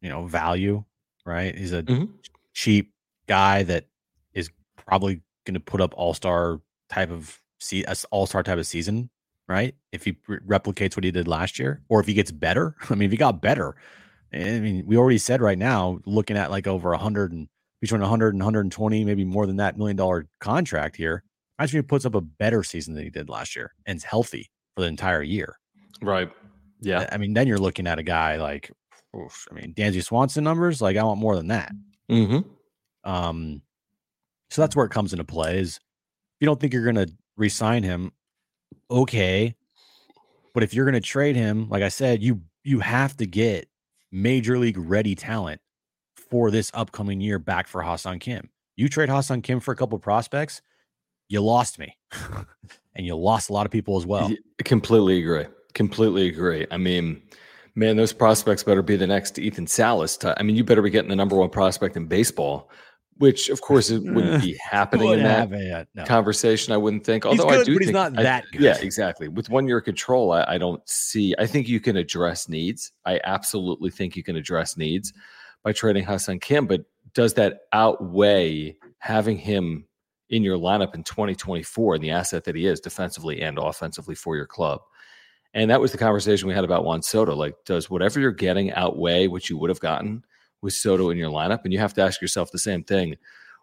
you 0.00 0.08
know 0.08 0.24
value. 0.26 0.84
Right, 1.26 1.56
he's 1.56 1.72
a 1.72 1.82
Mhm. 1.82 2.10
cheap 2.52 2.92
guy 3.26 3.62
that 3.62 3.86
is 4.34 4.50
probably 4.76 5.22
going 5.46 5.54
to 5.54 5.60
put 5.60 5.80
up 5.80 5.94
all 5.96 6.12
star 6.14 6.60
type 6.90 7.10
of 7.10 7.40
see 7.60 7.84
all 8.10 8.26
star 8.26 8.42
type 8.42 8.58
of 8.58 8.66
season. 8.66 9.10
Right, 9.48 9.74
if 9.92 10.04
he 10.04 10.16
re- 10.26 10.38
replicates 10.46 10.96
what 10.96 11.04
he 11.04 11.10
did 11.10 11.28
last 11.28 11.58
year, 11.58 11.82
or 11.90 12.00
if 12.00 12.06
he 12.06 12.14
gets 12.14 12.30
better. 12.30 12.74
I 12.90 12.94
mean, 12.94 13.06
if 13.06 13.10
he 13.10 13.16
got 13.18 13.42
better, 13.42 13.76
I 14.32 14.58
mean, 14.60 14.86
we 14.86 14.96
already 14.96 15.18
said 15.18 15.40
right 15.42 15.58
now, 15.58 16.00
looking 16.06 16.36
at 16.38 16.50
like 16.50 16.66
over 16.66 16.92
a 16.94 16.98
hundred 16.98 17.32
and 17.32 17.48
between 17.80 18.00
100 18.00 18.32
and 18.34 18.40
120, 18.42 19.04
maybe 19.04 19.24
more 19.24 19.46
than 19.46 19.56
that 19.56 19.76
million 19.76 19.96
dollar 19.96 20.26
contract 20.40 20.96
here. 20.96 21.22
Imagine 21.58 21.78
he 21.78 21.82
puts 21.82 22.04
up 22.06 22.14
a 22.14 22.20
better 22.22 22.62
season 22.64 22.94
than 22.94 23.04
he 23.04 23.10
did 23.10 23.28
last 23.28 23.54
year 23.54 23.74
and 23.86 23.96
is 23.98 24.04
healthy 24.04 24.50
for 24.74 24.82
the 24.82 24.88
entire 24.88 25.22
year. 25.22 25.58
Right. 26.02 26.30
Yeah. 26.80 27.08
I 27.10 27.16
mean, 27.16 27.34
then 27.34 27.46
you're 27.46 27.58
looking 27.58 27.86
at 27.86 27.98
a 27.98 28.02
guy 28.02 28.36
like, 28.36 28.70
oof, 29.16 29.46
I 29.50 29.54
mean, 29.54 29.74
Dansby 29.74 30.04
Swanson 30.04 30.44
numbers. 30.44 30.82
Like, 30.82 30.96
I 30.96 31.02
want 31.02 31.20
more 31.20 31.36
than 31.36 31.48
that. 31.48 31.72
Mm-hmm. 32.10 32.40
Um, 33.10 33.62
so 34.50 34.62
that's 34.62 34.76
where 34.76 34.86
it 34.86 34.90
comes 34.90 35.12
into 35.12 35.24
play. 35.24 35.58
Is 35.58 35.76
if 35.76 35.80
you 36.40 36.46
don't 36.46 36.60
think 36.60 36.72
you're 36.72 36.84
going 36.84 37.06
to 37.06 37.12
re-sign 37.36 37.82
him, 37.82 38.12
okay, 38.90 39.54
but 40.52 40.62
if 40.62 40.74
you're 40.74 40.84
going 40.84 40.94
to 40.94 41.00
trade 41.00 41.36
him, 41.36 41.68
like 41.68 41.82
I 41.82 41.88
said, 41.88 42.22
you 42.22 42.42
you 42.62 42.80
have 42.80 43.16
to 43.18 43.26
get 43.26 43.68
major 44.12 44.58
league 44.58 44.78
ready 44.78 45.14
talent 45.14 45.60
for 46.16 46.50
this 46.50 46.70
upcoming 46.74 47.20
year 47.20 47.38
back 47.38 47.66
for 47.66 47.82
Ha-Seong 47.82 48.20
Kim. 48.20 48.48
You 48.76 48.88
trade 48.88 49.08
Ha-Seong 49.08 49.42
Kim 49.42 49.60
for 49.60 49.72
a 49.72 49.76
couple 49.76 49.98
prospects, 49.98 50.62
you 51.34 51.42
lost 51.42 51.78
me, 51.78 51.96
and 52.94 53.04
you 53.04 53.14
lost 53.16 53.50
a 53.50 53.52
lot 53.52 53.66
of 53.66 53.72
people 53.72 53.98
as 53.98 54.06
well. 54.06 54.32
Completely 54.64 55.18
agree. 55.18 55.44
Completely 55.74 56.28
agree. 56.28 56.66
I 56.70 56.76
mean, 56.78 57.20
man, 57.74 57.96
those 57.96 58.12
prospects 58.12 58.62
better 58.62 58.82
be 58.82 58.96
the 58.96 59.06
next 59.06 59.38
Ethan 59.38 59.66
Salas. 59.66 60.18
I 60.24 60.42
mean, 60.42 60.56
you 60.56 60.64
better 60.64 60.80
be 60.82 60.90
getting 60.90 61.10
the 61.10 61.16
number 61.16 61.36
one 61.36 61.50
prospect 61.50 61.96
in 61.96 62.06
baseball, 62.06 62.70
which 63.18 63.48
of 63.48 63.60
course 63.60 63.90
it 63.90 64.02
wouldn't 64.02 64.42
be 64.48 64.56
happening 64.62 65.10
in 65.10 65.22
that 65.24 65.50
no. 65.94 66.04
conversation. 66.04 66.72
I 66.72 66.76
wouldn't 66.76 67.04
think. 67.04 67.24
He's 67.24 67.40
Although 67.40 67.52
I 67.52 67.64
do 67.64 67.74
but 67.74 67.82
he's 67.82 67.88
think- 67.88 67.94
not 67.94 68.16
I- 68.18 68.22
that 68.22 68.44
good. 68.52 68.62
Yeah, 68.62 68.78
exactly. 68.78 69.26
With 69.28 69.50
one 69.50 69.66
year 69.66 69.80
control, 69.80 70.30
I, 70.32 70.44
I 70.48 70.58
don't 70.58 70.80
see. 70.88 71.34
I 71.38 71.46
think 71.46 71.68
you 71.68 71.80
can 71.80 71.96
address 71.96 72.48
needs. 72.48 72.92
I 73.04 73.20
absolutely 73.24 73.90
think 73.90 74.16
you 74.16 74.22
can 74.22 74.36
address 74.36 74.76
needs 74.76 75.12
by 75.64 75.72
trading 75.72 76.04
Ha-Seong 76.04 76.40
Kim. 76.40 76.66
But 76.66 76.84
does 77.12 77.34
that 77.34 77.62
outweigh 77.72 78.76
having 78.98 79.36
him 79.36 79.86
in 80.30 80.42
your 80.42 80.58
lineup 80.58 80.94
in 80.94 81.04
2024 81.04 81.96
and 81.96 82.04
the 82.04 82.10
asset 82.10 82.44
that 82.44 82.56
he 82.56 82.66
is 82.66 82.80
defensively 82.80 83.42
and 83.42 83.58
offensively 83.58 84.14
for 84.14 84.36
your 84.36 84.46
club? 84.46 84.80
And 85.54 85.70
that 85.70 85.80
was 85.80 85.92
the 85.92 85.98
conversation 85.98 86.48
we 86.48 86.54
had 86.54 86.64
about 86.64 86.84
Juan 86.84 87.02
Soto. 87.02 87.34
Like, 87.34 87.54
does 87.64 87.88
whatever 87.88 88.18
you're 88.18 88.32
getting 88.32 88.72
outweigh 88.72 89.28
what 89.28 89.48
you 89.48 89.56
would 89.56 89.70
have 89.70 89.80
gotten 89.80 90.24
with 90.62 90.74
Soto 90.74 91.10
in 91.10 91.16
your 91.16 91.30
lineup? 91.30 91.60
And 91.62 91.72
you 91.72 91.78
have 91.78 91.94
to 91.94 92.02
ask 92.02 92.20
yourself 92.20 92.50
the 92.50 92.58
same 92.58 92.82
thing 92.82 93.16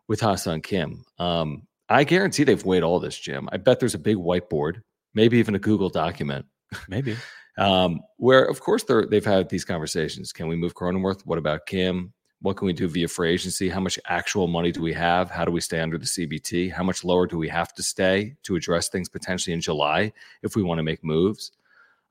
with 0.07 0.21
Ha-Seong 0.21 0.63
Kim. 0.63 1.03
Um, 1.19 1.67
I 1.89 2.05
guarantee 2.05 2.45
they've 2.45 2.63
weighed 2.63 2.83
all 2.83 3.01
this, 3.01 3.19
Jim. 3.19 3.49
I 3.51 3.57
bet 3.57 3.79
there's 3.79 3.93
a 3.93 3.99
big 3.99 4.15
whiteboard, 4.15 4.81
maybe 5.13 5.37
even 5.37 5.55
a 5.55 5.59
Google 5.59 5.89
document, 5.89 6.45
Maybe. 6.87 7.17
um, 7.57 7.99
where, 8.15 8.45
of 8.45 8.61
course, 8.61 8.83
they're, 8.83 9.05
they've 9.05 9.25
had 9.25 9.49
these 9.49 9.65
conversations. 9.65 10.31
Can 10.31 10.47
we 10.47 10.55
move 10.55 10.73
Cronenworth? 10.73 11.25
What 11.25 11.37
about 11.37 11.65
Kim? 11.65 12.13
What 12.41 12.57
can 12.57 12.65
we 12.65 12.73
do 12.73 12.87
via 12.87 13.07
free 13.07 13.31
agency? 13.31 13.69
How 13.69 13.79
much 13.79 13.99
actual 14.07 14.47
money 14.47 14.71
do 14.71 14.81
we 14.81 14.93
have? 14.93 15.29
How 15.29 15.45
do 15.45 15.51
we 15.51 15.61
stay 15.61 15.79
under 15.79 15.99
the 15.99 16.05
CBT? 16.05 16.71
How 16.71 16.83
much 16.83 17.03
lower 17.03 17.27
do 17.27 17.37
we 17.37 17.47
have 17.49 17.71
to 17.75 17.83
stay 17.83 18.35
to 18.43 18.55
address 18.55 18.89
things 18.89 19.09
potentially 19.09 19.53
in 19.53 19.61
July 19.61 20.11
if 20.41 20.55
we 20.55 20.63
want 20.63 20.79
to 20.79 20.83
make 20.83 21.03
moves? 21.03 21.51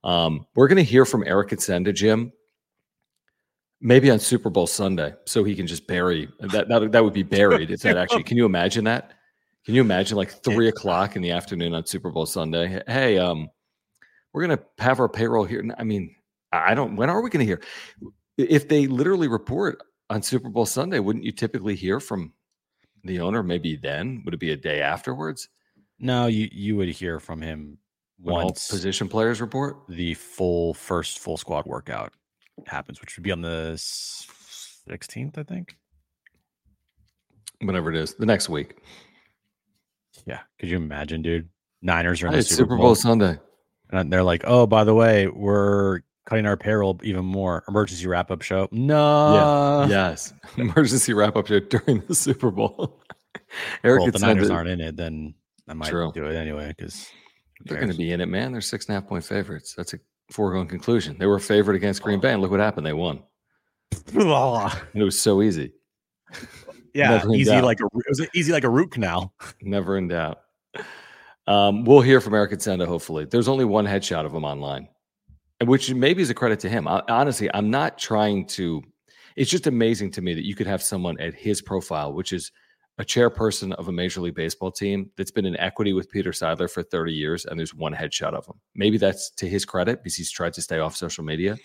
Um, 0.05 0.47
we're 0.55 0.69
going 0.69 0.77
to 0.77 0.85
hear 0.85 1.05
from 1.05 1.25
Eric 1.27 1.49
Kutsenda, 1.49 1.93
Jim, 1.93 2.33
maybe 3.81 4.09
on 4.09 4.21
Super 4.21 4.51
Bowl 4.51 4.69
Sunday, 4.69 5.15
so 5.27 5.43
he 5.43 5.57
can 5.57 5.67
just 5.67 5.89
bury 5.89 6.29
that. 6.39 6.69
That, 6.69 6.93
that 6.93 7.05
would 7.05 7.13
be 7.13 7.25
buried 7.25 7.73
if 7.73 7.81
that 7.81 7.97
actually. 7.97 8.23
Can 8.23 8.37
you 8.37 8.47
imagine 8.47 8.85
that? 8.85 9.13
Can 9.65 9.75
you 9.75 9.81
imagine 9.81 10.17
like 10.17 10.31
three 10.31 10.69
o'clock 10.69 11.17
in 11.17 11.23
the 11.23 11.33
afternoon 11.33 11.75
on 11.75 11.85
Super 11.85 12.11
Bowl 12.11 12.25
Sunday? 12.25 12.81
Hey, 12.87 13.19
um, 13.19 13.51
we're 14.33 14.43
gonna 14.43 14.61
have 14.79 15.01
our 15.01 15.09
payroll 15.09 15.45
here. 15.45 15.63
I 15.77 15.85
mean, 15.85 16.15
I 16.53 16.75
don't. 16.75 16.97
When 16.97 17.11
are 17.11 17.21
we 17.21 17.31
gonna 17.31 17.45
hear? 17.45 17.61
If 18.39 18.69
they 18.69 18.87
literally 18.87 19.29
report 19.29 19.83
on 20.11 20.21
Super 20.23 20.49
Bowl 20.51 20.67
Sunday, 20.67 20.99
wouldn't 20.99 21.25
you 21.25 21.33
typically 21.33 21.75
hear 21.75 22.01
from 22.01 22.33
the 23.05 23.21
owner? 23.21 23.43
Maybe 23.43 23.77
then 23.77 24.23
would 24.25 24.35
it 24.35 24.41
be 24.41 24.51
a 24.53 24.57
day 24.57 24.83
afterwards 24.83 25.49
No, 25.99 26.27
you 26.27 26.49
you 26.53 26.77
would 26.77 26.89
hear 26.89 27.19
from 27.21 27.41
him 27.41 27.79
when 28.19 28.35
once 28.47 28.69
position 28.69 29.09
players 29.09 29.41
report? 29.41 29.79
the 29.89 30.13
full 30.15 30.75
first 30.75 31.19
full 31.21 31.37
squad 31.39 31.65
workout 31.67 32.13
happens, 32.67 33.01
which 33.01 33.17
would 33.17 33.23
be 33.25 33.31
on 33.33 33.41
the 33.41 33.75
sixteenth, 33.79 35.39
I 35.39 35.45
think. 35.45 35.77
Whenever 37.61 37.91
it 37.91 37.97
is, 37.97 38.15
the 38.15 38.27
next 38.27 38.49
week. 38.49 38.79
Yeah, 40.27 40.41
could 40.59 40.69
you 40.69 40.77
imagine, 40.77 41.23
dude? 41.23 41.49
Niners 41.83 42.23
are 42.23 42.27
in 42.27 42.33
the 42.33 42.39
it's 42.41 42.55
Super, 42.55 42.77
Bowl, 42.77 42.95
Sunday. 42.95 43.39
and 43.91 44.13
they're 44.13 44.23
like, 44.23 44.43
"Oh, 44.47 44.67
by 44.67 44.85
the 44.85 44.95
way, 44.95 45.27
we're 45.29 46.01
cutting 46.27 46.47
our 46.47 46.57
payroll 46.57 46.99
even 47.03 47.25
more." 47.25 47.65
Emergency 47.69 48.07
wrap 48.07 48.31
up 48.31 48.43
show. 48.43 48.69
No, 48.73 49.87
Yeah. 49.89 50.11
yes, 50.11 50.33
emergency 50.57 51.13
wrap 51.15 51.37
up 51.37 51.47
show 51.47 51.61
during 51.61 52.01
the 52.07 52.15
Super 52.15 52.51
Bowl. 52.51 53.01
Eric 53.85 54.01
Well, 54.01 54.09
if 54.09 54.13
the 54.15 54.19
Kutsenda- 54.19 54.23
Niners 54.23 54.51
aren't 54.51 54.69
in 54.69 54.81
it, 54.81 54.97
then 54.97 55.35
I 55.69 55.75
might 55.75 55.89
True. 55.89 56.11
do 56.13 56.25
it 56.27 56.35
anyway 56.37 56.69
because 56.77 57.09
They're 57.65 57.79
going 57.79 57.93
to 57.93 57.97
be 57.99 58.13
in 58.13 58.21
it, 58.21 58.27
man. 58.27 58.53
They're 58.53 58.61
six 58.61 58.87
and 58.87 58.97
a 58.97 59.01
half 59.01 59.09
point 59.09 59.25
favorites. 59.25 59.75
That's 59.77 59.93
a 59.95 59.99
foregone 60.31 60.67
conclusion. 60.67 61.17
They 61.19 61.27
were 61.27 61.37
a 61.37 61.41
favorite 61.41 61.77
against 61.77 62.03
Green 62.03 62.21
Bay, 62.21 62.33
and 62.33 62.41
look 62.43 62.51
what 62.51 62.61
happened. 62.61 62.87
They 62.87 62.93
won. 62.93 63.23
And 64.15 64.23
it 64.95 65.03
was 65.03 65.21
so 65.21 65.43
easy. 65.43 65.73
yeah, 66.95 67.25
easy 67.33 67.51
doubt. 67.51 67.65
like 67.65 67.81
a 67.81 67.85
it 67.87 68.05
was 68.09 68.27
easy 68.35 68.53
like 68.53 68.65
a 68.65 68.69
root 68.71 68.91
canal. 68.93 69.35
Never 69.63 69.99
in 69.99 70.09
doubt. 70.09 70.41
Um, 71.47 71.85
we'll 71.85 72.01
hear 72.01 72.21
from 72.21 72.35
Eric 72.35 72.61
Senda, 72.61 72.87
hopefully. 72.87 73.25
There's 73.25 73.49
only 73.49 73.65
one 73.65 73.85
headshot 73.87 74.25
of 74.25 74.33
him 74.33 74.45
online, 74.45 74.83
and 74.83 74.89
which 75.65 75.93
maybe 75.93 76.23
is 76.23 76.31
a 76.31 76.35
credit 76.35 76.61
to 76.61 76.69
him. 76.69 76.89
I, 76.89 77.03
honestly, 77.09 77.51
I'm 77.55 77.71
not 77.71 77.99
trying 77.99 78.47
to. 78.49 78.83
It's 79.37 79.51
just 79.51 79.67
amazing 79.67 80.11
to 80.13 80.23
me 80.23 80.35
that 80.35 80.45
you 80.45 80.55
could 80.55 80.67
have 80.67 80.83
someone 80.83 81.19
at 81.21 81.35
his 81.35 81.63
profile, 81.63 82.13
which 82.13 82.33
is 82.33 82.51
a 82.99 83.05
chairperson 83.05 83.73
of 83.75 83.89
a 83.89 83.93
Major 83.93 84.21
League 84.21 84.35
Baseball 84.35 84.71
team 84.71 85.11
that's 85.17 85.31
been 85.31 85.47
in 85.47 85.57
equity 85.57 85.93
with 85.93 86.11
Peter 86.11 86.33
Seidler 86.33 86.71
for 86.71 86.83
30 86.83 87.13
years, 87.13 87.47
and 87.47 87.59
there's 87.59 87.75
one 87.75 87.95
headshot 87.95 88.35
of 88.35 88.45
him. 88.47 88.55
Maybe 88.75 88.99
that's 88.99 89.31
to 89.37 89.49
his 89.49 89.65
credit 89.65 90.03
because 90.03 90.17
he's 90.17 90.31
tried 90.31 90.53
to 90.55 90.63
stay 90.63 90.81
off 90.81 90.97
social 90.97 91.25
media, 91.25 91.57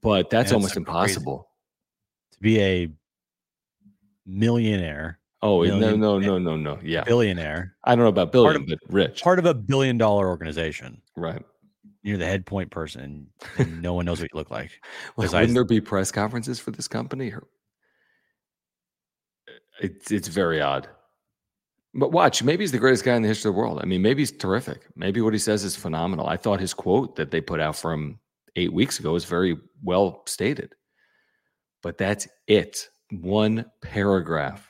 but 0.00 0.30
that's 0.30 0.44
That's 0.44 0.52
almost 0.52 0.76
impossible. 0.76 1.48
To 2.32 2.40
be 2.40 2.60
a 2.60 2.88
millionaire, 4.24 5.18
Oh 5.42 5.62
no, 5.64 5.96
no, 5.96 6.18
no, 6.18 6.38
no, 6.38 6.56
no. 6.56 6.78
Yeah, 6.82 7.02
billionaire, 7.02 7.74
I 7.84 7.94
don't 7.96 8.04
know 8.04 8.08
about 8.08 8.32
Part 8.32 8.54
billion, 8.54 8.62
of- 8.62 8.66
but 8.68 8.78
rich, 8.94 9.22
part 9.22 9.38
of 9.40 9.44
a 9.46 9.52
billion 9.54 9.98
dollar 9.98 10.28
organization. 10.28 11.02
right? 11.16 11.42
You're 12.02 12.18
the 12.18 12.26
head 12.26 12.44
point 12.46 12.70
person, 12.70 13.28
and 13.58 13.80
no 13.82 13.94
one 13.94 14.04
knows 14.06 14.20
what 14.20 14.30
you 14.32 14.38
look 14.38 14.50
like. 14.50 14.70
Like, 15.16 15.26
'Cause 15.28 15.34
I- 15.34 15.40
wouldn't 15.40 15.54
there 15.54 15.64
be 15.64 15.80
press 15.80 16.10
conferences 16.10 16.58
for 16.58 16.70
this 16.72 16.88
company? 16.88 17.30
Or- 17.30 17.46
It's 19.80 20.10
it's 20.10 20.28
very 20.28 20.60
odd. 20.60 20.88
But 21.94 22.10
watch, 22.12 22.42
maybe 22.42 22.62
he's 22.62 22.72
the 22.72 22.78
greatest 22.78 23.04
guy 23.04 23.14
in 23.16 23.22
the 23.22 23.28
history 23.28 23.50
of 23.50 23.54
the 23.54 23.60
world. 23.60 23.78
I 23.82 23.84
mean, 23.84 24.00
maybe 24.00 24.22
he's 24.22 24.32
terrific. 24.32 24.86
Maybe 24.96 25.20
what 25.20 25.34
he 25.34 25.38
says 25.38 25.62
is 25.62 25.76
phenomenal. 25.76 26.26
I 26.26 26.38
thought 26.38 26.58
his 26.60 26.72
quote 26.72 27.16
that 27.16 27.30
they 27.30 27.40
put 27.42 27.60
out 27.60 27.76
from 27.76 28.18
eight 28.56 28.72
weeks 28.72 28.98
ago 28.98 29.12
was 29.12 29.26
very 29.26 29.58
well 29.82 30.22
stated. 30.26 30.74
But 31.82 31.98
that's 31.98 32.26
it. 32.46 32.88
One 33.10 33.66
paragraph 33.82 34.66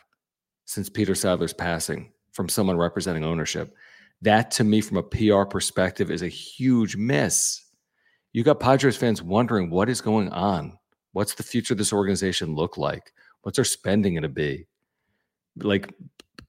since 0.64 0.88
Peter 0.88 1.12
Seidler's 1.12 1.52
passing 1.52 2.12
from 2.32 2.48
someone 2.48 2.76
representing 2.76 3.22
ownership. 3.24 3.72
That 4.22 4.50
to 4.52 4.64
me, 4.64 4.80
from 4.80 4.96
a 4.96 5.02
PR 5.02 5.44
perspective, 5.44 6.10
is 6.10 6.22
a 6.22 6.28
huge 6.28 6.96
miss. 6.96 7.60
You 8.32 8.44
got 8.44 8.60
Padres 8.60 8.96
fans 8.96 9.22
wondering 9.22 9.68
what 9.68 9.88
is 9.88 10.00
going 10.00 10.30
on. 10.30 10.78
What's 11.12 11.34
the 11.34 11.42
future 11.42 11.74
of 11.74 11.78
this 11.78 11.92
organization 11.92 12.54
look 12.54 12.78
like? 12.78 13.12
What's 13.42 13.58
our 13.58 13.64
spending 13.64 14.14
going 14.14 14.22
to 14.22 14.28
be? 14.28 14.66
Like, 15.56 15.92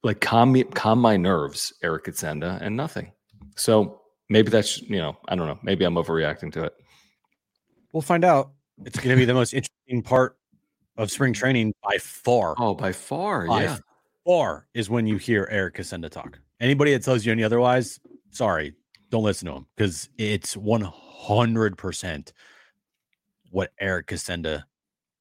like 0.04 0.22
calm 0.22 0.52
me, 0.52 0.64
calm 0.64 1.00
my 1.00 1.18
nerves, 1.18 1.74
Eric 1.82 2.06
Kutsenda, 2.06 2.62
and 2.62 2.78
nothing. 2.78 3.12
So 3.56 4.02
maybe 4.30 4.50
that's 4.50 4.82
you 4.82 4.98
know 4.98 5.18
I 5.28 5.36
don't 5.36 5.48
know. 5.48 5.60
Maybe 5.64 5.84
I'm 5.84 5.96
overreacting 5.96 6.54
to 6.54 6.66
it. 6.66 6.74
We'll 7.92 8.02
find 8.02 8.24
out. 8.24 8.52
It's 8.86 8.98
going 9.00 9.10
to 9.10 9.16
be 9.16 9.26
the 9.26 9.34
most 9.34 9.54
interesting 9.54 10.02
part 10.02 10.38
of 10.98 11.12
spring 11.12 11.34
training 11.34 11.74
by 11.84 11.98
far. 11.98 12.56
Oh, 12.58 12.74
by 12.74 12.92
far, 12.92 13.48
by 13.48 13.64
yeah. 13.64 13.78
far 14.26 14.68
is 14.74 14.90
when 14.90 15.06
you 15.06 15.18
hear 15.18 15.48
Eric 15.52 15.76
Kutsenda 15.76 16.10
talk. 16.10 16.40
Anybody 16.64 16.94
that 16.94 17.04
tells 17.04 17.26
you 17.26 17.32
any 17.34 17.44
otherwise, 17.44 18.00
sorry, 18.32 18.74
don't 19.12 19.24
listen 19.24 19.48
to 19.50 19.56
him 19.56 19.68
because 19.76 20.08
it's 20.18 20.56
100% 20.56 22.32
what 23.52 23.72
Eric 23.80 24.08
Kutsenda. 24.08 24.64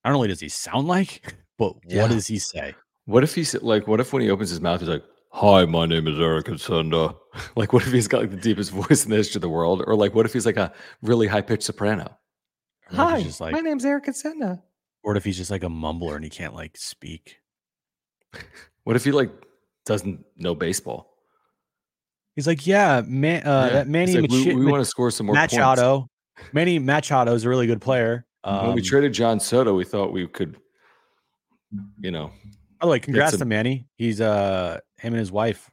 Not 0.05 0.15
only 0.15 0.29
does 0.29 0.39
he 0.41 0.49
sound 0.49 0.87
like, 0.87 1.35
but 1.59 1.75
Yeah. 1.87 2.03
what 2.03 2.13
does 2.13 2.29
he 2.29 2.39
say? 2.39 2.75
What 3.07 3.25
if 3.25 3.35
he's 3.35 3.55
like? 3.61 3.89
What 3.89 3.99
if 3.99 4.13
when 4.13 4.23
he 4.23 4.31
opens 4.31 4.51
his 4.51 4.61
mouth, 4.61 4.79
he's 4.81 4.89
like, 4.89 5.03
"Hi, 5.33 5.65
my 5.65 5.85
name 5.87 6.07
is 6.07 6.19
Eric 6.21 6.49
Sunda." 6.59 7.17
Like, 7.57 7.73
what 7.73 7.83
if 7.87 7.93
he's 7.93 8.07
got 8.09 8.21
like 8.21 8.31
the 8.31 8.37
deepest 8.37 8.71
voice 8.83 9.05
in 9.05 9.11
the 9.11 9.17
history 9.17 9.39
of 9.39 9.43
the 9.43 9.49
world, 9.49 9.83
or 9.87 9.97
like, 9.97 10.15
what 10.15 10.27
if 10.27 10.33
he's 10.35 10.47
like 10.47 10.59
a 10.59 10.73
really 11.03 11.27
high 11.27 11.41
pitched 11.41 11.63
soprano? 11.65 12.17
Or 12.97 13.17
if 13.17 13.25
just 13.25 13.41
like, 13.41 13.53
my 13.53 13.61
name's 13.61 13.85
Eric 13.87 14.05
Senda. 14.15 14.63
or 15.03 15.17
if 15.17 15.25
he's 15.25 15.39
just 15.39 15.51
like 15.51 15.65
a 15.65 15.69
mumbler 15.69 16.15
and 16.15 16.23
he 16.25 16.31
can't 16.31 16.55
like 16.55 16.77
speak. 16.77 17.39
What 18.85 18.95
if 18.97 19.05
he 19.05 19.11
like 19.13 19.31
doesn't 19.87 20.25
know 20.37 20.55
basebol? 20.55 21.07
He's 22.37 22.47
like, 22.47 22.67
yeah, 22.67 23.03
man, 23.07 23.47
uh, 23.47 23.67
Yeah. 23.67 23.73
that 23.75 23.89
Manny 23.89 24.21
like, 24.21 24.31
we, 24.31 24.39
Machi- 24.39 24.55
we 24.55 24.63
Ma- 24.65 24.71
want 24.73 24.81
to 24.83 24.87
score 24.89 25.11
some 25.11 25.27
more 25.27 25.37
points. 25.37 25.53
Machado. 25.55 26.09
Manny 26.53 26.79
Machado 26.79 27.35
is 27.35 27.45
a 27.45 27.49
really 27.49 27.67
good 27.67 27.81
player. 27.81 28.25
when 28.43 28.75
we 28.75 28.81
Um, 28.81 28.83
traded 28.83 29.17
Juan 29.19 29.39
Soto, 29.39 29.75
we 29.75 29.85
thought 29.85 30.13
we 30.13 30.27
could, 30.27 30.57
you 32.01 32.11
know. 32.11 32.33
By 32.81 32.87
the 32.87 32.91
way, 32.91 33.01
congrats 33.01 33.33
some- 33.33 33.39
to 33.41 33.45
Manny. 33.45 33.87
He's 33.97 34.21
uh 34.21 34.79
him 34.99 35.13
and 35.13 35.21
his 35.21 35.31
wife. 35.31 35.71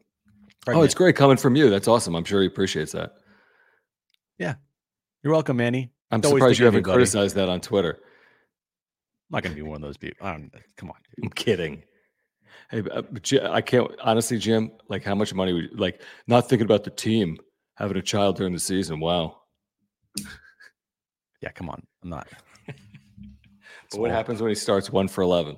Oh, 0.68 0.84
it's 0.84 0.94
great 0.94 1.16
coming 1.16 1.38
from 1.38 1.56
you. 1.56 1.70
That's 1.72 1.88
awesome. 1.88 2.16
I'm 2.16 2.26
sure 2.26 2.42
he 2.42 2.48
appreciates 2.48 2.92
that. 2.92 3.14
Yeah, 4.38 4.56
you're 5.24 5.34
welcome, 5.34 5.58
Manny. 5.58 5.92
I'm 6.12 6.22
Always 6.24 6.40
surprised 6.42 6.60
you 6.60 6.66
haven't 6.66 6.84
criticized 6.84 7.36
that 7.38 7.50
on 7.50 7.62
Twitter. 7.62 7.94
I'm 7.94 9.36
not 9.36 9.44
gonna 9.44 9.56
be 9.56 9.62
one 9.64 9.78
of 9.78 9.82
those 9.82 9.98
people. 9.98 10.28
I 10.28 10.34
don't, 10.34 10.52
come 10.78 10.90
on. 10.92 10.98
dude. 11.16 11.26
I'm 11.26 11.32
kidding. 11.32 11.84
Hey, 12.70 12.84
uh, 12.92 13.02
I 13.52 13.62
can't 13.62 13.90
honestly, 14.02 14.38
Jim. 14.38 14.72
Like, 14.90 15.04
how 15.04 15.16
much 15.16 15.34
money 15.34 15.54
would 15.54 15.80
like 15.80 16.02
not 16.28 16.48
thinking 16.48 16.66
about 16.66 16.84
the 16.84 16.92
team 16.92 17.38
having 17.76 17.98
a 17.98 18.02
child 18.02 18.38
during 18.38 18.54
the 18.54 18.60
season? 18.60 19.00
Wow. 19.00 19.38
Yeah, 21.42 21.52
come 21.52 21.70
on. 21.70 21.82
I'm 22.04 22.10
not. 22.10 22.28
But 23.92 24.02
what 24.02 24.12
happens 24.12 24.40
when 24.40 24.50
he 24.50 24.56
starts 24.56 24.92
one 24.92 25.08
for 25.08 25.24
eleven? 25.24 25.58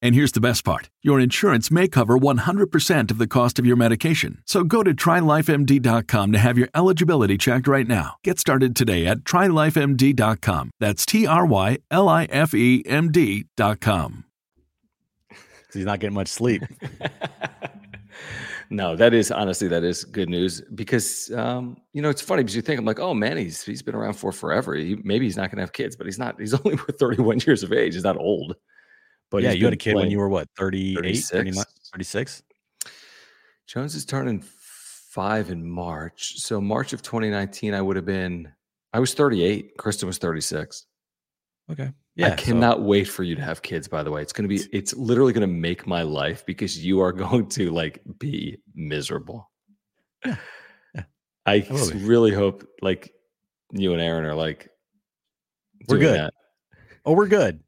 And 0.00 0.14
here's 0.14 0.32
the 0.32 0.40
best 0.40 0.64
part 0.64 0.90
your 1.02 1.20
insurance 1.20 1.70
may 1.70 1.88
cover 1.88 2.18
100% 2.18 3.10
of 3.10 3.18
the 3.18 3.26
cost 3.26 3.58
of 3.58 3.66
your 3.66 3.76
medication. 3.76 4.42
So 4.46 4.64
go 4.64 4.82
to 4.82 4.94
trylifemd.com 4.94 6.32
to 6.32 6.38
have 6.38 6.58
your 6.58 6.68
eligibility 6.74 7.38
checked 7.38 7.66
right 7.66 7.86
now. 7.86 8.16
Get 8.22 8.38
started 8.38 8.76
today 8.76 9.06
at 9.06 9.18
trylifemd.com. 9.18 10.70
That's 10.80 11.06
T 11.06 11.26
R 11.26 11.46
Y 11.46 11.78
L 11.90 12.08
I 12.08 12.24
F 12.24 12.54
E 12.54 12.82
M 12.86 13.10
D.com. 13.10 14.24
'Cause 15.30 15.38
He's 15.74 15.84
not 15.84 16.00
getting 16.00 16.14
much 16.14 16.28
sleep. 16.28 16.62
no, 18.70 18.96
that 18.96 19.14
is 19.14 19.30
honestly 19.30 19.68
that 19.68 19.84
is 19.84 20.04
good 20.04 20.28
news 20.28 20.60
because 20.74 21.30
um, 21.32 21.76
you 21.92 22.02
know 22.02 22.08
it's 22.08 22.22
funny 22.22 22.42
because 22.42 22.56
you 22.56 22.62
think 22.62 22.78
I'm 22.78 22.84
like, 22.84 23.00
oh 23.00 23.14
man, 23.14 23.36
he's 23.36 23.62
he's 23.64 23.82
been 23.82 23.94
around 23.94 24.14
for 24.14 24.32
forever. 24.32 24.74
He, 24.74 24.96
maybe 25.02 25.24
he's 25.26 25.36
not 25.36 25.50
going 25.50 25.56
to 25.56 25.62
have 25.62 25.72
kids, 25.72 25.96
but 25.96 26.06
he's 26.06 26.18
not. 26.18 26.38
He's 26.38 26.54
only 26.64 26.76
31 26.76 27.40
years 27.46 27.62
of 27.62 27.72
age. 27.72 27.94
He's 27.94 28.04
not 28.04 28.16
old. 28.16 28.54
But 29.30 29.42
yeah, 29.42 29.52
you 29.52 29.64
had 29.64 29.74
a 29.74 29.76
kid 29.76 29.94
when 29.94 30.10
you 30.10 30.18
were 30.18 30.28
what, 30.28 30.48
38, 30.56 30.96
36. 30.96 31.30
39, 31.30 31.64
36? 31.92 32.42
Jones 33.66 33.94
is 33.94 34.06
turning 34.06 34.42
five 34.42 35.50
in 35.50 35.68
March. 35.68 36.38
So 36.38 36.60
March 36.60 36.92
of 36.92 37.02
2019, 37.02 37.74
I 37.74 37.82
would 37.82 37.96
have 37.96 38.06
been. 38.06 38.52
I 38.92 39.00
was 39.00 39.12
38. 39.12 39.76
Kristen 39.76 40.06
was 40.06 40.18
36. 40.18 40.86
Okay. 41.70 41.92
Yeah, 42.16 42.28
I 42.28 42.30
so- 42.30 42.36
cannot 42.36 42.82
wait 42.82 43.04
for 43.04 43.22
you 43.22 43.34
to 43.34 43.42
have 43.42 43.60
kids. 43.62 43.86
By 43.88 44.02
the 44.02 44.10
way, 44.10 44.22
it's 44.22 44.32
going 44.32 44.48
to 44.48 44.54
be. 44.54 44.66
It's 44.72 44.94
literally 44.94 45.32
going 45.32 45.48
to 45.48 45.54
make 45.54 45.86
my 45.86 46.02
life 46.02 46.46
because 46.46 46.82
you 46.82 47.00
are 47.00 47.12
going 47.24 47.48
to 47.50 47.70
like 47.70 48.00
be 48.18 48.58
miserable. 48.74 49.50
Yeah. 50.24 50.36
Yeah. 50.94 51.02
I 51.44 51.60
be. 51.60 51.92
really 52.04 52.32
hope 52.32 52.66
like 52.80 53.12
you 53.72 53.92
and 53.92 54.00
Aaron 54.00 54.24
are 54.24 54.34
like. 54.34 54.70
We're 55.88 55.98
good. 55.98 56.18
that. 56.18 56.34
Oh, 57.04 57.12
we're 57.12 57.28
good. 57.28 57.60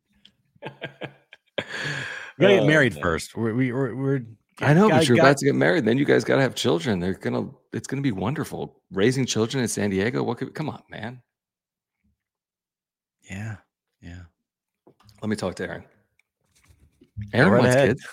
We 2.39 2.45
gotta 2.45 2.55
get 2.55 2.63
Oh, 2.63 2.67
married 2.67 2.97
first. 3.03 3.37
We're, 3.37 3.53
we, 3.53 3.71
we're, 3.71 3.95
we're 3.95 4.21
I 4.61 4.73
know, 4.73 4.89
gotta- 4.89 5.01
but 5.01 5.09
you're 5.09 5.17
gotta- 5.19 5.29
about 5.29 5.37
to 5.39 5.45
get 5.47 5.55
married. 5.55 5.85
Then 5.85 5.99
you 5.99 6.07
guys 6.07 6.25
got 6.25 6.37
to 6.37 6.43
have 6.43 6.55
children. 6.55 6.99
They're 6.99 7.13
gonna. 7.13 7.51
It's 7.75 7.87
gonna 7.87 8.01
be 8.03 8.13
wonderful. 8.13 8.81
Raising 8.93 9.27
children 9.27 9.63
in 9.63 9.69
San 9.69 9.91
Diego. 9.91 10.23
What 10.23 10.39
could? 10.39 10.55
Come 10.55 10.71
on, 10.71 10.83
man. 10.89 11.21
Yeah. 13.31 13.57
Yeah. 14.01 14.21
Let 15.21 15.29
me 15.29 15.37
talk 15.37 15.55
to 15.57 15.65
Aaron. 15.65 15.85
Aaron 17.35 17.53
right 17.53 17.61
wants 17.61 17.75
ahead. 17.77 17.89
kids. 17.91 18.07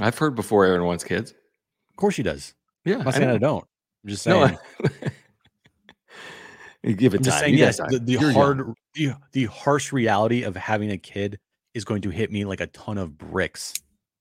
I've 0.00 0.18
heard 0.18 0.34
before 0.34 0.64
Aaron 0.64 0.84
wants 0.84 1.04
kids. 1.04 1.30
Of 1.30 1.96
course 1.96 2.14
she 2.16 2.22
does. 2.24 2.54
Yeah, 2.84 2.94
I'm 2.98 3.04
not 3.04 3.14
I 3.14 3.18
saying 3.18 3.30
I, 3.30 3.38
don't. 3.38 3.64
I'm 4.04 4.10
just 4.10 4.22
saying. 4.24 4.40
No, 4.40 4.88
I- 4.90 5.10
you 6.82 6.94
give 6.94 7.14
it 7.14 7.18
I'm 7.18 7.22
just 7.22 7.38
saying, 7.38 7.52
You 7.54 7.60
yes, 7.60 7.78
got 7.78 7.90
the, 7.90 7.98
the 8.00 8.12
young. 8.14 8.32
hard, 8.34 8.72
the, 8.94 9.12
the 9.32 9.44
harsh 9.44 9.92
reality 9.92 10.42
of 10.42 10.56
having 10.56 10.90
a 10.90 10.98
kid 10.98 11.38
is 11.74 11.84
going 11.84 12.02
to 12.02 12.10
hit 12.10 12.30
me 12.30 12.44
like 12.44 12.60
a 12.60 12.66
ton 12.68 12.98
of 12.98 13.16
bricks. 13.18 13.74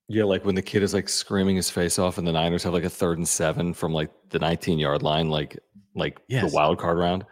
Yeah, 0.07 0.23
like 0.25 0.43
when 0.45 0.55
the 0.55 0.61
kid 0.61 0.83
is 0.83 0.93
like 0.93 1.07
screaming 1.09 1.55
his 1.55 1.69
face 1.69 1.97
off, 1.97 2.17
and 2.17 2.27
the 2.27 2.31
Niners 2.33 2.63
have 2.63 2.73
like 2.73 2.83
a 2.83 2.89
third 2.89 3.17
and 3.17 3.27
seven 3.27 3.73
from 3.73 3.93
like 3.93 4.11
the 4.29 4.39
19 4.39 4.77
yard 4.79 5.03
line, 5.03 5.29
like 5.29 5.57
like 5.95 6.19
Yes. 6.27 6.49
the 6.49 6.55
wild 6.55 6.79
card 6.79 6.97
round. 6.97 7.25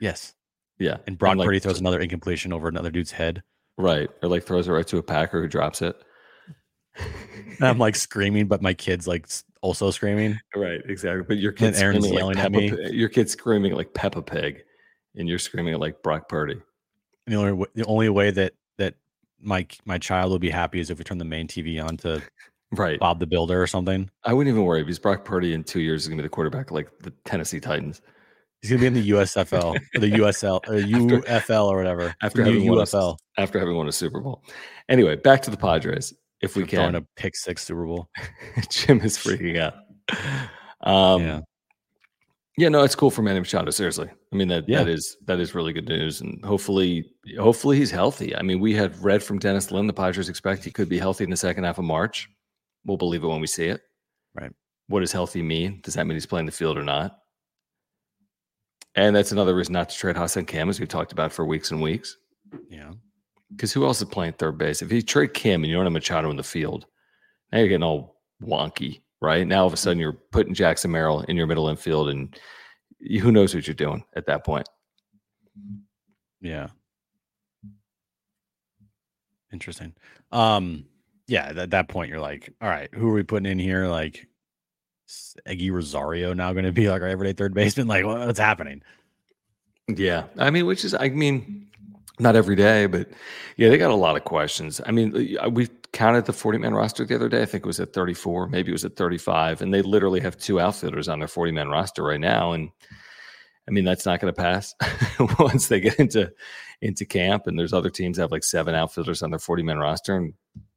Yes. 0.00 0.34
Yeah, 0.78 0.98
And 1.06 1.16
Brock 1.16 1.36
like, 1.36 1.46
Purdy 1.46 1.58
throws 1.58 1.80
another 1.80 1.98
incompletion 2.00 2.52
over 2.52 2.68
another 2.68 2.90
dude's 2.90 3.10
head. 3.12 3.42
right, 3.78 4.10
or 4.22 4.28
like 4.28 4.44
throws 4.44 4.68
it 4.68 4.72
right 4.72 4.86
to 4.88 4.98
a 4.98 5.02
Packer 5.02 5.40
who 5.40 5.48
drops 5.48 5.80
it. 5.80 5.96
And 6.98 7.62
I'm 7.62 7.78
like 7.78 7.96
screaming, 7.96 8.46
but 8.46 8.60
my 8.62 8.74
kid's 8.74 9.06
like 9.06 9.26
also 9.62 9.90
screaming. 9.90 10.38
Right, 10.54 10.80
exactly. 10.86 11.22
But 11.26 11.38
your 11.38 11.52
kid's 11.52 11.80
Aaron's 11.80 12.04
screaming 12.04 12.18
yelling 12.18 12.36
like 12.36 12.44
at 12.44 12.52
me. 12.52 12.90
Your 12.92 13.08
kid's 13.08 13.32
screaming 13.32 13.72
like 13.74 13.94
Peppa 13.94 14.20
Pig, 14.22 14.62
and 15.14 15.28
you're 15.28 15.38
screaming 15.38 15.78
like 15.78 16.02
Brock 16.02 16.28
Purdy. 16.28 16.54
And 17.26 17.34
the 17.34 17.36
only 17.36 17.50
w- 17.50 17.70
the 17.74 17.84
only 17.86 18.08
way 18.10 18.30
that 18.30 18.52
my 19.46 19.66
my 19.84 19.96
child 19.96 20.30
will 20.30 20.38
be 20.38 20.50
happy 20.50 20.80
is 20.80 20.90
if 20.90 20.98
we 20.98 21.04
turn 21.04 21.18
the 21.18 21.24
main 21.24 21.46
TV 21.46 21.82
on 21.82 21.96
to 21.98 22.22
Right. 22.72 22.98
Bob 22.98 23.20
the 23.20 23.26
Builder 23.26 23.62
or 23.62 23.68
something. 23.68 24.10
I 24.24 24.32
wouldn't 24.32 24.52
even 24.52 24.64
worry 24.66 24.82
because 24.82 24.98
Brock 24.98 25.24
Purdy 25.24 25.54
in 25.54 25.62
two 25.62 25.80
years 25.80 26.02
is 26.02 26.08
going 26.08 26.18
to 26.18 26.22
be 26.22 26.26
the 26.26 26.30
quarterback 26.30 26.72
like 26.72 26.88
the 26.98 27.12
Tennessee 27.24 27.60
Titans. 27.60 28.02
He's 28.60 28.70
gonna 28.70 28.80
be 28.80 28.86
in 28.86 28.94
the 28.94 29.10
USFL 29.10 29.78
or 29.94 30.00
the 30.00 30.10
USL 30.10 30.60
or 30.66 30.74
UFL 31.22 31.66
or 31.68 31.76
whatever. 31.76 32.14
After 32.22 32.42
The 32.42 32.50
having, 32.50 32.68
won 32.68 32.78
a, 32.78 32.82
UFL, 32.82 33.16
after 33.38 33.60
having 33.60 33.76
won 33.76 33.86
a 33.86 33.92
Super 33.92 34.18
Bowl. 34.20 34.42
Anyway, 34.88 35.14
back 35.14 35.42
to 35.42 35.50
the 35.50 35.56
Padres. 35.56 36.12
If 36.40 36.56
we 36.56 36.64
throwing 36.64 36.92
can. 36.92 37.02
a 37.02 37.06
pick 37.16 37.36
six 37.36 37.62
Super 37.64 37.86
Bowl. 37.86 38.08
Jim 38.70 39.00
is 39.02 39.16
freaking 39.16 39.58
out. 39.58 39.74
Um, 40.80 41.22
Yeah. 41.22 41.40
Yeah. 42.56 42.68
no, 42.70 42.82
it's 42.82 42.94
cool 42.94 43.10
for 43.10 43.22
Manny 43.22 43.38
Machado. 43.40 43.70
Seriously, 43.70 44.08
I 44.32 44.36
mean 44.36 44.48
that 44.48 44.68
Yeah. 44.68 44.78
that 44.84 44.88
is 44.88 45.16
that 45.26 45.40
is 45.40 45.54
really 45.54 45.72
good 45.72 45.88
news, 45.88 46.20
and 46.20 46.42
hopefully, 46.44 47.10
hopefully 47.38 47.76
he's 47.76 47.90
healthy. 47.90 48.34
I 48.36 48.42
mean, 48.42 48.60
we 48.60 48.74
had 48.74 48.96
read 49.02 49.22
from 49.22 49.38
Dennis 49.38 49.70
Lin 49.70 49.86
the 49.86 49.92
Padres 49.92 50.28
expect 50.28 50.64
he 50.64 50.70
could 50.70 50.88
be 50.88 50.98
healthy 50.98 51.24
in 51.24 51.30
the 51.30 51.36
second 51.36 51.64
half 51.64 51.78
of 51.78 51.84
March. 51.84 52.28
We'll 52.84 52.96
believe 52.96 53.24
it 53.24 53.28
when 53.28 53.40
we 53.40 53.46
see 53.46 53.66
it. 53.66 53.82
Right. 54.34 54.52
What 54.88 55.00
does 55.00 55.12
healthy 55.12 55.42
mean? 55.42 55.80
Does 55.82 55.94
that 55.94 56.06
mean 56.06 56.14
he's 56.14 56.26
playing 56.26 56.46
the 56.46 56.52
field 56.52 56.78
or 56.78 56.84
not? 56.84 57.18
And 58.94 59.14
that's 59.14 59.32
another 59.32 59.54
reason 59.54 59.72
not 59.74 59.88
to 59.90 59.96
trade 59.96 60.16
Ha-Seong 60.16 60.46
Kim, 60.46 60.68
as 60.70 60.80
we've 60.80 60.88
talked 60.88 61.12
about 61.12 61.32
for 61.32 61.44
weeks 61.44 61.70
and 61.70 61.82
weeks. 61.82 62.16
Yeah. 62.70 62.92
Because 63.50 63.72
who 63.72 63.84
else 63.84 64.00
is 64.00 64.08
playing 64.08 64.34
third 64.34 64.56
base? 64.58 64.80
If 64.82 64.90
you 64.92 65.02
trade 65.02 65.34
Kim 65.34 65.62
and 65.62 65.70
you 65.70 65.76
don't 65.76 65.84
have 65.84 65.92
Machado 65.92 66.30
in 66.30 66.36
the 66.36 66.42
field, 66.42 66.86
now 67.52 67.58
you're 67.58 67.68
getting 67.68 67.82
all 67.82 68.16
wonky, 68.42 69.02
right? 69.20 69.46
Now 69.46 69.60
all 69.60 69.66
of 69.66 69.72
a 69.72 69.76
sudden 69.76 69.98
you're 69.98 70.12
putting 70.12 70.54
Jackson 70.54 70.90
Merrill 70.90 71.22
in 71.22 71.36
your 71.36 71.46
middle 71.46 71.68
infield, 71.68 72.08
and 72.08 72.38
who 73.20 73.32
knows 73.32 73.54
what 73.54 73.66
you're 73.66 73.74
doing 73.74 74.04
at 74.14 74.26
that 74.26 74.44
point? 74.44 74.68
Yeah. 76.40 76.68
Interesting. 79.52 79.94
Um, 80.32 80.84
yeah, 81.28 81.52
at 81.56 81.70
that 81.70 81.88
point 81.88 82.10
you're 82.10 82.20
like, 82.20 82.52
all 82.60 82.68
right, 82.68 82.92
who 82.94 83.08
are 83.08 83.14
we 83.14 83.22
putting 83.22 83.50
in 83.50 83.58
here? 83.58 83.86
Like 83.86 84.26
Eguy 85.46 85.70
Rosario 85.70 86.32
now 86.32 86.52
going 86.52 86.64
to 86.64 86.72
be 86.72 86.88
like 86.88 87.02
our 87.02 87.08
everyday 87.08 87.32
third 87.32 87.54
baseman? 87.54 87.86
Like, 87.88 88.04
what's 88.04 88.38
happening? 88.38 88.82
Yeah, 89.88 90.24
I 90.36 90.50
mean, 90.50 90.66
which 90.66 90.84
is, 90.84 90.94
I 90.94 91.08
mean, 91.10 91.68
not 92.18 92.34
every 92.34 92.56
day, 92.56 92.86
but 92.86 93.08
yeah, 93.56 93.68
they 93.68 93.78
got 93.78 93.90
a 93.90 93.94
lot 93.94 94.16
of 94.16 94.24
questions. 94.24 94.80
I 94.84 94.90
mean, 94.90 95.12
we 95.52 95.68
counted 95.96 96.26
the 96.26 96.32
40 96.32 96.58
man 96.58 96.74
roster 96.74 97.06
the 97.06 97.14
other 97.14 97.30
day. 97.30 97.40
I 97.40 97.46
think 97.46 97.64
it 97.64 97.66
was 97.66 97.80
at 97.80 97.94
34, 97.94 98.48
maybe 98.48 98.70
it 98.70 98.74
was 98.74 98.84
at 98.84 98.96
35, 98.96 99.62
and 99.62 99.72
they 99.72 99.80
literally 99.80 100.20
have 100.20 100.36
two 100.36 100.60
outfielders 100.60 101.08
on 101.08 101.20
their 101.20 101.26
40 101.26 101.52
man 101.52 101.68
roster 101.68 102.02
right 102.02 102.20
now. 102.20 102.52
And 102.52 102.68
I 103.66 103.70
mean, 103.70 103.84
that's 103.86 104.04
not 104.04 104.20
going 104.20 104.32
to 104.32 104.38
pass 104.40 104.74
once 105.38 105.68
they 105.68 105.80
get 105.80 105.98
into 105.98 106.30
into 106.82 107.06
camp. 107.06 107.46
And 107.46 107.58
there's 107.58 107.72
other 107.72 107.88
teams 107.88 108.18
that 108.18 108.24
have 108.24 108.30
like 108.30 108.44
seven 108.44 108.74
outfielders 108.74 109.22
on 109.22 109.30
their 109.30 109.38
40 109.38 109.62
man 109.62 109.78
roster, 109.78 110.16
and 110.16 110.34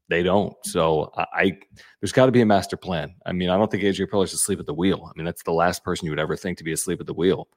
they 0.07 0.23
don't. 0.23 0.55
So 0.63 1.11
I, 1.17 1.25
I 1.33 1.59
there's 1.99 2.13
got 2.13 2.27
to 2.27 2.31
be 2.31 2.41
a 2.41 2.45
master 2.45 2.77
plan. 2.77 3.13
I 3.25 3.33
mean, 3.33 3.49
I 3.49 3.57
don't 3.57 3.69
think 3.69 3.83
AJ 3.83 4.07
Preller 4.07 4.25
should 4.25 4.35
asleep 4.35 4.61
at 4.61 4.67
the 4.67 4.73
wheel. 4.73 5.05
I 5.05 5.11
mean, 5.17 5.25
that's 5.25 5.43
the 5.43 5.51
last 5.51 5.83
person 5.83 6.05
you 6.05 6.13
would 6.13 6.19
ever 6.19 6.37
think 6.37 6.57
to 6.59 6.63
be 6.63 6.71
asleep 6.71 7.01
at 7.01 7.07
the 7.07 7.13
wheel. 7.13 7.49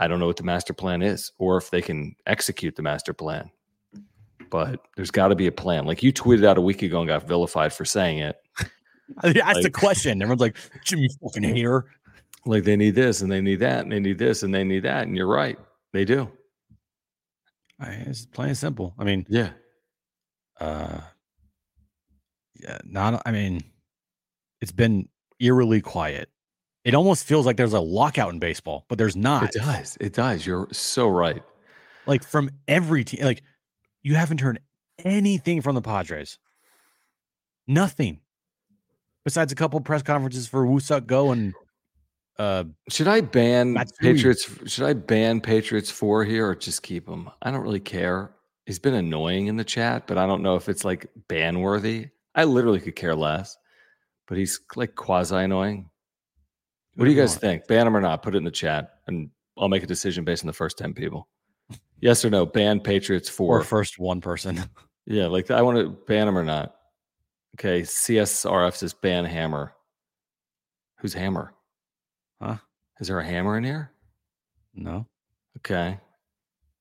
I 0.00 0.08
don't 0.08 0.18
know 0.18 0.26
what 0.26 0.38
the 0.38 0.44
master 0.44 0.72
plan 0.72 1.02
is 1.02 1.30
or 1.36 1.58
if 1.58 1.68
they 1.68 1.82
can 1.82 2.16
execute 2.26 2.74
the 2.74 2.82
master 2.82 3.12
plan. 3.12 3.50
But 4.54 4.86
there's 4.94 5.10
got 5.10 5.28
to 5.28 5.34
be 5.34 5.48
a 5.48 5.52
plan. 5.52 5.84
Like 5.84 6.04
you 6.04 6.12
tweeted 6.12 6.44
out 6.44 6.58
a 6.58 6.60
week 6.60 6.82
ago 6.82 7.00
and 7.00 7.08
got 7.08 7.26
vilified 7.26 7.72
for 7.72 7.84
saying 7.84 8.18
it. 8.18 8.36
That's 9.20 9.36
like, 9.36 9.62
the 9.64 9.70
question. 9.70 10.22
Everyone's 10.22 10.40
like, 10.40 10.56
Jimmy 10.84 11.08
fucking 11.20 11.42
hater. 11.42 11.86
Like 12.46 12.62
they 12.62 12.76
need 12.76 12.94
this 12.94 13.20
and 13.20 13.32
they 13.32 13.40
need 13.40 13.58
that 13.58 13.80
and 13.80 13.90
they 13.90 13.98
need 13.98 14.16
this 14.16 14.44
and 14.44 14.54
they 14.54 14.62
need 14.62 14.84
that. 14.84 15.08
And 15.08 15.16
you're 15.16 15.26
right. 15.26 15.58
They 15.92 16.04
do. 16.04 16.30
It's 17.80 18.26
plain 18.26 18.50
and 18.50 18.56
simple. 18.56 18.94
I 18.96 19.02
mean, 19.02 19.26
yeah. 19.28 19.50
Uh 20.60 21.00
yeah, 22.62 22.78
not 22.84 23.22
I 23.26 23.32
mean, 23.32 23.60
it's 24.60 24.70
been 24.70 25.08
eerily 25.40 25.80
quiet 25.80 26.28
it 26.84 26.94
almost 26.94 27.24
feels 27.24 27.44
like 27.44 27.56
there's 27.56 27.72
a 27.72 27.80
lockout 27.80 28.32
in 28.32 28.38
baseball, 28.38 28.84
but 28.88 28.98
there's 28.98 29.16
not. 29.16 29.44
It 29.44 29.52
does. 29.54 29.96
It 30.00 30.12
does. 30.12 30.46
You're 30.46 30.68
so 30.70 31.08
right. 31.08 31.42
Like 32.06 32.22
from 32.22 32.50
every 32.68 33.04
team, 33.04 33.24
like 33.24 33.42
you 34.04 34.14
haven't 34.14 34.40
heard 34.40 34.60
anything 35.00 35.60
from 35.60 35.74
the 35.74 35.82
Padres. 35.82 36.38
Nothing. 37.66 38.20
Besides 39.24 39.50
a 39.50 39.56
couple 39.56 39.80
press 39.80 40.02
conferences 40.02 40.46
for 40.46 40.66
Woo-Suk 40.66 41.06
Go 41.06 41.32
and 41.32 41.54
uh 42.38 42.64
should 42.90 43.08
I 43.08 43.20
ban 43.20 43.72
Matsui. 43.72 44.12
Patriots 44.12 44.48
should 44.66 44.84
I 44.84 44.92
ban 44.92 45.40
Patriots 45.40 45.90
4 45.90 46.24
here 46.24 46.48
or 46.48 46.54
just 46.54 46.82
keep 46.82 47.08
him? 47.08 47.30
I 47.42 47.50
don't 47.50 47.62
really 47.62 47.80
care. 47.80 48.32
He's 48.66 48.78
been 48.78 48.94
annoying 48.94 49.46
in 49.46 49.56
the 49.56 49.64
chat, 49.64 50.06
but 50.06 50.18
I 50.18 50.26
don't 50.26 50.42
know 50.42 50.56
if 50.56 50.68
it's 50.68 50.84
like 50.84 51.06
ban 51.28 51.60
worthy. 51.60 52.08
I 52.34 52.44
literally 52.44 52.80
could 52.80 52.96
care 52.96 53.14
less. 53.14 53.56
But 54.26 54.38
he's 54.38 54.58
like 54.74 54.94
quasi 54.94 55.36
annoying. 55.36 55.90
What 56.96 57.04
do 57.04 57.10
you 57.10 57.20
guys 57.20 57.36
think? 57.36 57.66
Ban 57.66 57.86
him 57.86 57.96
or 57.96 58.00
not? 58.00 58.22
Put 58.22 58.34
it 58.34 58.38
in 58.38 58.44
the 58.44 58.50
chat, 58.50 58.98
and 59.06 59.30
I'll 59.58 59.68
make 59.68 59.82
a 59.82 59.86
decision 59.86 60.24
based 60.24 60.42
on 60.42 60.46
the 60.46 60.52
first 60.52 60.78
ten 60.78 60.94
people. 60.94 61.28
Yes 62.04 62.22
or 62.22 62.28
no? 62.28 62.44
Ban 62.44 62.80
Patriots 62.80 63.30
for 63.30 63.60
or 63.60 63.64
first 63.64 63.98
one 63.98 64.20
person. 64.20 64.62
yeah, 65.06 65.24
like 65.24 65.50
I 65.50 65.62
want 65.62 65.78
to 65.78 65.88
ban 65.88 66.26
them 66.26 66.36
or 66.36 66.44
not. 66.44 66.74
Okay, 67.56 67.80
CSRF 67.80 68.74
says 68.74 68.92
ban 68.92 69.24
Hammer. 69.24 69.72
Who's 71.00 71.14
Hammer? 71.14 71.54
Huh? 72.42 72.58
Is 73.00 73.08
there 73.08 73.20
a 73.20 73.24
hammer 73.24 73.56
in 73.56 73.64
here? 73.64 73.90
No. 74.74 75.06
Okay. 75.56 75.98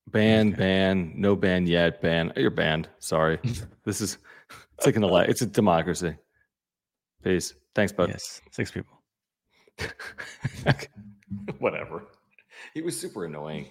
Ban, 0.07 0.49
okay. 0.49 0.57
ban, 0.57 1.13
no 1.15 1.37
ban 1.37 1.67
yet. 1.67 2.01
Ban. 2.01 2.33
You're 2.35 2.49
banned. 2.49 2.89
Sorry. 2.99 3.39
this 3.85 4.01
is 4.01 4.17
it's 4.77 4.85
like 4.85 4.97
an 4.97 5.05
ele- 5.05 5.19
it's 5.19 5.41
a 5.41 5.45
democracy. 5.45 6.17
Peace. 7.23 7.53
Thanks, 7.75 7.93
bud. 7.93 8.09
Yes. 8.09 8.41
Six 8.51 8.71
people. 8.71 9.01
Whatever. 11.59 12.03
He 12.73 12.81
was 12.81 12.99
super 12.99 13.23
annoying. 13.23 13.67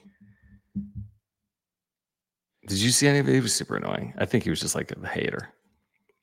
Did 2.67 2.79
you 2.79 2.91
see 2.91 3.09
any 3.09 3.19
of 3.19 3.29
it? 3.29 3.35
He 3.35 3.41
was 3.41 3.55
super 3.55 3.77
annoying. 3.77 4.15
I 4.19 4.25
think 4.25 4.45
he 4.45 4.51
was 4.51 4.61
just 4.61 4.75
like 4.75 4.93
a 4.93 5.09
hater. 5.09 5.49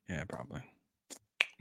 Yeah, 0.10 0.24
probably. 0.24 0.62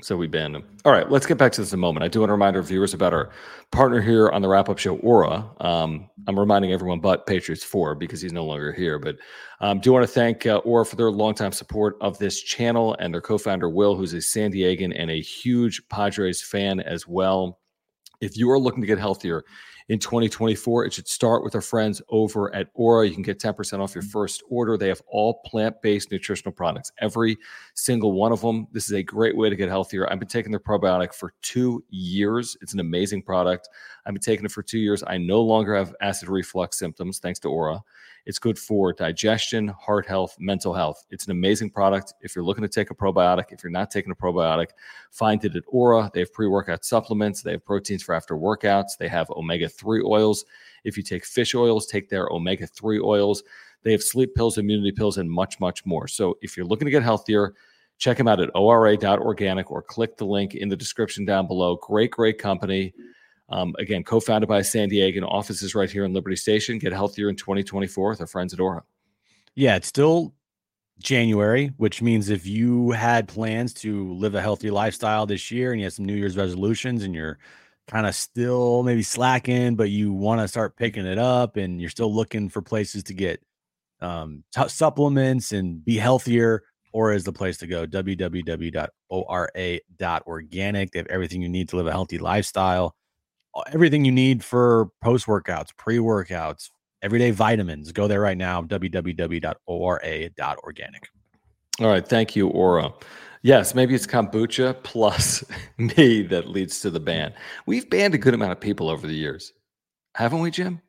So 0.01 0.17
we 0.17 0.29
banned 0.29 0.55
him. 0.55 0.65
All 0.85 0.93
right, 0.93 1.11
let's 1.11 1.27
get 1.27 1.39
back 1.39 1.51
to 1.53 1.61
this 1.61 1.73
in 1.73 1.79
a 1.79 1.81
moment. 1.81 2.05
I 2.05 2.09
do 2.09 2.21
want 2.21 2.29
to 2.29 2.33
remind 2.33 2.55
our 2.55 2.63
viewers 2.63 2.95
about 2.95 3.13
our 3.13 3.31
partner 3.73 4.01
here 4.01 4.29
on 4.29 4.43
the 4.43 4.49
wrap 4.49 4.69
up 4.69 4.79
show, 4.79 4.97
Ora. 4.99 5.45
Um, 5.61 6.09
I'm 6.29 6.39
reminding 6.39 6.71
everyone 6.71 7.01
but 7.01 7.27
Patriots 7.27 7.65
4 7.65 7.97
because 7.97 8.21
he's 8.21 8.33
no 8.33 8.45
longer 8.45 8.73
here. 8.73 9.01
But 9.01 9.17
um, 9.61 9.81
do 9.81 9.93
want 9.93 10.05
to 10.05 10.13
thank 10.13 10.47
uh, 10.47 10.59
Ora 10.59 10.87
for 10.87 10.95
their 10.95 11.11
longtime 11.11 11.51
support 11.51 11.97
of 12.01 12.17
this 12.19 12.41
channel 12.41 12.95
and 13.01 13.13
their 13.13 13.21
co 13.21 13.39
founder, 13.39 13.69
Will, 13.69 13.97
who's 13.97 14.15
a 14.15 14.21
San 14.21 14.53
Diegan 14.53 14.95
and 14.97 15.11
a 15.11 15.21
huge 15.21 15.87
Padres 15.89 16.41
fan 16.43 16.79
as 16.79 17.09
well. 17.09 17.59
If 18.21 18.37
you 18.37 18.49
are 18.51 18.59
looking 18.59 18.83
to 18.83 18.87
get 18.87 19.01
healthier 19.01 19.45
in 19.89 19.99
2024, 19.99 20.85
it 20.85 20.93
should 20.93 21.09
start 21.09 21.43
with 21.43 21.55
our 21.55 21.63
friends 21.63 22.03
over 22.11 22.55
at 22.55 22.69
Ora. 22.75 23.07
You 23.07 23.15
can 23.15 23.23
get 23.23 23.41
10% 23.41 23.81
off 23.81 23.95
your 23.95 24.03
mm-hmm. 24.03 24.11
first 24.11 24.43
order. 24.51 24.77
They 24.77 24.89
have 24.89 25.01
all 25.07 25.41
plant 25.47 25.81
based 25.81 26.11
nutritional 26.13 26.53
products, 26.53 26.93
every 27.01 27.39
single 27.75 28.13
one 28.13 28.31
of 28.31 28.43
them. 28.43 28.67
This 28.71 28.85
is 28.85 28.93
a 28.93 29.03
great 29.03 29.37
way 29.37 29.49
to 29.49 29.57
get 29.57 29.71
healthier. 29.71 30.11
I've 30.11 30.19
been 30.19 30.29
taking 30.29 30.51
their 30.51 30.61
probiotic 30.61 31.15
for 31.15 31.33
two 31.41 31.83
years. 31.89 32.57
It's 32.61 32.75
an 32.75 32.81
amazing 32.81 33.23
product. 33.23 33.69
I've 34.05 34.13
been 34.13 34.21
taking 34.21 34.45
it 34.45 34.53
for 34.53 34.63
two 34.63 34.79
years. 34.79 35.03
I 35.07 35.17
no 35.17 35.41
longer 35.41 35.75
have 35.75 35.95
acid 36.03 36.29
reflux 36.29 36.79
symptoms 36.79 37.19
thanks 37.19 37.39
to 37.41 37.49
Ora. 37.49 37.83
It's 38.29 38.39
good 38.39 38.59
for 38.59 38.93
digestion, 38.93 39.69
heart 39.69 40.05
health, 40.05 40.37
mental 40.39 40.75
health. 40.75 41.03
It's 41.09 41.25
an 41.25 41.31
amazing 41.31 41.71
product. 41.71 42.13
If 42.21 42.37
you're 42.37 42.45
looking 42.45 42.61
to 42.61 42.69
take 42.69 42.91
a 42.91 42.95
probiotic, 42.95 43.53
if 43.53 43.65
you're 43.65 43.71
not 43.71 43.91
taking 43.91 44.13
a 44.13 44.15
probiotic, 44.15 44.67
find 45.11 45.43
it 45.47 45.57
at 45.57 45.63
Ora. 45.67 46.11
They 46.13 46.21
have 46.21 46.33
pre 46.35 46.47
workout 46.47 46.85
supplements, 46.85 47.41
they 47.41 47.53
have 47.53 47.65
proteins 47.65 48.03
for 48.03 48.15
after 48.15 48.35
workouts, 48.35 48.99
they 48.99 49.09
have 49.09 49.31
omega 49.31 49.67
3 49.67 50.03
oils. 50.05 50.45
If 50.85 50.99
you 50.99 51.03
take 51.03 51.25
fish 51.25 51.55
oils, 51.55 51.87
take 51.87 52.11
their 52.11 52.29
omega 52.29 52.67
3 52.67 53.01
oils. 53.01 53.43
They 53.83 53.93
have 53.93 54.03
sleep 54.03 54.35
pills, 54.35 54.59
immunity 54.59 54.93
pills, 54.93 55.17
and 55.17 55.31
much, 55.31 55.59
much 55.59 55.87
more. 55.87 56.07
So 56.07 56.37
if 56.43 56.55
you're 56.55 56.67
looking 56.67 56.85
to 56.85 56.93
get 56.93 57.03
healthier, 57.03 57.55
check 57.97 58.19
them 58.19 58.29
out 58.29 58.41
at 58.41 58.51
ora.organic 58.55 59.71
or 59.71 59.81
click 59.81 60.19
the 60.19 60.27
link 60.27 60.55
in 60.55 60.69
the 60.69 60.77
description 60.77 61.25
down 61.25 61.47
below. 61.47 61.77
Great, 61.77 62.11
great 62.11 62.37
company. 62.37 62.93
Um, 63.51 63.75
again, 63.79 64.05
co-founded 64.05 64.49
by 64.49 64.59
a 64.59 64.65
San 64.65 64.89
Diego, 64.89 65.27
offices 65.27 65.75
right 65.75 65.91
here 65.91 66.05
in 66.05 66.13
Liberty 66.13 66.37
Station. 66.37 66.79
Get 66.79 66.93
healthier 66.93 67.31
in 67.31 67.37
2024 67.37 68.11
with 68.11 68.21
our 68.21 68.27
friends 68.27 68.53
at 68.53 68.61
Ora. 68.61 68.83
Yeah, 69.55 69.77
it's 69.77 69.89
still 69.89 70.35
January, 71.01 71.73
which 71.77 72.03
means 72.03 72.29
if 72.29 72.47
you 72.47 72.91
had 72.91 73.27
plans 73.29 73.73
to 73.75 74.13
live 74.15 74.35
a 74.35 74.43
healthy 74.43 74.71
lifestyle 74.71 75.27
this 75.27 75.51
year 75.51 75.73
and 75.73 75.81
you 75.81 75.87
have 75.87 75.95
some 75.95 76.05
New 76.05 76.15
Year's 76.15 76.37
resolutions 76.37 77.05
and 77.05 77.15
you're 77.15 77.39
kind 77.87 78.07
of 78.07 78.15
still 78.15 78.83
maybe 78.83 79.03
slacking, 79.03 79.75
but 79.77 79.91
you 79.91 80.13
want 80.13 80.41
to 80.41 80.49
start 80.49 80.77
picking 80.77 81.07
it 81.07 81.19
up 81.19 81.57
and 81.57 81.81
you're 81.81 81.89
still 81.91 82.15
looking 82.15 82.49
for 82.49 82.61
places 82.61 83.03
to 83.05 83.15
get 83.15 83.41
um, 84.01 84.45
t- 84.55 84.69
supplements 84.69 85.53
and 85.53 85.85
be 85.85 85.97
healthier, 85.97 86.63
Ora 86.93 87.15
is 87.17 87.25
the 87.25 87.33
place 87.33 87.57
to 87.59 87.67
go. 87.67 87.87
www.ora.organic. 87.87 88.91
They 90.91 90.99
have 90.99 91.07
everything 91.09 91.43
you 91.43 91.49
need 91.49 91.69
to 91.71 91.77
live 91.77 91.87
a 91.87 91.93
healthy 91.93 92.19
lifestyle 92.19 92.95
everything 93.73 94.05
you 94.05 94.13
need 94.13 94.45
for 94.45 94.91
post 95.03 95.27
workouts, 95.27 95.69
pre 95.77 95.99
workouts, 95.99 96.71
everyday 97.03 97.31
vitamins. 97.31 97.93
Go 97.93 98.09
there 98.09 98.21
right 98.21 98.37
now, 98.37 98.63
www.ora.organic. 98.63 99.59
All 101.81 101.87
right. 101.87 102.07
Thank 102.07 102.35
you, 102.35 102.49
Ora. 102.49 102.93
Yes, 103.43 103.75
maybe 103.75 103.95
it's 103.95 104.07
kombucha 104.07 104.83
plus 104.83 105.45
me 105.79 106.23
that 106.23 106.49
leads 106.49 106.81
to 106.81 106.91
the 106.91 107.01
ban. 107.01 107.33
We've 107.67 107.89
banned 107.89 108.15
a 108.15 108.19
good 108.19 108.35
amount 108.35 108.53
of 108.53 108.61
people 108.61 108.89
over 108.89 109.07
the 109.07 109.15
years, 109.15 109.53
haven't 110.15 110.41
we, 110.41 110.51
Jim? 110.51 110.81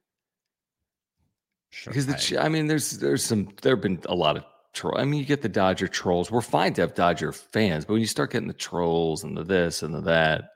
Sure. 1.69 1.93
Because 1.93 2.07
the, 2.07 2.43
I 2.43 2.49
mean, 2.49 2.65
there's 2.65 2.97
there's 2.97 3.23
some 3.23 3.49
there 3.61 3.75
have 3.75 3.83
been 3.83 3.99
a 4.05 4.15
lot 4.15 4.37
of 4.37 4.43
troll. 4.73 4.97
I 4.97 5.05
mean, 5.05 5.19
you 5.19 5.25
get 5.25 5.43
the 5.43 5.49
Dodger 5.49 5.87
trolls. 5.87 6.31
We're 6.31 6.41
fine 6.41 6.73
to 6.73 6.81
have 6.81 6.95
Dodger 6.95 7.31
fans, 7.31 7.85
but 7.85 7.93
when 7.93 8.01
you 8.01 8.07
start 8.07 8.31
getting 8.31 8.47
the 8.47 8.53
trolls 8.55 9.23
and 9.23 9.37
the 9.37 9.43
this 9.43 9.83
and 9.83 9.93
the 9.93 10.01
that, 10.01 10.53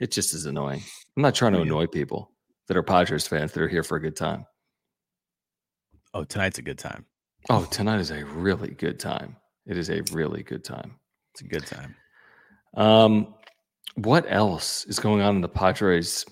it 0.00 0.10
just 0.10 0.34
is 0.34 0.46
annoying. 0.46 0.82
I'm 1.16 1.22
not 1.22 1.34
trying 1.34 1.52
to 1.52 1.60
annoy 1.60 1.86
people 1.86 2.30
that 2.68 2.76
are 2.76 2.82
Padres 2.82 3.26
fans 3.26 3.52
that 3.52 3.62
are 3.62 3.68
here 3.68 3.82
for 3.82 3.96
a 3.96 4.00
good 4.00 4.16
time. 4.16 4.46
Oh, 6.12 6.24
tonight's 6.24 6.58
a 6.58 6.62
good 6.62 6.78
time. 6.78 7.04
Oh, 7.50 7.66
tonight 7.70 8.00
is 8.00 8.10
a 8.10 8.24
really 8.24 8.70
good 8.70 8.98
time. 8.98 9.36
It 9.66 9.76
is 9.76 9.90
a 9.90 10.02
really 10.12 10.42
good 10.42 10.64
time. 10.64 10.96
It's 11.32 11.42
a 11.42 11.48
good 11.48 11.66
time. 11.66 11.94
Um, 12.76 13.34
what 13.96 14.24
else 14.28 14.84
is 14.86 14.98
going 14.98 15.20
on 15.20 15.36
in 15.36 15.40
the 15.40 15.48
Padres 15.48 16.24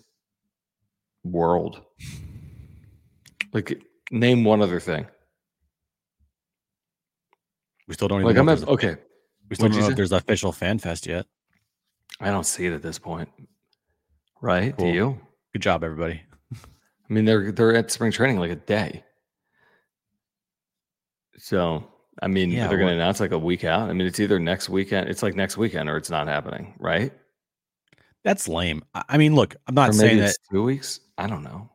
world? 1.24 1.82
Like, 3.52 3.82
name 4.10 4.44
one 4.44 4.62
other 4.62 4.80
thing. 4.80 5.06
We 7.88 7.94
still 7.94 8.08
don't 8.08 8.22
like. 8.22 8.36
I'm 8.36 8.48
at, 8.48 8.66
okay. 8.66 8.96
We 9.50 9.56
still 9.56 9.64
What'd 9.66 9.72
don't 9.72 9.82
know 9.82 9.90
if 9.90 9.96
there's 9.96 10.12
official 10.12 10.52
fan 10.52 10.78
fest 10.78 11.06
yet. 11.06 11.26
I 12.20 12.30
don't 12.30 12.44
see 12.46 12.66
it 12.66 12.72
at 12.72 12.82
this 12.82 12.98
point. 12.98 13.28
Right? 14.40 14.76
Cool. 14.76 14.86
Do 14.88 14.92
you? 14.94 15.20
Good 15.52 15.62
job, 15.62 15.84
everybody. 15.84 16.22
I 16.54 17.12
mean, 17.12 17.24
they're 17.24 17.52
they're 17.52 17.74
at 17.74 17.90
spring 17.90 18.12
training 18.12 18.38
like 18.38 18.50
a 18.50 18.56
day. 18.56 19.04
So 21.38 21.84
I 22.22 22.28
mean, 22.28 22.50
Yeah, 22.50 22.68
they're 22.68 22.76
going 22.78 22.88
to 22.90 22.94
announce 22.94 23.20
like 23.20 23.32
a 23.32 23.38
week 23.38 23.64
out. 23.64 23.88
I 23.88 23.92
mean, 23.92 24.06
it's 24.06 24.20
either 24.20 24.38
next 24.38 24.68
weekend. 24.68 25.08
It's 25.08 25.22
like 25.22 25.34
next 25.34 25.56
weekend, 25.56 25.88
or 25.88 25.96
it's 25.96 26.10
not 26.10 26.26
happening, 26.28 26.74
right? 26.78 27.12
That's 28.24 28.46
lame. 28.48 28.84
I 28.94 29.18
mean, 29.18 29.34
look, 29.34 29.56
I'm 29.66 29.74
not 29.74 29.94
saying 29.94 30.18
that 30.18 30.36
two 30.52 30.62
weeks. 30.62 31.00
I 31.18 31.26
don't 31.26 31.42
know. 31.42 31.68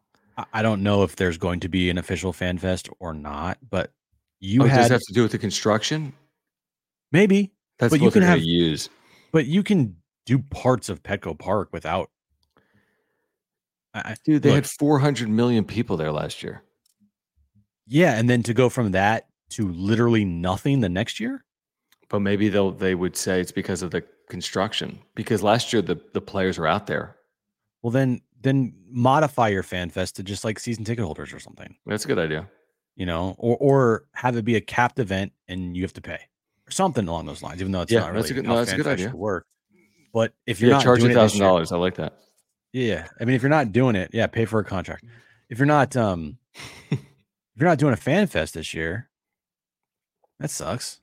I- 0.54 0.62
don't 0.62 0.84
know 0.84 1.02
if 1.04 1.16
there's 1.16 1.38
going 1.38 1.60
to 1.62 1.70
be 1.70 1.90
an 1.90 1.98
official 1.98 2.32
fan 2.32 2.58
fest 2.60 2.88
or 3.00 3.14
not, 3.14 3.58
but 3.70 3.92
you 4.40 4.62
oh, 4.62 4.68
does 4.68 4.72
had 4.72 4.86
it 4.86 4.92
have 4.92 5.02
to 5.02 5.14
do 5.14 5.24
with 5.24 5.32
the 5.32 5.38
construction? 5.40 6.14
maybe, 7.12 7.52
That's 7.80 7.92
But 7.92 8.00
you 8.00 8.06
what 8.06 8.14
they're 8.14 8.22
can 8.22 8.30
have- 8.30 8.44
use. 8.44 8.90
but 9.32 9.48
you 9.48 9.64
can 9.64 9.97
do 10.28 10.38
parts 10.40 10.90
of 10.90 11.02
Petco 11.02 11.38
Park 11.40 11.70
without. 11.72 12.12
I, 13.94 14.16
Dude, 14.24 14.44
they 14.44 14.50
look, 14.50 14.56
had 14.58 14.68
400 14.70 15.28
million 15.28 15.66
people 15.66 15.98
there 15.98 16.12
last 16.12 16.44
year. 16.44 16.62
yeah, 17.88 18.14
and 18.20 18.30
then 18.30 18.44
to 18.44 18.54
go 18.54 18.70
from 18.70 18.92
that 18.92 19.28
to 19.52 19.72
literally 19.72 20.24
nothing 20.26 20.82
the 20.82 20.90
next 20.90 21.20
year. 21.20 21.44
But 22.10 22.20
maybe 22.20 22.50
they'll 22.50 22.72
they 22.72 22.94
would 22.96 23.16
say 23.18 23.42
it's 23.42 23.52
because 23.52 23.82
of 23.82 23.92
the 23.92 24.04
construction. 24.30 25.00
Because 25.16 25.42
last 25.42 25.74
year 25.74 25.82
the 25.82 26.00
the 26.14 26.22
players 26.22 26.58
were 26.60 26.68
out 26.68 26.86
there. 26.88 27.16
Well, 27.82 27.92
then 27.92 28.22
then 28.40 28.74
modify 28.90 29.48
your 29.48 29.64
fan 29.64 29.90
fest 29.90 30.16
to 30.18 30.24
just 30.24 30.44
like 30.46 30.60
season 30.60 30.84
ticket 30.84 31.04
holders 31.04 31.34
or 31.34 31.40
something, 31.40 31.76
That's 31.88 32.06
a 32.06 32.08
good 32.08 32.20
idea. 32.20 32.48
you 32.96 33.06
know, 33.08 33.36
or 33.40 33.58
or 33.60 34.04
have 34.14 34.38
it 34.38 34.46
be 34.46 34.56
a 34.56 34.62
capped 34.62 35.00
event 35.00 35.32
and 35.48 35.76
you 35.76 35.82
have 35.84 35.94
to 35.94 36.02
pay 36.02 36.20
or 36.68 36.72
something 36.72 37.08
along 37.08 37.26
those 37.26 37.42
lines. 37.42 37.62
Even 37.62 37.72
though 37.72 37.82
it's 37.82 37.92
Yeah, 37.92 38.02
not 38.02 38.14
that's 38.14 38.30
a 38.30 38.34
good- 38.36 38.46
no, 38.46 38.58
that's 38.58 38.74
a 38.74 38.78
good 38.78 38.88
idea. 38.88 39.10
Work, 39.16 39.48
but 40.18 40.34
if 40.48 40.60
you're 40.60 40.72
Yeah, 40.72 40.78
not 40.78 40.84
charge 40.84 41.00
doing 41.02 41.12
a 41.12 41.14
it 41.14 41.16
this 41.16 41.34
thousand 41.34 41.46
dollars. 41.46 41.72
I 41.72 41.78
like 41.78 41.94
that. 41.96 42.18
Yeah. 42.74 43.08
I 43.22 43.26
mean, 43.26 43.36
if 43.36 43.44
you're 43.44 43.50
not 43.52 43.72
doing 43.72 43.96
it, 43.96 44.10
yeah, 44.14 44.26
pay 44.26 44.46
for 44.46 44.60
a 44.60 44.64
contract. 44.64 45.06
If 45.48 45.60
you're 45.60 45.68
not 45.68 45.96
um 45.96 46.40
if 46.90 47.00
you're 47.56 47.70
not 47.70 47.78
doing 47.78 47.94
a 47.94 47.98
fan 47.98 48.26
fest 48.26 48.56
this 48.56 48.74
year, 48.74 49.10
that 50.40 50.50
sucks. 50.50 51.02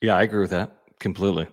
Yeah, 0.00 0.16
I 0.16 0.22
agree 0.22 0.40
with 0.40 0.52
that 0.52 0.72
completely. 0.98 1.48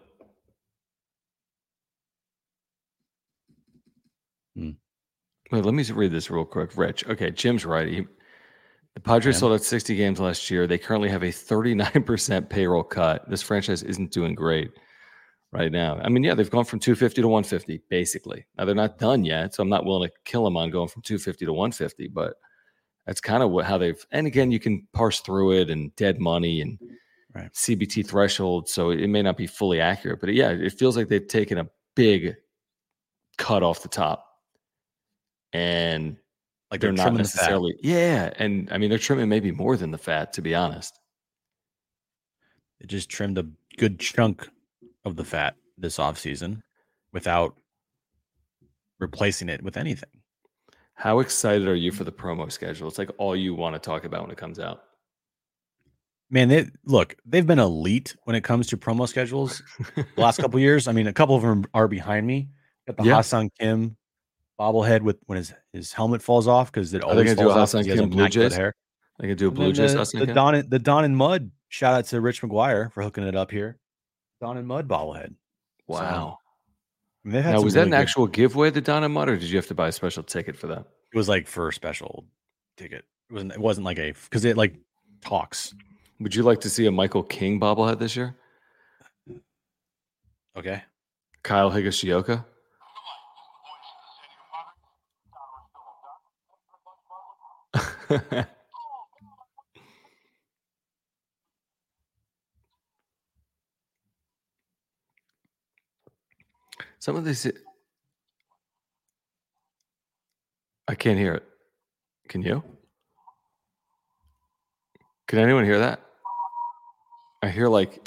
Hmm. 4.56 4.72
Wait, 5.52 5.66
let 5.66 5.74
me 5.74 5.84
read 5.92 6.14
this 6.14 6.32
real 6.32 6.46
quick. 6.46 6.78
Rich. 6.78 7.06
Okay, 7.08 7.32
Jim's 7.32 7.66
right. 7.66 7.88
He, 7.88 8.06
the 8.96 9.02
Padres 9.02 9.36
Yeah. 9.36 9.40
sold 9.40 9.54
out 9.54 9.64
60 9.64 9.94
games 9.98 10.22
last 10.22 10.50
year. 10.50 10.68
They 10.68 10.78
currently 10.78 11.10
have 11.10 11.24
a 11.24 11.28
39% 11.34 12.50
payroll 12.50 12.84
cut. 12.84 13.30
This 13.30 13.42
franchise 13.42 13.84
isn't 13.84 14.12
doing 14.12 14.36
great 14.36 14.72
right 15.52 15.72
now. 15.72 16.00
I 16.04 16.10
mean, 16.10 16.24
yeah, 16.24 16.34
they've 16.34 16.50
gone 16.50 16.66
from 16.66 16.80
250 16.80 17.22
to 17.22 17.28
150, 17.28 17.82
basically. 17.90 18.46
Now 18.58 18.66
they're 18.66 18.76
not 18.76 19.00
done 19.00 19.24
yet, 19.24 19.56
so 19.56 19.64
I'm 19.64 19.70
not 19.70 19.86
willing 19.86 20.10
to 20.10 20.16
kill 20.26 20.44
them 20.44 20.58
on 20.58 20.70
going 20.72 20.90
from 20.90 21.02
250 21.02 21.46
to 21.46 21.54
150, 21.54 22.08
but 22.10 22.36
that's 23.06 23.22
kind 23.22 23.42
of 23.42 23.52
what 23.52 23.66
how 23.66 23.78
they've 23.78 24.06
and 24.12 24.28
again 24.28 24.52
you 24.52 24.60
can 24.60 24.86
parse 24.92 25.22
through 25.22 25.54
it 25.54 25.70
and 25.70 25.96
dead 25.96 26.20
money 26.20 26.60
and 26.60 26.78
Right. 27.38 27.54
CBT 27.54 28.08
threshold, 28.08 28.68
so 28.68 28.90
it 28.90 29.08
may 29.08 29.22
not 29.22 29.38
be 29.38 29.46
fully 29.46 29.80
accurate, 29.80 30.20
but 30.22 30.34
yeah, 30.34 30.50
it 30.50 30.74
feels 30.74 30.98
like 30.98 31.08
they've 31.08 31.28
taken 31.28 31.60
a 31.60 31.70
big 31.96 32.36
cut 33.38 33.62
off 33.62 33.84
the 33.84 33.90
top. 33.90 34.26
And 35.54 36.18
Like 36.72 36.82
they're 36.82 36.90
they're 36.90 36.94
not 36.94 37.04
trimming 37.04 37.18
the 37.18 37.24
necessarily 37.24 37.76
yeah, 37.84 38.32
and 38.38 38.70
I 38.72 38.80
mean 38.80 38.90
they're 38.90 38.98
trimming 38.98 39.30
maybe 39.30 39.52
more 39.52 39.78
than 39.78 39.92
the 39.92 40.00
fat, 40.00 40.34
to 40.34 40.42
be 40.42 40.56
honest. 40.56 41.00
It 42.80 42.88
just 42.88 43.10
trimmed 43.10 43.38
a 43.38 43.46
good 43.78 44.00
chunk 44.00 44.50
of 45.08 45.16
the 45.16 45.24
fat 45.26 45.56
this 45.78 45.98
offseason 45.98 46.62
without 47.14 47.56
replacing 49.00 49.50
it 49.50 49.64
with 49.64 49.78
anything. 49.78 50.10
How 50.94 51.20
excited 51.20 51.68
are 51.68 51.76
you 51.76 51.92
for 51.92 52.04
the 52.04 52.12
promo 52.12 52.52
schedule? 52.52 52.88
It's 52.88 52.98
like 52.98 53.12
all 53.18 53.36
you 53.36 53.54
want 53.56 53.76
to 53.76 53.80
talk 53.80 54.04
about 54.04 54.22
when 54.24 54.32
it 54.32 54.38
comes 54.38 54.60
out. 54.60 54.84
Man, 56.30 56.50
they 56.50 56.68
look, 56.86 57.16
they've 57.26 57.46
been 57.46 57.60
elite 57.60 58.16
when 58.26 58.36
it 58.36 58.44
comes 58.44 58.68
to 58.68 58.78
promo 58.78 59.08
schedules 59.08 59.62
the 59.96 60.06
last 60.18 60.40
couple 60.40 60.60
years. 60.60 60.88
I 60.88 60.92
mean, 60.92 61.08
a 61.08 61.14
couple 61.14 61.36
of 61.36 61.42
them 61.42 61.66
are 61.74 61.88
behind 61.88 62.28
me. 62.28 62.50
Got 62.86 62.98
the 62.98 63.04
Yeah. 63.04 63.14
Ha-Seong 63.16 63.50
Kim 63.60 63.96
bobblehead 64.60 65.02
with 65.04 65.18
when 65.28 65.38
his, 65.38 65.54
his 65.72 65.94
helmet 65.94 66.22
falls 66.22 66.48
off 66.48 66.72
because 66.72 66.94
it 66.94 67.04
always 67.04 67.34
falls 67.36 67.48
a 67.48 67.52
off 67.52 67.58
Hassan 67.60 67.80
'cause 67.80 67.86
he 67.86 67.92
has 67.92 68.00
Kim 68.02 68.10
Blue 68.10 68.28
Jays? 68.28 68.56
hair. 68.56 68.76
They 69.20 69.28
could 69.28 69.38
do 69.38 69.48
a 69.48 69.52
Blue 69.52 69.72
Jays 69.72 69.94
the, 69.94 70.26
the? 70.26 70.34
Don 70.34 70.68
the 70.68 70.80
Don 70.80 71.06
and 71.06 71.16
Mud. 71.16 71.52
Shout 71.70 71.94
out 71.94 72.06
to 72.06 72.20
Rich 72.20 72.42
McGuire 72.42 72.92
for 72.92 73.04
hooking 73.04 73.24
it 73.24 73.36
up 73.36 73.52
here. 73.52 73.78
Don 74.42 74.58
and 74.58 74.68
Mud 74.68 74.88
bobblehead. 74.88 75.34
Wow. 75.88 76.40
I 77.26 77.30
mean, 77.30 77.42
Now 77.44 77.62
was 77.62 77.74
that 77.74 77.82
really 77.82 77.88
an 77.88 77.92
good- 77.92 77.98
actual 78.02 78.28
giveaway 78.28 78.70
the 78.70 78.82
Don 78.82 79.04
and 79.04 79.14
Mud, 79.14 79.30
or 79.30 79.38
did 79.38 79.50
you 79.50 79.58
have 79.58 79.68
to 79.68 79.76
buy 79.76 79.88
a 79.88 79.92
special 79.92 80.24
ticket 80.24 80.56
for 80.58 80.68
that? 80.68 80.86
It 81.14 81.18
was 81.18 81.28
like 81.30 81.48
for 81.48 81.68
a 81.70 81.74
special 81.74 82.26
ticket. 82.78 83.06
It 83.30 83.34
wasn't. 83.34 83.52
It 83.54 83.60
wasn't 83.60 83.86
like 83.86 83.98
a 84.00 84.12
because 84.14 84.46
it 84.46 84.56
like 84.58 84.76
talks. 85.22 85.74
Would 86.20 86.34
you 86.36 86.44
like 86.44 86.62
to 86.62 86.70
see 86.70 86.86
a 86.86 86.92
Michael 86.92 87.24
King 87.24 87.60
bobblehead 87.60 88.00
this 88.00 88.16
year? 88.16 88.36
Okay. 90.58 90.84
Kyle 91.44 91.72
Higashioka? 91.72 92.44
Some 107.08 107.16
of 107.16 107.24
these, 107.24 107.50
I 110.90 110.94
can't 110.94 111.18
hear 111.18 111.36
it. 111.36 111.44
Can 112.28 112.42
you? 112.42 112.62
Can 115.26 115.40
anyone 115.40 115.64
hear 115.64 115.80
that? 115.80 116.02
I 117.42 117.48
hear 117.48 117.70
like 117.70 118.06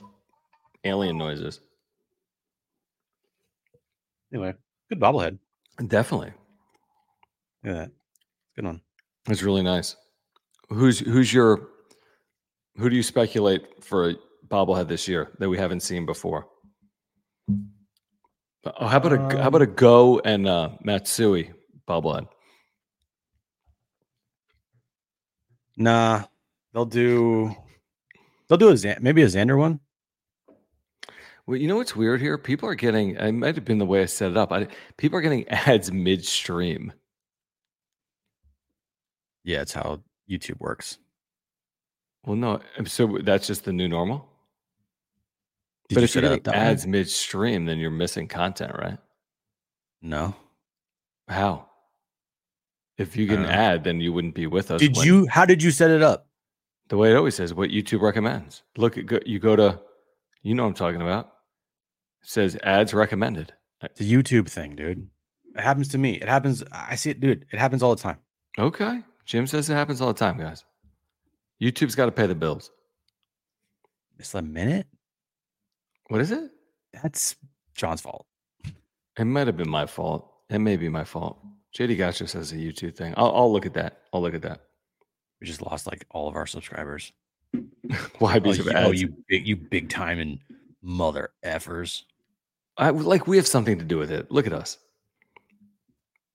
alien 0.85 1.17
noises. 1.17 1.61
Anyway, 4.35 4.53
good 4.91 5.01
bobblehead. 5.01 5.39
Definitely. 5.89 6.35
At 7.65 7.73
that. 7.73 7.91
Good 8.55 8.67
one. 8.67 8.83
It's 9.31 9.43
really 9.43 9.63
nice. 9.63 9.97
Who's 10.69 10.99
who's 10.99 11.33
your 11.33 11.69
who 12.77 12.91
do 12.91 12.97
you 12.97 13.03
speculate 13.03 13.83
for 13.83 14.11
a 14.11 14.15
bobblehead 14.47 14.89
this 14.89 15.09
year 15.09 15.31
that 15.39 15.49
we 15.49 15.57
haven't 15.57 15.81
seen 15.81 16.05
before? 16.05 16.49
Oh, 18.65 18.87
how 18.87 18.99
about 18.99 19.13
a 19.13 19.39
how 19.39 19.49
about 19.49 19.63
a 19.63 19.67
Go 19.67 20.21
and 20.21 20.47
uh, 20.47 20.71
Matsui 20.83 21.51
bobblehead? 21.89 22.29
Nah, 25.77 26.25
they'll 26.75 26.85
do. 26.85 27.55
They'll 28.49 28.59
do 28.59 28.71
a 28.71 28.97
maybe 29.01 29.23
a 29.23 29.27
Xander 29.27 29.57
one. 29.57 29.81
Well, 31.47 31.57
you 31.57 31.69
know 31.69 31.77
what's 31.77 31.97
weird 31.97 32.21
here? 32.21 32.37
People 32.37 32.69
are 32.69 32.75
getting. 32.75 33.17
It 33.17 33.33
might 33.33 33.55
have 33.55 33.65
been 33.65 33.79
the 33.79 33.87
way 33.87 34.03
I 34.03 34.07
set 34.07 34.31
it 34.31 34.37
up. 34.37 34.53
I, 34.53 34.69
people 34.99 35.19
are 35.19 35.23
getting 35.23 35.49
ads 35.49 35.91
midstream. 35.91 36.93
Yeah, 39.43 39.63
it's 39.63 39.73
how 39.73 40.03
YouTube 40.31 40.61
works. 40.61 40.99
Well, 42.25 42.37
no. 42.37 42.61
So 42.85 43.19
that's 43.23 43.47
just 43.47 43.65
the 43.65 43.73
new 43.73 43.89
normal. 43.89 44.30
Did 45.91 45.97
but 45.97 46.01
you 46.01 46.05
if 46.05 46.15
you're 46.15 46.23
set 46.23 46.25
it 46.25 46.33
up 46.33 46.43
getting 46.45 46.61
way? 46.61 46.67
ads 46.67 46.87
midstream, 46.87 47.67
then 47.67 47.79
you're 47.79 47.91
missing 47.91 48.27
content, 48.29 48.73
right? 48.79 48.97
No. 50.01 50.35
How? 51.29 51.67
If 52.97 53.17
you 53.17 53.27
get 53.27 53.39
an 53.41 53.43
know. 53.45 53.49
Uh, 53.51 53.53
ad, 53.53 53.85
then 53.85 54.01
you 54.01 54.13
wouldn't 54.13 54.35
be 54.35 54.47
with 54.47 54.71
us. 54.71 54.81
Did 54.81 54.97
when- 54.97 55.07
you? 55.07 55.27
How 55.27 55.45
did 55.45 55.63
you 55.63 55.71
set 55.71 55.91
it 55.91 56.01
up? 56.01 56.27
The 56.89 56.97
way 56.97 57.13
it 57.13 57.17
always 57.17 57.35
says, 57.35 57.53
what 57.53 57.71
YouTube 57.71 58.01
recommends. 58.01 58.63
Look, 58.77 58.99
at 58.99 59.07
go, 59.07 59.19
you 59.27 59.39
go 59.39 59.55
to, 59.57 59.81
you 60.43 60.55
know 60.55 60.63
what 60.65 60.71
I'm 60.71 60.75
talking 60.75 61.03
about. 61.03 61.27
It 62.23 62.29
says 62.29 62.57
ads 62.63 62.95
recommended. 62.95 63.53
It's 63.83 64.01
a 64.01 64.05
YouTube 64.05 64.49
thing, 64.49 64.75
dude. 64.77 65.09
It 65.57 65.61
happens 65.61 65.89
to 65.89 65.99
me. 65.99 66.15
It 66.15 66.29
happens. 66.29 66.63
I 66.73 66.95
see 66.95 67.11
it, 67.11 67.21
dude. 67.21 67.47
It 67.53 67.59
happens 67.59 67.83
all 67.83 67.95
the 67.95 68.03
time. 68.03 68.19
Okay. 68.59 69.03
Jim 69.25 69.47
says 69.47 69.69
it 69.71 69.75
happens 69.75 70.01
all 70.01 70.09
the 70.09 70.19
time, 70.19 70.39
guys. 70.39 70.65
YouTube's 71.61 71.95
got 71.95 72.07
to 72.07 72.13
pay 72.13 72.27
the 72.27 72.35
bills. 72.35 72.71
It's 74.19 74.35
a 74.35 74.43
minute. 74.43 74.87
What 76.11 76.21
is 76.21 76.33
it? 76.33 76.51
That's 77.01 77.37
John's 77.77 78.01
fault. 78.01 78.27
It 79.17 79.25
might 79.25 79.47
have 79.47 79.57
been 79.57 79.71
my 79.71 79.87
fault. 79.87 80.29
It 80.49 80.59
may 80.59 80.77
be 80.77 80.89
my 80.89 81.05
fault. 81.05 81.39
JD 81.79 81.99
Gotcha 81.99 82.27
says 82.27 82.51
a 82.51 82.57
YouTube 82.57 82.97
thing. 82.97 83.15
I'll, 83.17 83.33
I'll 83.33 83.53
look 83.53 83.65
at 83.65 83.75
that. 83.75 84.01
I'll 84.13 84.21
look 84.21 84.35
at 84.35 84.43
that. 84.43 84.63
We 85.41 85.47
just 85.47 85.63
lost 85.63 85.87
like 85.87 86.05
all 86.11 86.29
of 86.29 86.35
our 86.35 86.49
subscribers. 86.49 87.13
Why? 88.19 88.41
Oh, 88.45 88.53
you, 88.53 88.73
oh, 88.75 88.91
you 88.91 89.15
big, 89.29 89.47
you 89.47 89.55
big 89.55 89.89
time 89.89 90.19
and 90.19 90.41
mother 90.83 91.31
effers. 91.45 92.03
I, 92.77 92.91
like 92.91 93.29
we 93.29 93.37
have 93.37 93.47
something 93.47 93.79
to 93.79 93.85
do 93.85 93.97
with 93.97 94.11
it. 94.11 94.33
Look 94.33 94.49
at 94.49 94.53
us. 94.53 94.79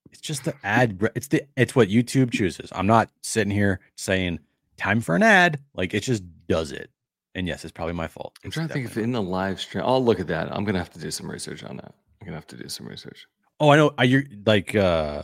It's 0.10 0.22
just 0.22 0.46
the 0.46 0.54
ad. 0.64 1.06
It's 1.16 1.28
the 1.28 1.44
it's 1.58 1.76
what 1.76 1.90
YouTube 1.90 2.32
chooses. 2.32 2.72
I'm 2.74 2.88
not 2.88 3.10
sitting 3.24 3.52
here 3.52 3.82
saying 3.98 4.40
time 4.78 5.02
for 5.02 5.18
an 5.18 5.24
ad. 5.24 5.60
Like 5.74 5.94
it 5.94 6.04
just 6.04 6.24
does 6.48 6.72
it. 6.72 6.90
And 7.36 7.48
yes, 7.48 7.64
it's 7.64 7.72
probably 7.72 7.94
my 7.94 8.08
fault. 8.08 8.38
I'm 8.44 8.48
It's 8.48 8.56
trying 8.56 8.68
to 8.70 8.74
think 8.74 8.86
if 8.86 8.98
in 8.98 9.12
the 9.12 9.22
live 9.22 9.60
stream. 9.60 9.84
I'll 9.86 10.04
look 10.04 10.20
at 10.20 10.28
that. 10.28 10.52
I'm 10.56 10.64
gonna 10.64 10.80
have 10.80 10.92
to 10.92 11.00
do 11.00 11.12
some 11.12 11.30
research 11.30 11.64
on 11.64 11.78
that. 11.78 11.94
I'm 12.22 12.26
gonna 12.26 12.38
have 12.38 12.48
to 12.48 12.58
do 12.58 12.70
some 12.70 12.88
research. 12.88 13.28
Oh, 13.60 13.70
I 13.70 13.76
know. 13.76 13.94
I 13.98 14.04
you're 14.06 14.24
like 14.46 14.74
uh 14.74 15.22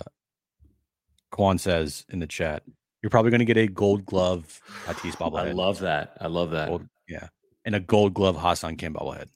Quan 1.31 1.57
says 1.57 2.05
in 2.09 2.19
the 2.19 2.27
chat, 2.27 2.63
you're 3.01 3.09
probably 3.09 3.31
going 3.31 3.39
to 3.39 3.45
get 3.45 3.57
a 3.57 3.67
Gold 3.67 4.05
Glove 4.05 4.59
Tatis 4.85 5.15
bobblehead. 5.17 5.47
I 5.47 5.51
love 5.53 5.79
that. 5.79 6.17
I 6.19 6.27
love 6.27 6.51
that. 6.51 6.67
Gold, 6.67 6.87
yeah, 7.07 7.27
and 7.65 7.73
a 7.73 7.79
Gold 7.79 8.13
Glove 8.13 8.35
Ha-Seong 8.35 8.77
Kim 8.77 8.93
bobblehead. 8.93 9.27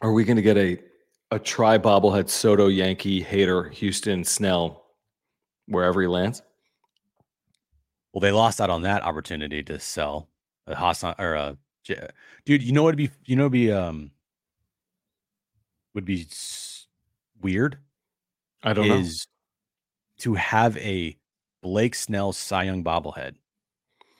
Are 0.00 0.12
we 0.12 0.24
going 0.24 0.36
to 0.36 0.42
get 0.42 0.56
a 0.56 0.78
a 1.30 1.38
try 1.38 1.76
bobblehead 1.78 2.28
Soto 2.28 2.68
Yankee 2.68 3.20
Hater 3.22 3.68
Houston 3.68 4.24
Snell 4.24 4.84
wherever 5.66 6.00
he 6.00 6.08
lands? 6.08 6.42
Well, 8.12 8.20
they 8.20 8.32
lost 8.32 8.60
out 8.60 8.70
on 8.70 8.82
that 8.82 9.02
opportunity 9.02 9.62
to 9.64 9.78
sell 9.78 10.30
a 10.66 10.74
Ha-Seong 10.74 11.14
or 11.18 11.34
a 11.34 11.58
dude. 12.44 12.62
You 12.62 12.72
know 12.72 12.82
what 12.82 12.90
would 12.90 12.96
be 12.96 13.10
you 13.24 13.36
know 13.36 13.48
be 13.48 13.72
um 13.72 14.10
would 15.94 16.04
be 16.04 16.26
weird. 17.40 17.78
I 18.62 18.72
don't 18.72 18.86
is 18.86 19.26
know. 20.18 20.22
to 20.24 20.34
have 20.34 20.76
a 20.78 21.16
Blake 21.62 21.94
Snell 21.94 22.32
Cy 22.32 22.64
Young 22.64 22.84
bobblehead 22.84 23.34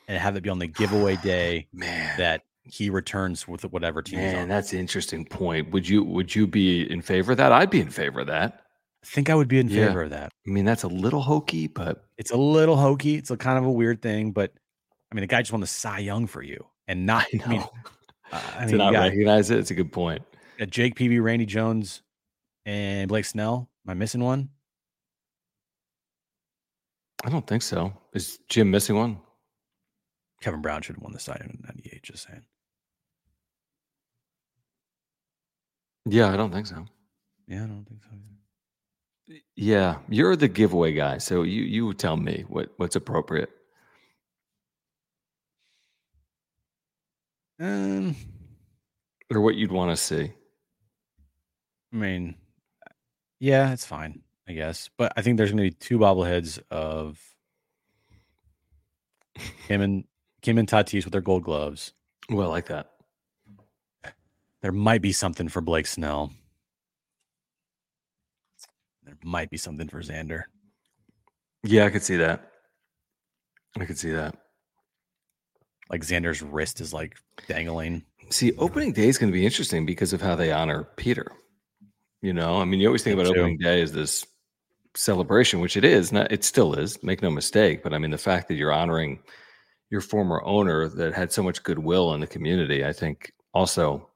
and 0.07 0.19
have 0.19 0.37
it 0.37 0.43
be 0.43 0.51
on 0.51 0.59
the 0.59 0.67
giveaway 0.67 1.17
day 1.23 1.67
Man. 1.73 2.17
that 2.19 2.43
he 2.63 2.91
returns 2.91 3.49
with 3.49 3.65
whatever 3.65 4.03
team. 4.03 4.19
Man, 4.19 4.49
that's 4.49 4.73
an 4.73 4.79
interesting 4.79 5.25
point. 5.25 5.71
Would 5.71 5.89
you 5.89 6.05
would 6.05 6.35
you 6.35 6.47
be 6.47 6.91
in 6.91 7.03
favor 7.03 7.33
of 7.33 7.39
that? 7.39 7.53
I'd 7.53 7.71
be 7.71 7.81
in 7.81 7.91
favor 7.91 8.21
of 8.21 8.27
that. 8.27 8.65
I 9.03 9.07
think 9.07 9.31
I 9.31 9.35
would 9.35 9.49
be 9.49 9.59
in 9.59 9.69
yeah. 9.69 9.87
favor 9.87 10.03
of 10.03 10.11
that. 10.11 10.33
I 10.47 10.51
mean, 10.51 10.65
that's 10.65 10.83
a 10.83 10.89
little 10.89 11.23
hokey, 11.23 11.69
but 11.69 12.05
it's 12.19 12.31
a 12.31 12.37
little 12.37 12.77
hokey. 12.77 13.15
It's 13.15 13.31
a 13.31 13.37
kind 13.37 13.59
of 13.59 13.65
a 13.65 13.71
weird 13.71 14.03
thing, 14.03 14.33
but 14.33 14.53
I 15.11 15.15
mean, 15.15 15.23
the 15.23 15.29
guy 15.29 15.41
just 15.41 15.53
won 15.53 15.61
the 15.61 15.67
Cy 15.67 16.01
Young 16.01 16.27
for 16.27 16.43
you, 16.43 16.67
and 16.89 17.07
not. 17.07 17.27
I, 17.35 17.45
I 17.45 17.49
mean, 17.49 17.61
uh, 18.33 18.41
I 18.57 18.61
mean, 18.61 18.69
to 18.71 18.77
not 18.77 18.93
recognize 18.95 19.51
it, 19.51 19.59
it's 19.59 19.71
a 19.71 19.75
good 19.75 19.93
point. 19.93 20.23
Jake 20.71 20.97
Peavy, 20.97 21.21
Randy 21.21 21.47
Jones, 21.47 22.03
and 22.67 23.09
Blake 23.09 23.25
Snell. 23.25 23.69
Am 23.87 23.91
I 23.91 23.95
missing 23.95 24.23
one? 24.23 24.49
I 27.25 27.31
don't 27.31 27.47
think 27.47 27.63
so. 27.63 27.93
Is 28.15 28.39
Jim 28.49 28.71
missing 28.71 28.97
one? 28.97 29.19
Kevin 30.41 30.63
Brown 30.63 30.83
should 30.83 30.97
have 30.97 31.03
won 31.03 31.13
the 31.13 31.23
Young 31.27 31.51
in 31.51 31.63
'98. 31.67 32.03
Just 32.03 32.27
saying. 32.27 32.43
Yeah, 36.07 36.33
I 36.33 36.37
don't 36.37 36.53
think 36.53 36.67
so. 36.67 36.87
Yeah, 37.47 37.65
I 37.65 37.67
don't 37.67 37.85
think 37.89 38.03
so. 38.03 38.11
Either. 38.13 39.41
Yeah, 39.57 39.99
you're 40.09 40.37
the 40.37 40.49
giveaway 40.49 40.93
guy, 40.93 41.19
so 41.19 41.43
you 41.43 41.63
you 41.63 41.93
tell 41.95 42.17
me 42.17 42.45
what 42.49 42.73
what's 42.77 42.97
appropriate. 42.97 43.51
Um, 47.61 48.15
or 49.33 49.41
what 49.41 49.57
you'd 49.57 49.73
want 49.73 49.91
to 49.91 49.97
see. 49.97 50.33
I 51.93 51.97
mean, 51.97 52.37
yeah, 53.41 53.73
it's 53.73 53.87
fine, 53.87 54.23
I 54.49 54.53
guess. 54.53 54.91
But 54.97 55.13
I 55.17 55.23
think 55.23 55.37
there's 55.37 55.51
going 55.51 55.65
to 55.65 55.71
be 55.71 55.77
two 55.79 55.99
bobbleheads 55.99 56.61
of 56.71 57.21
Kim 59.67 59.81
and 59.81 60.05
Kim 60.43 60.59
and 60.59 60.69
Tatis 60.69 61.05
with 61.05 61.13
their 61.13 61.21
gold 61.21 61.45
gloves. 61.45 61.93
Well, 62.31 62.49
I 62.49 62.51
like 62.51 62.67
that. 62.67 62.91
There 64.61 64.73
might 64.73 65.03
be 65.03 65.13
something 65.13 65.49
for 65.49 65.61
Blake 65.61 65.87
Snell. 65.87 66.33
There 69.05 69.17
might 69.25 69.51
be 69.51 69.57
something 69.57 69.89
for 69.89 70.03
Xander. 70.03 70.45
Yeah, 71.63 71.87
I 71.87 71.91
could 71.91 72.03
see 72.03 72.17
that. 72.17 72.51
I 73.79 73.85
could 73.85 73.99
see 73.99 74.11
that. 74.11 74.37
Like 75.91 76.03
Xander's 76.03 76.43
wrist 76.43 76.81
is 76.81 76.93
like 76.93 77.17
dangling. 77.49 78.05
See, 78.31 78.53
opening 78.59 78.93
day 78.93 79.09
is 79.09 79.19
going 79.19 79.33
to 79.33 79.37
be 79.37 79.45
interesting 79.45 79.87
because 79.87 80.13
of 80.13 80.21
how 80.21 80.37
they 80.37 80.53
honor 80.53 80.85
Peter. 80.97 81.33
You 82.21 82.33
know, 82.33 82.61
I 82.61 82.65
mean, 82.65 82.81
you 82.81 82.89
always 82.89 83.03
think 83.03 83.15
about 83.15 83.27
opening 83.31 83.59
day 83.59 83.81
as 83.81 83.93
this 83.93 84.27
celebration, 84.95 85.61
which 85.61 85.77
it 85.77 85.85
is. 85.85 86.13
Not, 86.13 86.31
it 86.33 86.45
still 86.45 86.75
is. 86.75 87.03
Make 87.03 87.23
no 87.23 87.31
mistake. 87.31 87.83
But 87.83 87.95
I 87.95 87.99
mean, 87.99 88.11
the 88.11 88.19
fact 88.19 88.49
that 88.49 88.55
you're 88.55 88.73
honoring 88.73 89.21
your 89.91 90.01
former 90.01 90.43
owner 90.45 90.89
that 90.89 91.15
had 91.15 91.33
so 91.33 91.43
much 91.43 91.63
goodwill 91.63 92.13
in 92.15 92.21
the 92.21 92.27
community, 92.27 92.85
I 92.85 92.93
think 92.93 93.33
also 93.55 94.09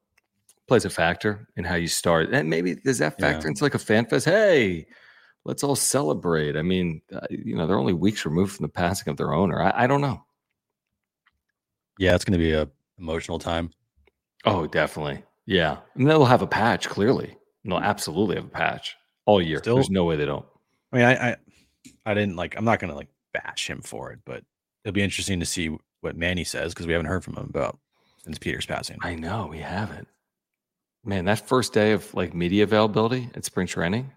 plays 0.69 0.85
a 0.85 0.91
factor 0.91 1.49
in 1.57 1.65
how 1.65 1.77
you 1.77 1.89
start. 1.89 2.33
And 2.33 2.51
maybe 2.51 2.75
does 2.75 2.99
that 2.99 3.19
factor 3.19 3.47
yeah. 3.47 3.49
into 3.49 3.65
like 3.65 3.75
a 3.75 3.79
fan 3.79 4.07
fest? 4.07 4.27
Hey, 4.27 4.87
let's 5.45 5.65
all 5.65 5.77
celebrate. 5.77 6.57
I 6.57 6.63
mean, 6.63 7.01
uh, 7.15 7.27
you 7.31 7.57
know, 7.57 7.67
they're 7.67 7.79
only 7.79 7.95
weeks 7.95 8.25
removed 8.25 8.57
from 8.57 8.65
the 8.65 8.73
passing 8.73 9.11
of 9.11 9.17
their 9.17 9.33
owner. 9.33 9.63
I, 9.63 9.85
I 9.85 9.87
don't 9.87 10.01
know. 10.01 10.25
Yeah, 12.03 12.17
it's 12.17 12.25
going 12.25 12.37
to 12.37 12.45
be 12.45 12.51
a 12.51 12.69
emotional 12.99 13.39
time. 13.39 13.71
Oh, 14.45 14.67
definitely. 14.67 15.23
Yeah, 15.47 15.77
and 15.95 16.11
they'll 16.11 16.25
have 16.25 16.43
a 16.43 16.49
patch. 16.49 16.89
Clearly, 16.89 17.37
they'll 17.65 17.79
absolutely 17.79 18.35
have 18.35 18.47
a 18.47 18.49
patch 18.49 18.97
all 19.25 19.41
year. 19.41 19.59
Still, 19.59 19.77
There's 19.77 19.89
no 19.89 20.05
way 20.05 20.17
they 20.17 20.25
don't. 20.25 20.45
I 20.93 20.97
mean, 20.97 21.05
I, 21.05 21.31
I, 21.31 21.37
I 22.05 22.15
didn't 22.15 22.35
like. 22.35 22.57
I'm 22.57 22.65
not 22.65 22.81
going 22.81 22.91
to 22.91 22.97
like 22.97 23.07
bash 23.33 23.71
him 23.71 23.83
for 23.83 24.11
it, 24.11 24.19
but 24.25 24.43
it'll 24.85 24.95
be 24.95 25.03
interesting 25.03 25.39
to 25.39 25.47
see 25.47 25.79
what 26.01 26.17
Manny 26.17 26.43
says 26.43 26.75
because 26.75 26.89
we 26.89 26.93
haven't 26.93 27.07
heard 27.07 27.23
from 27.23 27.37
him 27.37 27.47
about 27.49 27.79
since 28.25 28.37
Peter's 28.37 28.67
passing. 28.67 28.99
I 29.01 29.15
know 29.15 29.47
we 29.49 29.59
haven't. 29.59 30.09
Man, 31.05 31.27
that 31.27 31.47
first 31.47 31.73
day 31.73 31.93
of 31.93 32.13
like 32.15 32.35
media 32.35 32.65
availability 32.65 33.31
at 33.37 33.45
spring 33.45 33.69
training, 33.69 34.11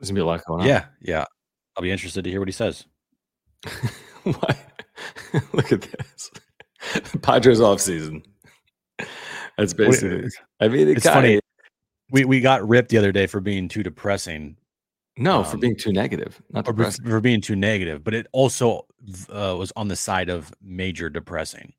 there's 0.00 0.10
gonna 0.10 0.18
be 0.18 0.22
a 0.22 0.26
lot 0.26 0.44
going 0.46 0.62
on. 0.62 0.66
Yeah, 0.66 0.86
yeah. 1.00 1.26
I'll 1.76 1.82
be 1.84 1.92
interested 1.92 2.24
to 2.24 2.30
hear 2.30 2.40
what 2.40 2.48
he 2.48 2.52
says. 2.52 2.86
what? 4.24 4.71
Look 5.52 5.72
at 5.72 5.82
this. 5.82 6.30
Padres 7.22 7.60
off 7.60 7.80
season. 7.80 8.22
That's 9.56 9.72
basically. 9.72 10.28
I 10.60 10.68
mean, 10.68 10.88
it 10.88 10.96
it's 10.98 11.06
funny. 11.06 11.40
We 12.10 12.24
we 12.24 12.40
got 12.40 12.66
ripped 12.66 12.90
the 12.90 12.98
other 12.98 13.12
day 13.12 13.26
for 13.26 13.40
being 13.40 13.68
too 13.68 13.82
depressing. 13.82 14.56
No, 15.16 15.38
um, 15.38 15.44
for 15.44 15.58
being 15.58 15.76
too 15.76 15.92
negative, 15.92 16.40
not 16.50 16.64
depressing. 16.64 17.04
For 17.04 17.20
being 17.20 17.40
too 17.40 17.56
negative, 17.56 18.02
but 18.02 18.14
it 18.14 18.26
also 18.32 18.86
uh, 19.28 19.56
was 19.58 19.72
on 19.76 19.88
the 19.88 19.96
side 19.96 20.28
of 20.28 20.52
major 20.62 21.10
depressing. 21.10 21.74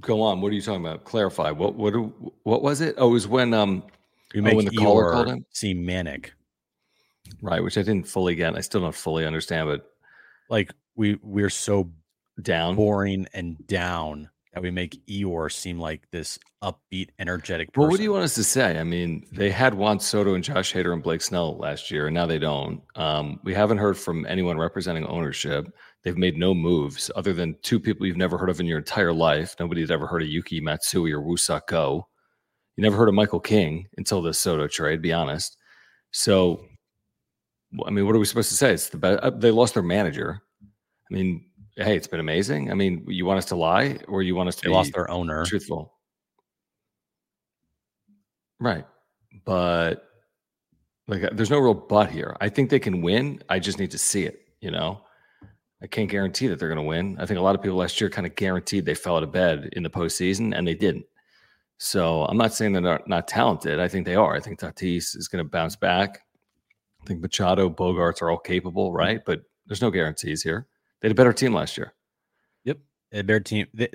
Go 0.00 0.22
on. 0.22 0.40
What 0.40 0.50
are 0.50 0.54
you 0.54 0.62
talking 0.62 0.84
about? 0.84 1.04
Clarify. 1.04 1.50
What 1.50 1.74
what 1.74 1.94
what 2.42 2.62
was 2.62 2.80
it? 2.80 2.94
Oh, 2.98 3.10
it 3.10 3.12
was 3.12 3.28
when 3.28 3.54
um 3.54 3.84
we 4.34 4.40
make 4.40 4.54
oh, 4.54 4.56
when 4.56 4.64
the 4.66 4.76
caller 4.76 5.12
called 5.12 5.28
him 5.28 5.44
seem 5.50 5.84
manic. 5.84 6.32
Right, 7.42 7.62
which 7.62 7.78
I 7.78 7.82
didn't 7.82 8.08
fully 8.08 8.34
get. 8.34 8.56
I 8.56 8.60
still 8.60 8.80
don't 8.80 8.94
fully 8.94 9.24
understand, 9.24 9.68
but 9.68 9.89
like 10.50 10.72
we 10.96 11.18
we're 11.22 11.50
so 11.50 11.90
down, 12.42 12.76
boring 12.76 13.26
and 13.32 13.66
down 13.66 14.28
that 14.52 14.62
we 14.62 14.70
make 14.70 15.00
Eeyore 15.06 15.52
seem 15.52 15.78
like 15.78 16.10
this 16.10 16.38
upbeat, 16.62 17.10
energetic 17.18 17.72
person. 17.72 17.82
Well, 17.82 17.90
what 17.90 17.98
do 17.98 18.02
you 18.02 18.12
want 18.12 18.24
us 18.24 18.34
to 18.34 18.44
say? 18.44 18.78
I 18.78 18.84
mean, 18.84 19.24
they 19.32 19.50
had 19.50 19.74
Juan 19.74 20.00
Soto 20.00 20.34
and 20.34 20.42
Josh 20.42 20.72
Hader 20.72 20.92
and 20.92 21.02
Blake 21.02 21.22
Snell 21.22 21.56
last 21.56 21.90
year, 21.90 22.08
and 22.08 22.14
now 22.14 22.26
they 22.26 22.38
don't. 22.38 22.82
Um, 22.96 23.38
we 23.44 23.54
haven't 23.54 23.78
heard 23.78 23.96
from 23.96 24.26
anyone 24.26 24.58
representing 24.58 25.06
ownership. 25.06 25.72
They've 26.02 26.18
made 26.18 26.36
no 26.36 26.52
moves 26.54 27.10
other 27.14 27.32
than 27.32 27.56
two 27.62 27.78
people 27.78 28.06
you've 28.06 28.16
never 28.16 28.38
heard 28.38 28.50
of 28.50 28.58
in 28.58 28.66
your 28.66 28.78
entire 28.78 29.12
life. 29.12 29.54
Nobody's 29.60 29.90
ever 29.90 30.06
heard 30.06 30.22
of 30.22 30.28
Yuki 30.28 30.60
Matsui 30.60 31.12
or 31.12 31.20
Woo-Suk 31.20 31.68
Go. 31.68 32.08
You 32.76 32.82
never 32.82 32.96
heard 32.96 33.08
of 33.08 33.14
Michael 33.14 33.40
King 33.40 33.86
until 33.98 34.22
this 34.22 34.40
Soto 34.40 34.66
trade, 34.66 35.02
be 35.02 35.12
honest. 35.12 35.56
So, 36.10 36.64
I 37.86 37.90
mean, 37.90 38.06
what 38.06 38.14
are 38.14 38.18
we 38.18 38.24
supposed 38.24 38.50
to 38.50 38.56
say? 38.56 38.72
It's 38.72 38.88
the 38.88 38.98
best. 38.98 39.22
Uh, 39.22 39.30
they 39.30 39.50
lost 39.50 39.74
their 39.74 39.82
manager. 39.82 40.42
I 40.62 41.14
mean, 41.14 41.44
hey, 41.76 41.96
it's 41.96 42.06
been 42.06 42.20
amazing. 42.20 42.70
I 42.70 42.74
mean, 42.74 43.04
you 43.08 43.26
want 43.26 43.38
us 43.38 43.46
to 43.46 43.56
lie 43.56 43.98
or 44.08 44.22
you 44.22 44.34
want 44.34 44.48
us 44.48 44.56
to 44.56 44.68
they 44.68 44.74
lost 44.74 44.92
their 44.92 45.10
owner 45.10 45.44
truthful? 45.44 45.94
Right. 48.58 48.84
But 49.44 50.04
like 51.08 51.22
there's 51.32 51.50
no 51.50 51.58
real 51.58 51.74
but 51.74 52.10
here. 52.10 52.36
I 52.40 52.48
think 52.48 52.70
they 52.70 52.78
can 52.78 53.02
win. 53.02 53.42
I 53.48 53.58
just 53.58 53.78
need 53.78 53.90
to 53.92 53.98
see 53.98 54.24
it, 54.24 54.40
you 54.60 54.70
know. 54.70 55.00
I 55.82 55.86
can't 55.86 56.10
guarantee 56.10 56.46
that 56.48 56.58
they're 56.58 56.68
going 56.68 56.76
to 56.76 56.82
win. 56.82 57.16
I 57.18 57.24
think 57.24 57.38
a 57.38 57.42
lot 57.42 57.54
of 57.54 57.62
people 57.62 57.78
last 57.78 58.00
year 58.00 58.10
kind 58.10 58.26
of 58.26 58.34
guaranteed 58.34 58.84
they 58.84 58.94
fell 58.94 59.16
out 59.16 59.22
of 59.22 59.32
bed 59.32 59.70
in 59.72 59.82
the 59.82 59.88
postseason, 59.88 60.56
and 60.56 60.66
they 60.68 60.74
didn't. 60.74 61.06
So 61.78 62.24
I'm 62.26 62.36
not 62.36 62.52
saying 62.52 62.74
they're 62.74 62.82
not, 62.82 63.08
not 63.08 63.26
talented. 63.26 63.80
I 63.80 63.88
think 63.88 64.04
they 64.04 64.14
are. 64.14 64.36
I 64.36 64.40
think 64.40 64.60
Tatis 64.60 65.16
is 65.16 65.28
going 65.28 65.42
to 65.42 65.50
bounce 65.50 65.76
back. 65.76 66.20
I 67.02 67.06
think 67.06 67.20
Machado, 67.20 67.70
Bogaerts 67.70 68.22
are 68.22 68.30
all 68.30 68.38
capable, 68.38 68.92
right? 68.92 69.20
But 69.24 69.42
there's 69.66 69.82
no 69.82 69.90
guarantees 69.90 70.42
here. 70.42 70.66
They 71.00 71.08
had 71.08 71.12
a 71.12 71.14
better 71.16 71.32
team 71.32 71.54
last 71.54 71.78
year. 71.78 71.94
Yep, 72.64 72.78
a 73.12 73.22
better 73.22 73.40
team. 73.40 73.66
They, 73.72 73.88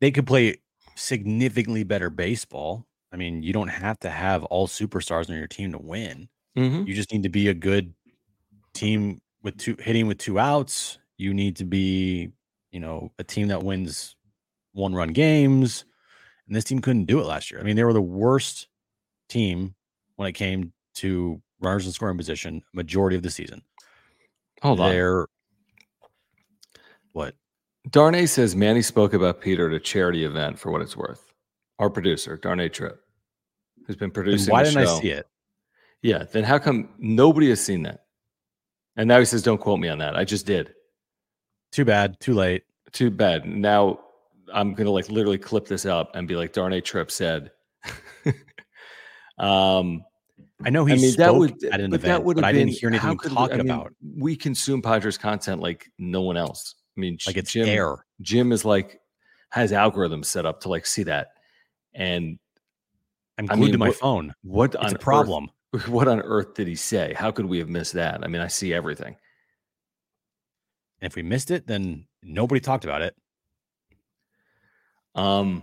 they 0.00 0.10
could 0.10 0.26
play 0.26 0.56
significantly 0.96 1.84
better 1.84 2.10
baseball. 2.10 2.86
I 3.12 3.16
mean, 3.16 3.42
you 3.42 3.52
don't 3.52 3.68
have 3.68 3.98
to 4.00 4.10
have 4.10 4.44
all 4.44 4.66
superstars 4.66 5.28
on 5.28 5.36
your 5.36 5.46
team 5.46 5.72
to 5.72 5.78
win. 5.78 6.28
Mm-hmm. 6.56 6.86
You 6.86 6.94
just 6.94 7.12
need 7.12 7.22
to 7.22 7.28
be 7.28 7.48
a 7.48 7.54
good 7.54 7.94
team 8.74 9.20
with 9.42 9.58
two 9.58 9.76
hitting 9.78 10.06
with 10.06 10.18
two 10.18 10.38
outs. 10.38 10.98
You 11.18 11.34
need 11.34 11.56
to 11.56 11.64
be, 11.64 12.30
you 12.70 12.80
know, 12.80 13.12
a 13.18 13.24
team 13.24 13.48
that 13.48 13.62
wins 13.62 14.16
one 14.72 14.94
run 14.94 15.12
games. 15.12 15.84
And 16.46 16.56
this 16.56 16.64
team 16.64 16.80
couldn't 16.80 17.04
do 17.04 17.20
it 17.20 17.26
last 17.26 17.50
year. 17.50 17.60
I 17.60 17.62
mean, 17.62 17.76
they 17.76 17.84
were 17.84 17.92
the 17.92 18.00
worst 18.00 18.68
team 19.28 19.74
when 20.16 20.28
it 20.28 20.32
came 20.32 20.72
to 20.94 21.40
runners 21.62 21.86
in 21.86 21.92
scoring 21.92 22.16
position 22.16 22.62
majority 22.72 23.16
of 23.16 23.22
the 23.22 23.30
season. 23.30 23.62
Hold 24.62 24.80
on. 24.80 24.90
They're 24.90 25.26
what? 27.12 27.34
Darnay 27.90 28.26
says 28.26 28.54
Manny 28.54 28.82
spoke 28.82 29.12
about 29.12 29.40
Peter 29.40 29.68
at 29.68 29.74
a 29.74 29.80
charity 29.80 30.24
event 30.24 30.58
for 30.58 30.70
what 30.70 30.82
it's 30.82 30.96
worth. 30.96 31.32
Our 31.78 31.90
producer, 31.90 32.36
Darnay 32.36 32.68
Tripp, 32.68 33.00
who's 33.86 33.96
been 33.96 34.10
producing. 34.10 34.52
why 34.52 34.62
didn't 34.62 34.84
show. 34.84 34.96
I 34.96 35.00
see 35.00 35.10
it? 35.10 35.26
Yeah. 36.02 36.24
Then 36.24 36.44
how 36.44 36.58
come 36.58 36.90
nobody 36.98 37.48
has 37.48 37.60
seen 37.60 37.82
that? 37.82 38.04
And 38.96 39.08
now 39.08 39.18
he 39.18 39.24
says, 39.24 39.42
"Don't 39.42 39.58
quote 39.58 39.80
me 39.80 39.88
on 39.88 39.98
that." 39.98 40.16
I 40.16 40.24
just 40.24 40.46
did. 40.46 40.74
Too 41.72 41.84
bad. 41.84 42.20
Too 42.20 42.34
late. 42.34 42.64
Too 42.92 43.10
bad. 43.10 43.46
Now 43.46 44.00
I'm 44.52 44.74
gonna 44.74 44.90
like 44.90 45.08
literally 45.08 45.38
clip 45.38 45.66
this 45.66 45.86
up 45.86 46.14
and 46.14 46.28
be 46.28 46.36
like, 46.36 46.52
"Darnay 46.52 46.82
Tripp 46.82 47.10
said." 47.10 47.50
um, 49.38 50.04
I 50.64 50.70
know 50.70 50.84
he 50.84 50.92
I 50.94 50.96
mean, 50.96 51.10
spoke 51.12 51.18
that 51.26 51.34
would, 51.34 51.64
at 51.72 51.80
an 51.80 51.90
but 51.90 52.00
event, 52.00 52.02
that 52.02 52.24
would 52.24 52.36
but 52.36 52.44
have 52.44 52.48
I 52.50 52.52
been. 52.52 52.66
didn't 52.68 52.78
hear 52.78 52.88
anything 52.88 53.18
we- 53.24 53.36
I 53.38 53.48
mean, 53.56 53.60
about. 53.60 53.92
We 54.16 54.36
consume 54.36 54.82
Padres 54.82 55.18
content 55.18 55.60
like 55.60 55.90
no 55.98 56.20
one 56.22 56.36
else. 56.36 56.74
I 56.96 57.00
mean, 57.00 57.18
Like 57.26 57.36
it's 57.36 57.52
Jim, 57.52 57.68
air. 57.68 58.04
Jim 58.20 58.52
is 58.52 58.64
like 58.64 59.00
has 59.50 59.72
algorithms 59.72 60.26
set 60.26 60.46
up 60.46 60.60
to 60.62 60.68
like 60.68 60.86
see 60.86 61.02
that, 61.04 61.28
and 61.94 62.38
I'm 63.38 63.46
I 63.50 63.54
glued 63.54 63.64
mean, 63.66 63.72
to 63.72 63.78
my 63.78 63.88
what- 63.88 63.96
phone. 63.96 64.34
what 64.42 64.74
It's 64.74 64.84
on 64.84 64.94
a 64.94 64.98
problem. 64.98 65.50
Earth, 65.74 65.88
what 65.88 66.06
on 66.08 66.20
earth 66.20 66.54
did 66.54 66.68
he 66.68 66.74
say? 66.74 67.14
How 67.16 67.30
could 67.30 67.46
we 67.46 67.58
have 67.58 67.68
missed 67.68 67.94
that? 67.94 68.22
I 68.22 68.28
mean, 68.28 68.42
I 68.42 68.48
see 68.48 68.74
everything. 68.74 69.16
And 71.00 71.10
if 71.10 71.16
we 71.16 71.22
missed 71.22 71.50
it, 71.50 71.66
then 71.66 72.06
nobody 72.22 72.60
talked 72.60 72.84
about 72.84 73.00
it. 73.02 73.16
Um, 75.14 75.62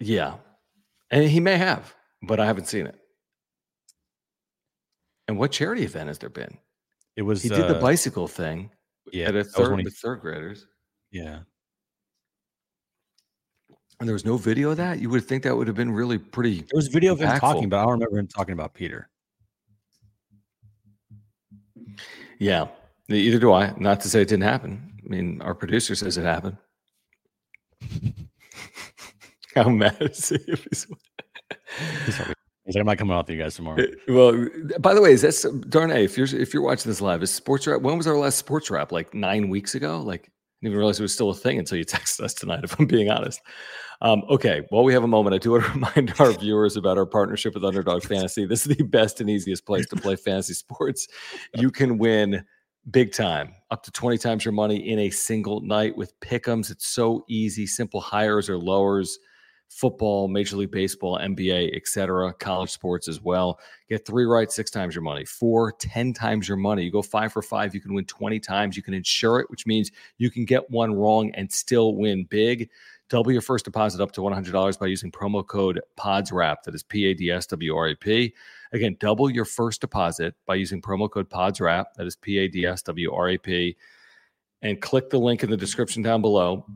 yeah, 0.00 0.34
and 1.10 1.24
he 1.28 1.40
may 1.40 1.56
have, 1.56 1.94
but 2.22 2.38
I 2.40 2.46
haven't 2.46 2.66
seen 2.68 2.86
it. 2.86 2.94
And 5.30 5.38
what 5.38 5.52
charity 5.52 5.84
event 5.84 6.08
has 6.08 6.18
there 6.18 6.28
been? 6.28 6.58
It 7.14 7.22
was 7.22 7.40
He 7.40 7.48
did 7.50 7.60
the 7.68 7.78
uh, 7.78 7.80
bicycle 7.80 8.26
thing 8.26 8.68
Yeah, 9.12 9.26
at 9.28 9.36
a 9.36 9.44
that 9.44 9.56
was 9.56 9.68
when 9.70 9.78
third 9.78 9.84
he- 9.84 9.90
third 9.90 10.20
graders, 10.22 10.66
Yeah. 11.12 11.38
and 14.00 14.08
there 14.08 14.12
was 14.12 14.24
no 14.24 14.36
video 14.36 14.70
of 14.72 14.76
that. 14.78 14.98
You 14.98 15.08
would 15.10 15.24
think 15.24 15.44
that 15.44 15.56
would 15.56 15.68
have 15.68 15.76
been 15.76 15.92
really 15.92 16.18
pretty. 16.18 16.56
There 16.62 16.66
was 16.74 16.88
video 16.88 17.12
of 17.12 17.20
him 17.20 17.38
talking, 17.38 17.68
but 17.68 17.78
I 17.78 17.82
don't 17.84 17.92
remember 17.92 18.18
him 18.18 18.26
talking 18.26 18.54
about 18.54 18.74
Peter. 18.74 19.08
Yeah, 22.40 22.66
either 23.08 23.38
do 23.38 23.52
I. 23.52 23.72
Not 23.78 24.00
to 24.00 24.08
say 24.08 24.22
it 24.22 24.28
didn't 24.28 24.42
happen. 24.42 24.94
I 25.04 25.08
mean, 25.08 25.40
our 25.42 25.54
producer 25.54 25.94
says 25.94 26.18
it 26.18 26.24
happened. 26.24 26.56
How 29.54 29.68
mad 29.68 29.96
is 30.00 30.28
he? 30.28 30.38
if 30.48 30.64
he's- 30.64 30.86
He's 32.06 32.16
probably- 32.16 32.16
he's 32.16 32.18
like, 32.18 32.36
I'm 32.76 32.86
not 32.86 32.98
coming 32.98 33.16
off 33.16 33.28
you 33.28 33.38
guys 33.38 33.54
tomorrow. 33.54 33.84
Well, 34.08 34.46
by 34.78 34.94
the 34.94 35.02
way, 35.02 35.12
is 35.12 35.22
that 35.22 35.70
darn 35.70 35.90
if 35.90 36.16
you're 36.16 36.26
if 36.26 36.54
you're 36.54 36.62
watching 36.62 36.90
this 36.90 37.00
live, 37.00 37.22
is 37.22 37.32
sports 37.32 37.66
wrap? 37.66 37.80
When 37.80 37.96
was 37.96 38.06
our 38.06 38.16
last 38.16 38.38
sports 38.38 38.70
wrap? 38.70 38.92
Like 38.92 39.14
nine 39.14 39.48
weeks 39.48 39.74
ago? 39.74 40.00
Like 40.00 40.22
I 40.22 40.30
didn't 40.62 40.72
even 40.72 40.78
realize 40.78 40.98
it 40.98 41.02
was 41.02 41.14
still 41.14 41.30
a 41.30 41.34
thing 41.34 41.58
until 41.58 41.78
you 41.78 41.84
texted 41.86 42.20
us 42.20 42.34
tonight. 42.34 42.64
If 42.64 42.78
I'm 42.78 42.86
being 42.86 43.10
honest. 43.10 43.40
Um, 44.02 44.22
okay, 44.30 44.62
while 44.70 44.82
we 44.82 44.94
have 44.94 45.04
a 45.04 45.08
moment, 45.08 45.34
I 45.34 45.38
do 45.38 45.52
want 45.52 45.64
to 45.64 45.70
remind 45.74 46.14
our 46.18 46.32
viewers 46.32 46.76
about 46.76 46.96
our 46.96 47.06
partnership 47.06 47.54
with 47.54 47.64
Underdog 47.64 48.02
Fantasy. 48.02 48.46
This 48.46 48.66
is 48.66 48.76
the 48.76 48.82
best 48.84 49.20
and 49.20 49.28
easiest 49.28 49.66
place 49.66 49.86
to 49.88 49.96
play 49.96 50.16
fantasy 50.16 50.54
sports. 50.54 51.06
You 51.54 51.70
can 51.70 51.98
win 51.98 52.44
big 52.90 53.12
time, 53.12 53.54
up 53.70 53.82
to 53.82 53.90
20 53.90 54.16
times 54.16 54.44
your 54.44 54.52
money 54.52 54.88
in 54.88 55.00
a 55.00 55.10
single 55.10 55.60
night 55.60 55.96
with 55.96 56.18
pick'ems. 56.20 56.70
It's 56.70 56.86
so 56.86 57.24
easy, 57.28 57.66
simple 57.66 58.00
hires 58.00 58.48
or 58.48 58.56
lowers 58.56 59.18
football, 59.70 60.26
Major 60.26 60.56
League 60.56 60.72
Baseball, 60.72 61.18
NBA, 61.18 61.76
etc., 61.76 62.34
college 62.34 62.70
sports 62.70 63.06
as 63.06 63.22
well. 63.22 63.60
Get 63.88 64.04
three 64.04 64.24
right, 64.24 64.50
six 64.50 64.70
times 64.70 64.94
your 64.94 65.02
money, 65.02 65.24
four, 65.24 65.72
10 65.72 66.12
times 66.12 66.48
your 66.48 66.56
money. 66.56 66.82
You 66.82 66.90
go 66.90 67.02
five 67.02 67.32
for 67.32 67.40
five, 67.40 67.72
you 67.74 67.80
can 67.80 67.94
win 67.94 68.04
20 68.04 68.40
times. 68.40 68.76
You 68.76 68.82
can 68.82 68.94
insure 68.94 69.38
it, 69.38 69.48
which 69.48 69.66
means 69.66 69.92
you 70.18 70.30
can 70.30 70.44
get 70.44 70.68
one 70.70 70.92
wrong 70.92 71.30
and 71.34 71.50
still 71.50 71.94
win 71.94 72.24
big. 72.24 72.68
Double 73.08 73.32
your 73.32 73.40
first 73.40 73.64
deposit 73.64 74.00
up 74.00 74.12
to 74.12 74.20
$100 74.20 74.78
by 74.78 74.86
using 74.86 75.10
promo 75.10 75.46
code 75.46 75.80
PADSWRAP. 75.96 76.62
That 76.64 76.74
is 76.74 76.82
P 76.82 77.06
A 77.06 77.14
D 77.14 77.30
S 77.30 77.46
W 77.46 77.74
R 77.74 77.88
A 77.88 77.94
P. 77.94 78.34
Again, 78.72 78.96
double 79.00 79.30
your 79.30 79.44
first 79.44 79.80
deposit 79.80 80.34
by 80.46 80.56
using 80.56 80.82
promo 80.82 81.10
code 81.10 81.28
PADSWRAP. 81.30 81.86
That 81.96 82.06
is 82.06 82.16
P 82.16 82.38
A 82.38 82.48
D 82.48 82.66
S 82.66 82.82
W 82.82 83.12
R 83.12 83.30
A 83.30 83.38
P. 83.38 83.76
And 84.62 84.80
click 84.80 85.10
the 85.10 85.18
link 85.18 85.42
in 85.42 85.50
the 85.50 85.56
description 85.56 86.02
down 86.02 86.20
below 86.20 86.66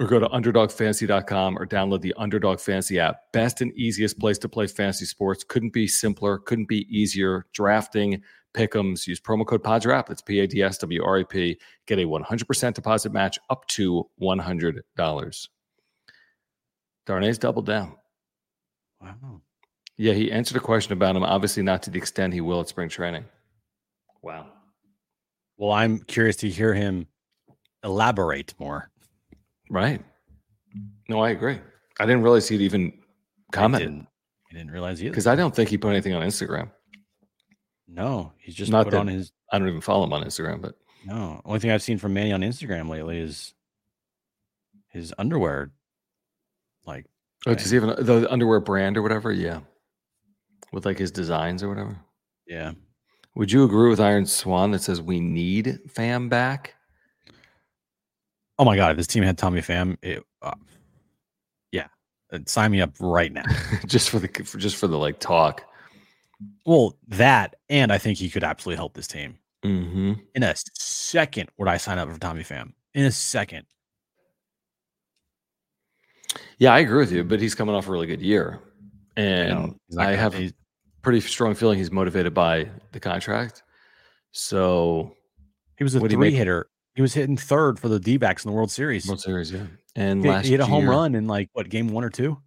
or 0.00 0.06
go 0.06 0.18
to 0.18 0.26
underdogfantasy.com 0.26 1.58
or 1.58 1.66
download 1.66 2.00
the 2.00 2.14
Underdog 2.16 2.58
Fantasy 2.60 2.98
app. 2.98 3.20
Best 3.32 3.60
and 3.60 3.72
easiest 3.76 4.18
place 4.18 4.38
to 4.38 4.48
play 4.48 4.66
fantasy 4.66 5.04
sports. 5.04 5.44
Couldn't 5.44 5.72
be 5.72 5.86
simpler, 5.86 6.38
couldn't 6.38 6.68
be 6.68 6.86
easier. 6.90 7.46
Drafting, 7.52 8.22
pick'ems, 8.54 9.06
use 9.06 9.20
promo 9.20 9.46
code 9.46 9.62
PADSWRAP. 9.62 10.06
That's 10.06 10.22
P 10.22 10.40
A 10.40 10.46
D 10.46 10.62
S 10.62 10.78
W 10.78 11.04
R 11.04 11.18
A 11.18 11.24
P. 11.24 11.58
Get 11.86 11.98
a 11.98 12.04
100% 12.04 12.74
deposit 12.74 13.12
match 13.12 13.38
up 13.50 13.66
to 13.68 14.08
$100. 14.20 15.48
Darnay's 17.06 17.38
doubled 17.38 17.66
down. 17.66 17.96
Wow. 19.00 19.42
Yeah, 19.96 20.14
he 20.14 20.32
answered 20.32 20.56
a 20.56 20.60
question 20.60 20.92
about 20.92 21.14
him, 21.14 21.22
obviously 21.22 21.62
not 21.62 21.82
to 21.84 21.90
the 21.90 21.98
extent 21.98 22.34
he 22.34 22.40
will 22.40 22.60
at 22.60 22.68
spring 22.68 22.88
training. 22.88 23.26
Wow. 24.22 24.48
Well, 25.56 25.70
I'm 25.70 26.00
curious 26.00 26.36
to 26.36 26.48
hear 26.48 26.74
him 26.74 27.06
elaborate 27.84 28.54
more. 28.58 28.90
Right. 29.70 30.02
No, 31.08 31.20
I 31.20 31.30
agree. 31.30 31.58
I 32.00 32.06
didn't 32.06 32.22
realize 32.22 32.48
he'd 32.48 32.60
even 32.60 32.92
I 33.52 33.56
commented 33.56 33.88
didn't, 33.88 34.08
I 34.50 34.54
didn't 34.54 34.70
realize 34.72 35.00
either. 35.02 35.10
because 35.10 35.26
I 35.26 35.36
don't 35.36 35.54
think 35.54 35.70
he 35.70 35.78
put 35.78 35.90
anything 35.90 36.14
on 36.14 36.22
Instagram. 36.22 36.70
No, 37.86 38.32
he's 38.38 38.54
just 38.54 38.72
Not 38.72 38.92
on 38.92 39.06
his. 39.06 39.32
I 39.52 39.58
don't 39.58 39.68
even 39.68 39.80
follow 39.80 40.04
him 40.04 40.12
on 40.12 40.24
Instagram, 40.24 40.60
but 40.60 40.74
No, 41.04 41.40
only 41.44 41.60
thing 41.60 41.70
I've 41.70 41.82
seen 41.82 41.98
from 41.98 42.14
Manny 42.14 42.32
on 42.32 42.40
Instagram 42.40 42.88
lately 42.88 43.18
is 43.18 43.54
his 44.88 45.14
underwear. 45.18 45.70
Like, 46.86 47.06
oh, 47.46 47.54
does 47.54 47.70
he 47.70 47.76
have 47.76 47.84
an, 47.84 48.04
the 48.04 48.30
underwear 48.32 48.60
brand 48.60 48.96
or 48.96 49.02
whatever? 49.02 49.30
Yeah, 49.30 49.60
with 50.72 50.84
like 50.86 50.98
his 50.98 51.10
designs 51.12 51.62
or 51.62 51.68
whatever. 51.68 51.96
yeah, 52.48 52.72
Would 53.36 53.52
you 53.52 53.64
agree 53.64 53.88
with 53.90 54.00
Iron 54.00 54.26
Swan 54.26 54.72
that 54.72 54.82
says 54.82 55.00
we 55.00 55.20
need 55.20 55.78
Pham 55.88 56.28
back? 56.28 56.73
Oh 58.58 58.64
my 58.64 58.76
god, 58.76 58.92
if 58.92 58.96
this 58.96 59.06
team 59.06 59.24
had 59.24 59.36
Tommy 59.36 59.60
Pham, 59.60 59.96
it, 60.02 60.22
uh, 60.42 60.54
yeah, 61.72 61.88
uh, 62.32 62.38
sign 62.46 62.70
me 62.70 62.80
up 62.80 62.92
right 63.00 63.32
now. 63.32 63.44
just 63.86 64.10
for 64.10 64.18
the 64.18 64.28
for, 64.44 64.58
just 64.58 64.76
for 64.76 64.86
the 64.86 64.98
like 64.98 65.18
talk. 65.18 65.64
well, 66.64 66.96
that 67.08 67.56
and 67.68 67.92
I 67.92 67.98
think 67.98 68.18
he 68.18 68.30
could 68.30 68.44
absolutely 68.44 68.76
help 68.76 68.94
this 68.94 69.06
team. 69.06 69.38
Mm-hmm. 69.64 70.12
In 70.34 70.42
a 70.42 70.54
second, 70.74 71.50
would 71.58 71.68
I 71.68 71.78
sign 71.78 71.98
up 71.98 72.12
for 72.12 72.20
Tommy 72.20 72.42
Pham? 72.42 72.72
In 72.92 73.06
a 73.06 73.10
second. 73.10 73.66
Yeah, 76.58 76.72
I 76.72 76.80
agree 76.80 76.98
with 76.98 77.12
you, 77.12 77.24
but 77.24 77.40
he's 77.40 77.54
coming 77.54 77.74
off 77.74 77.88
a 77.88 77.90
really 77.90 78.06
good 78.06 78.22
year, 78.22 78.60
and 79.16 79.74
I 79.98 80.12
have 80.12 80.34
he's- 80.34 80.52
pretty 81.02 81.20
strong 81.20 81.54
feeling 81.54 81.78
he's 81.78 81.92
motivated 81.92 82.34
by 82.34 82.68
the 82.92 82.98
contract. 82.98 83.62
So 84.32 85.14
he 85.76 85.84
was 85.84 85.94
a 85.94 86.00
three 86.00 86.32
hitter. 86.32 86.66
He 86.94 87.02
was 87.02 87.14
hitting 87.14 87.36
third 87.36 87.78
for 87.80 87.88
the 87.88 87.98
D 87.98 88.16
backs 88.16 88.44
in 88.44 88.50
the 88.50 88.54
World 88.56 88.70
Series. 88.70 89.06
World 89.06 89.20
Series, 89.20 89.50
yeah. 89.52 89.66
And 89.96 90.24
He, 90.24 90.30
last 90.30 90.44
he 90.44 90.52
hit 90.52 90.60
a 90.60 90.66
home 90.66 90.82
year- 90.84 90.90
run 90.92 91.14
in 91.14 91.26
like 91.26 91.48
what 91.52 91.68
game 91.68 91.88
one 91.88 92.04
or 92.04 92.10
two? 92.10 92.38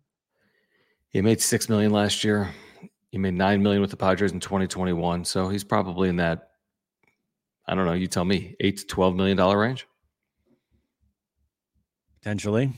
He 1.09 1.21
made 1.21 1.41
six 1.41 1.69
million 1.69 1.91
last 1.91 2.23
year. 2.23 2.49
He 3.11 3.17
made 3.17 3.33
nine 3.33 3.63
million 3.63 3.81
with 3.81 3.91
the 3.91 3.97
Padres 3.97 4.31
in 4.33 4.39
2021. 4.39 5.25
So 5.25 5.47
he's 5.49 5.63
probably 5.63 6.09
in 6.09 6.17
that, 6.17 6.49
I 7.65 7.73
don't 7.75 7.85
know, 7.85 7.93
you 7.93 8.07
tell 8.07 8.25
me, 8.25 8.55
eight 8.59 8.77
to 8.77 8.85
twelve 8.85 9.15
million 9.15 9.37
dollar 9.37 9.57
range, 9.59 9.87
Potentially. 12.19 12.71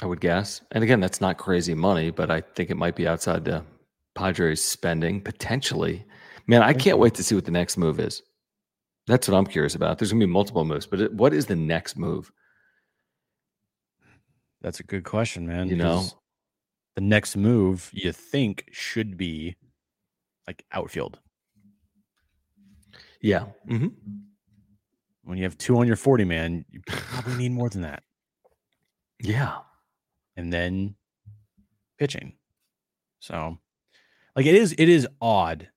I 0.00 0.06
would 0.06 0.20
guess. 0.20 0.62
And 0.72 0.82
again, 0.82 1.00
that's 1.00 1.20
not 1.20 1.38
crazy 1.38 1.74
money, 1.74 2.10
but 2.10 2.30
I 2.30 2.40
think 2.40 2.70
it 2.70 2.76
might 2.76 2.96
be 2.96 3.06
outside 3.06 3.44
the 3.44 3.64
Padres 4.14 4.62
spending 4.62 5.20
potentially. 5.20 6.04
Man, 6.46 6.62
I 6.62 6.72
can't 6.72 6.98
wait 6.98 7.14
to 7.14 7.22
see 7.22 7.34
what 7.34 7.44
the 7.44 7.50
next 7.52 7.76
move 7.76 8.00
is. 8.00 8.22
That's 9.06 9.28
what 9.28 9.36
I'm 9.36 9.46
curious 9.46 9.74
about. 9.74 9.98
There's 9.98 10.12
gonna 10.12 10.24
be 10.24 10.30
multiple 10.32 10.64
moves, 10.64 10.86
but 10.86 11.00
it, 11.00 11.12
what 11.12 11.32
is 11.34 11.46
the 11.46 11.56
next 11.56 11.96
move? 11.96 12.30
That's 14.60 14.80
a 14.80 14.84
good 14.84 15.04
question, 15.04 15.46
man. 15.46 15.68
You 15.68 15.76
know, 15.76 16.04
the 16.94 17.00
next 17.00 17.36
move 17.36 17.90
you 17.92 18.12
think 18.12 18.64
should 18.70 19.16
be 19.16 19.56
like 20.46 20.64
outfield. 20.72 21.18
Yeah. 23.20 23.46
hmm 23.66 23.88
When 25.24 25.38
you 25.38 25.44
have 25.44 25.58
two 25.58 25.78
on 25.78 25.86
your 25.86 25.96
40 25.96 26.24
man, 26.24 26.64
you 26.70 26.80
probably 26.86 27.36
need 27.36 27.52
more 27.52 27.68
than 27.68 27.82
that. 27.82 28.02
Yeah. 29.24 29.58
And 30.36 30.52
then 30.52 30.96
pitching. 31.96 32.32
So 33.20 33.58
like 34.34 34.46
it 34.46 34.54
is 34.56 34.74
it 34.76 34.88
is 34.88 35.06
odd. 35.20 35.68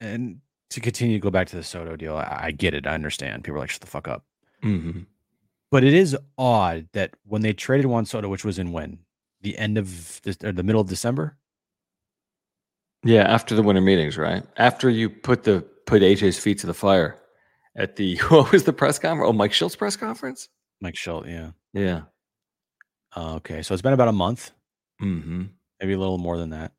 And 0.00 0.40
to 0.70 0.80
continue 0.80 1.16
to 1.16 1.22
go 1.22 1.30
back 1.30 1.48
to 1.48 1.56
the 1.56 1.62
Soto 1.64 1.96
deal, 1.96 2.16
I, 2.16 2.40
I 2.44 2.50
get 2.52 2.74
it. 2.74 2.86
I 2.86 2.94
understand. 2.94 3.44
People 3.44 3.56
are 3.58 3.60
like, 3.60 3.70
shut 3.70 3.80
the 3.80 3.86
fuck 3.86 4.08
up. 4.08 4.24
hmm 4.62 5.00
But 5.70 5.84
it 5.84 5.94
is 5.94 6.16
odd 6.38 6.88
that 6.92 7.14
when 7.24 7.42
they 7.42 7.52
traded 7.52 7.86
Juan 7.86 8.06
Soto, 8.06 8.28
which 8.28 8.44
was 8.44 8.58
in 8.58 8.72
when? 8.72 8.98
The 9.42 9.56
end 9.58 9.78
of 9.78 10.20
this 10.22 10.36
or 10.44 10.52
the 10.52 10.62
middle 10.62 10.80
of 10.80 10.88
December? 10.88 11.36
Yeah, 13.04 13.22
after 13.22 13.54
the 13.54 13.62
winter 13.62 13.80
meetings, 13.80 14.18
right? 14.18 14.42
After 14.58 14.90
you 14.90 15.08
put 15.08 15.44
the 15.44 15.62
put 15.86 16.02
AJ's 16.02 16.38
feet 16.38 16.58
to 16.58 16.66
the 16.66 16.74
fire 16.74 17.18
at 17.76 17.96
the 17.96 18.16
what 18.28 18.52
was 18.52 18.64
the 18.64 18.72
press 18.72 18.98
conference? 18.98 19.28
Oh, 19.28 19.32
Mike 19.32 19.52
Shildt 19.52 19.78
press 19.78 19.96
conference. 19.96 20.48
Mike 20.80 20.94
Shildt, 20.94 21.26
yeah. 21.26 21.50
Yeah. 21.72 22.02
Uh, 23.16 23.36
okay. 23.36 23.62
So 23.62 23.72
it's 23.74 23.82
been 23.82 23.92
about 23.92 24.08
a 24.08 24.12
month, 24.12 24.50
hmm 24.98 25.44
maybe 25.80 25.94
a 25.94 25.98
little 25.98 26.18
more 26.18 26.36
than 26.36 26.50
that. 26.50 26.72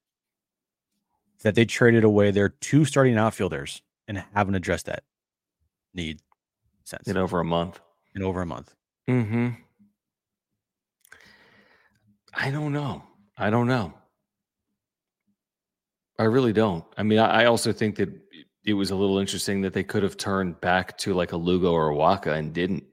That 1.44 1.56
they 1.56 1.66
traded 1.66 2.04
away 2.04 2.32
their 2.32 2.50
two 2.50 2.86
starting 2.86 3.18
outfielders 3.18 3.82
and 4.08 4.24
haven't 4.34 4.56
addressed 4.56 4.86
that 4.86 5.04
need 5.94 6.20
since 6.84 7.08
in 7.08 7.18
over 7.18 7.40
a 7.40 7.46
month. 7.46 7.80
in 8.16 8.22
over 8.22 8.42
a 8.42 8.46
month. 8.46 8.74
Hmm. 9.08 9.50
I 12.34 12.50
don't 12.52 12.74
know. 12.74 13.04
I 13.38 13.50
don't 13.50 13.68
know. 13.68 13.94
I 16.20 16.24
really 16.24 16.54
don't. 16.54 16.86
I 16.98 17.04
mean, 17.04 17.20
I, 17.20 17.42
I 17.42 17.46
also 17.46 17.74
think 17.74 17.96
that 17.96 18.10
it 18.64 18.74
was 18.74 18.92
a 18.92 18.96
little 18.96 19.18
interesting 19.18 19.62
that 19.62 19.74
they 19.74 19.84
could 19.84 20.04
have 20.04 20.18
turned 20.18 20.62
back 20.62 20.98
to 21.00 21.14
like 21.14 21.32
a 21.32 21.38
Lugo 21.38 21.72
or 21.72 21.90
a 21.90 21.96
Wacha 21.96 22.38
and 22.38 22.54
didn't. 22.54 22.84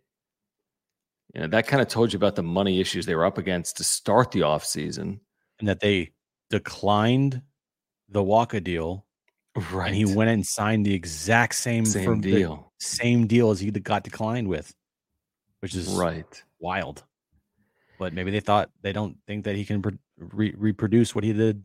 You 1.35 1.43
know, 1.43 1.47
that 1.49 1.67
kind 1.67 1.83
of 1.83 1.89
told 1.89 2.13
you 2.13 2.17
about 2.17 2.37
the 2.37 2.43
money 2.43 2.81
issues 2.81 3.05
they 3.05 3.15
were 3.15 3.27
up 3.27 3.37
against 3.37 3.77
to 3.77 3.85
start 3.85 4.31
the 4.31 4.41
offseason. 4.41 5.21
And 5.59 5.69
that 5.69 5.81
they 5.81 6.13
declined 6.51 7.43
the 8.09 8.21
Wacha 8.23 8.63
deal 8.63 9.05
Right. 9.73 9.89
and 9.89 9.97
he 9.97 10.05
went 10.05 10.31
and 10.31 10.47
signed 10.47 10.87
the 10.87 10.95
exact 10.95 11.55
same, 11.57 11.85
Same 11.85 12.21
deal. 12.21 12.73
same 12.79 13.27
deal 13.27 13.51
as 13.51 13.59
he 13.61 13.71
got 13.71 14.05
declined 14.05 14.47
with, 14.49 14.73
which 15.61 15.75
is 15.75 15.89
Right. 15.89 16.43
wild. 16.61 17.05
But 17.99 18.13
maybe 18.13 18.31
they 18.31 18.41
thought 18.41 18.71
they 18.83 18.93
don't 18.93 19.17
think 19.27 19.45
that 19.45 19.57
he 19.57 19.65
can 19.65 19.83
re- 20.17 20.55
reproduce 20.57 21.15
what 21.15 21.25
he 21.25 21.33
did, 21.33 21.65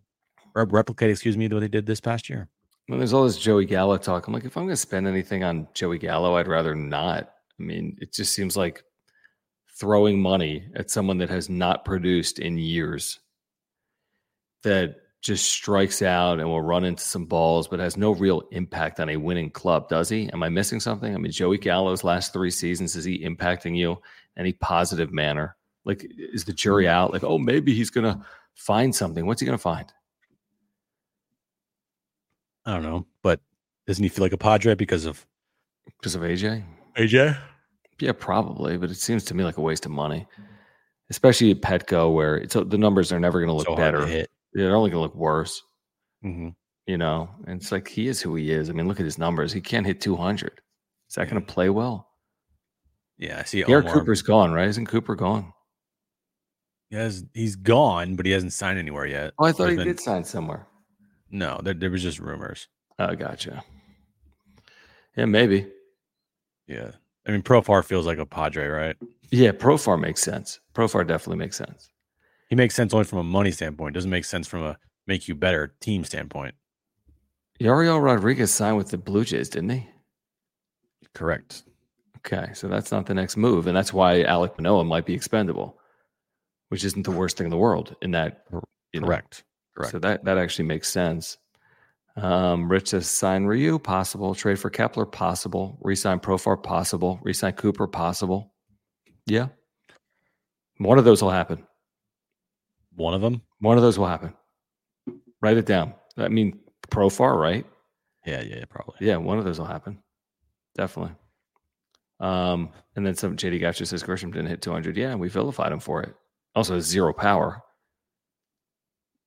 or 0.56 0.66
replicate, 0.66 1.12
excuse 1.12 1.38
me, 1.38 1.48
what 1.48 1.62
he 1.62 1.70
did 1.70 1.86
this 1.86 2.02
past 2.02 2.30
year. 2.30 2.50
When 2.88 2.98
there's 3.00 3.14
all 3.14 3.24
this 3.26 3.38
Joey 3.38 3.66
Gallo 3.66 3.98
talk, 3.98 4.28
I'm 4.28 4.34
like, 4.34 4.44
if 4.44 4.58
I'm 4.58 4.64
going 4.64 4.74
to 4.74 4.78
spend 4.78 5.08
anything 5.08 5.44
on 5.44 5.68
Joey 5.74 6.00
Gallo, 6.00 6.36
I'd 6.36 6.48
rather 6.48 6.76
not. 6.76 7.32
I 7.60 7.64
mean, 7.64 7.96
it 8.02 8.12
just 8.12 8.34
seems 8.34 8.58
like 8.58 8.84
throwing 9.80 10.20
money 10.20 10.68
at 10.76 10.90
someone 10.90 11.20
that 11.20 11.30
has 11.30 11.48
not 11.50 11.86
produced 11.86 12.40
in 12.40 12.58
years, 12.58 13.20
that 14.64 14.96
just 15.24 15.50
strikes 15.50 16.02
out 16.02 16.40
and 16.40 16.48
will 16.48 16.62
run 16.62 16.84
into 16.84 17.02
some 17.02 17.26
balls, 17.26 17.70
but 17.70 17.80
has 17.80 17.96
no 17.96 18.12
real 18.12 18.44
impact 18.52 19.00
on 19.00 19.08
a 19.08 19.16
winning 19.16 19.50
club, 19.50 19.88
does 19.88 20.10
he? 20.10 20.30
Am 20.34 20.44
I 20.44 20.50
missing 20.50 20.82
something? 20.82 21.16
I 21.16 21.18
mean, 21.18 21.32
Joey 21.32 21.58
Gallo's 21.58 22.04
last 22.04 22.34
three 22.34 22.52
seasons, 22.52 22.98
is 22.98 23.06
he 23.06 23.20
impacting 23.20 23.76
you 23.78 23.92
in 23.94 23.98
any 24.42 24.52
positive 24.52 25.14
manner? 25.14 25.56
Like, 25.86 26.06
is 26.18 26.44
the 26.44 26.52
jury 26.52 26.86
hmm. 26.86 26.92
out? 26.92 27.14
Like, 27.14 27.24
oh, 27.24 27.38
maybe 27.38 27.74
he's 27.74 27.90
going 27.90 28.04
to 28.04 28.24
find 28.54 28.94
something. 28.94 29.26
What's 29.26 29.40
he 29.40 29.46
going 29.46 29.58
to 29.58 29.62
find? 29.62 29.92
I 32.66 32.74
don't 32.74 32.84
know, 32.84 33.06
but 33.22 33.40
doesn't 33.88 34.04
he 34.04 34.10
feel 34.10 34.24
like 34.24 34.34
a 34.34 34.38
Padre 34.38 34.76
because 34.76 35.06
of 35.06 35.26
Because 36.00 36.16
of 36.16 36.22
AJ? 36.22 36.64
AJ? 36.98 37.38
Yeah, 38.00 38.12
probably, 38.12 38.78
but 38.78 38.90
it 38.90 38.98
seems 38.98 39.24
to 39.26 39.34
me 39.34 39.46
like 39.46 39.58
a 39.58 39.62
waste 39.62 39.86
of 39.86 39.92
money, 39.92 40.28
especially 41.10 41.52
at 41.52 41.62
Petco, 41.62 42.14
where 42.14 42.36
it's 42.36 42.56
the 42.56 42.78
numbers 42.78 43.14
are 43.14 43.20
never 43.20 43.40
going 43.40 43.48
to 43.48 43.54
look 43.54 43.68
So 43.68 43.76
better. 43.76 44.28
They're 44.54 44.76
only 44.76 44.90
going 44.92 45.00
to 45.00 45.04
look 45.04 45.16
worse, 45.16 45.62
Mm-hmm. 46.24 46.50
you 46.88 46.98
know. 46.98 47.30
And 47.48 47.60
it's 47.62 47.72
like 47.72 47.88
he 47.88 48.08
is 48.08 48.22
who 48.22 48.36
he 48.36 48.52
is. 48.52 48.70
I 48.70 48.74
mean, 48.74 48.88
look 48.88 49.00
at 49.00 49.06
his 49.06 49.18
numbers. 49.18 49.52
He 49.54 49.62
can't 49.62 49.86
hit 49.86 50.00
200. 50.02 50.62
Is 51.10 51.16
that 51.16 51.30
going 51.30 51.44
to 51.44 51.54
play 51.54 51.70
well? 51.70 52.08
Yeah, 53.18 53.40
I 53.40 53.44
see. 53.44 53.64
Garrett 53.64 53.86
Omar. 53.86 54.00
Cooper's 54.00 54.22
gone, 54.22 54.52
right? 54.52 54.68
Isn't 54.68 54.88
Cooper 54.88 55.16
gone? 55.16 55.54
He 56.90 56.96
has, 56.96 57.26
he's 57.34 57.56
gone, 57.56 58.16
but 58.16 58.26
he 58.26 58.32
hasn't 58.32 58.54
signed 58.54 58.78
anywhere 58.80 59.06
yet. 59.06 59.34
Oh, 59.40 59.46
I 59.46 59.52
thought 59.52 59.58
There's 59.66 59.72
he 59.72 59.78
been- 59.78 59.88
did 59.88 60.00
sign 60.00 60.24
somewhere. 60.24 60.68
No, 61.32 61.60
there, 61.64 61.74
there 61.74 61.90
was 61.90 62.04
just 62.04 62.20
rumors. 62.20 62.68
Oh, 63.00 63.16
gotcha. 63.16 63.64
Yeah, 65.18 65.26
maybe. 65.26 65.68
Yeah. 66.68 66.92
I 67.28 67.32
mean, 67.32 67.42
Profar 67.42 67.84
feels 67.84 68.06
like 68.06 68.20
a 68.20 68.26
Padre, 68.26 68.68
right? 68.68 68.96
Yeah, 69.32 69.52
Profar 69.52 70.00
makes 70.00 70.22
sense. 70.22 70.60
Profar 70.76 71.08
definitely 71.08 71.38
makes 71.38 71.58
sense. 71.58 71.90
He 72.54 72.56
makes 72.56 72.76
sense 72.76 72.94
only 72.94 73.06
from 73.06 73.18
a 73.18 73.24
money 73.24 73.50
standpoint. 73.50 73.96
Doesn't 73.96 74.12
make 74.12 74.26
sense 74.26 74.48
from 74.48 74.62
a 74.62 74.78
make 75.08 75.28
you 75.28 75.34
better 75.34 75.74
team 75.82 76.04
standpoint. 76.04 76.54
Yariel 77.60 78.00
Rodriguez 78.00 78.54
signed 78.54 78.78
with 78.78 78.90
the 78.90 78.98
Blue 79.00 79.26
Jays, 79.26 79.50
didn't 79.50 79.72
he? 79.72 79.88
Correct. 81.16 81.64
Okay, 82.20 82.54
so 82.54 82.68
that's 82.68 82.92
not 82.92 83.08
the 83.08 83.16
next 83.16 83.38
move, 83.38 83.66
and 83.66 83.76
that's 83.76 83.92
why 83.92 84.22
Alek 84.22 84.56
Manoah 84.56 84.84
might 84.84 85.08
be 85.08 85.16
expendable, 85.16 85.80
which 86.70 86.84
isn't 86.84 87.02
the 87.02 87.10
worst 87.10 87.38
thing 87.38 87.46
in 87.46 87.50
the 87.50 87.58
world. 87.58 87.96
In 88.04 88.12
that, 88.12 88.46
you 88.94 89.00
know. 89.00 89.08
Correct. 89.08 89.46
Correct. 89.76 89.92
So 89.92 89.98
that 89.98 90.24
that 90.26 90.38
actually 90.38 90.66
makes 90.66 90.90
sense. 90.90 91.40
Um, 92.18 92.72
Rich 92.72 92.90
says 92.90 93.08
sign 93.08 93.46
Ryu 93.46 93.80
possible, 93.80 94.36
trade 94.36 94.60
for 94.60 94.70
Kepler 94.70 95.08
possible, 95.08 95.80
resign 95.82 96.20
Profar 96.20 96.62
possible, 96.62 97.20
resign 97.24 97.54
Cooper 97.54 97.88
possible. 97.88 98.54
Yeah, 99.26 99.48
one 100.78 101.00
of 101.00 101.04
those 101.04 101.24
will 101.24 101.32
happen. 101.32 101.66
One 102.96 103.14
of 103.14 103.22
them. 103.22 103.42
One 103.60 103.78
of 103.78 103.84
those 103.84 103.98
will 103.98 104.08
happen. 104.08 104.34
Write 105.42 105.58
it 105.58 105.66
down. 105.66 105.94
I 106.18 106.28
mean, 106.30 106.60
Profar, 106.90 107.40
right? 107.40 107.66
Yeah, 108.26 108.42
yeah, 108.42 108.58
yeah, 108.58 108.66
probably. 108.70 108.96
Yeah, 109.08 109.18
one 109.18 109.38
of 109.40 109.46
those 109.46 109.60
will 109.60 109.66
happen. 109.66 110.00
Definitely. 110.76 111.16
Um, 112.20 112.70
and 112.96 113.06
then 113.06 113.16
some 113.16 113.36
JD 113.36 113.60
Gotcha 113.60 113.86
says 113.86 114.04
Grisham 114.04 114.32
didn't 114.32 114.48
hit 114.48 114.62
200. 114.62 114.96
Yeah, 114.96 115.12
and 115.12 115.20
we 115.20 115.28
vilified 115.28 115.72
him 115.72 115.80
for 115.80 116.02
it. 116.04 116.16
Also, 116.56 116.80
zero 116.80 117.12
power. 117.14 117.62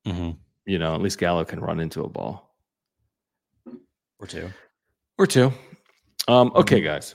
Mm-hmm. 0.07 0.31
You 0.65 0.79
know, 0.79 0.95
at 0.95 1.03
least 1.03 1.19
Gallo 1.19 1.45
can 1.45 1.61
run 1.61 1.81
into 1.81 2.03
a 2.03 2.09
ball 2.09 2.55
Or 4.19 4.27
two. 4.27 4.51
or 5.19 5.27
two. 5.27 5.53
Um, 6.29 6.53
okay, 6.55 6.81
guys. 6.81 7.15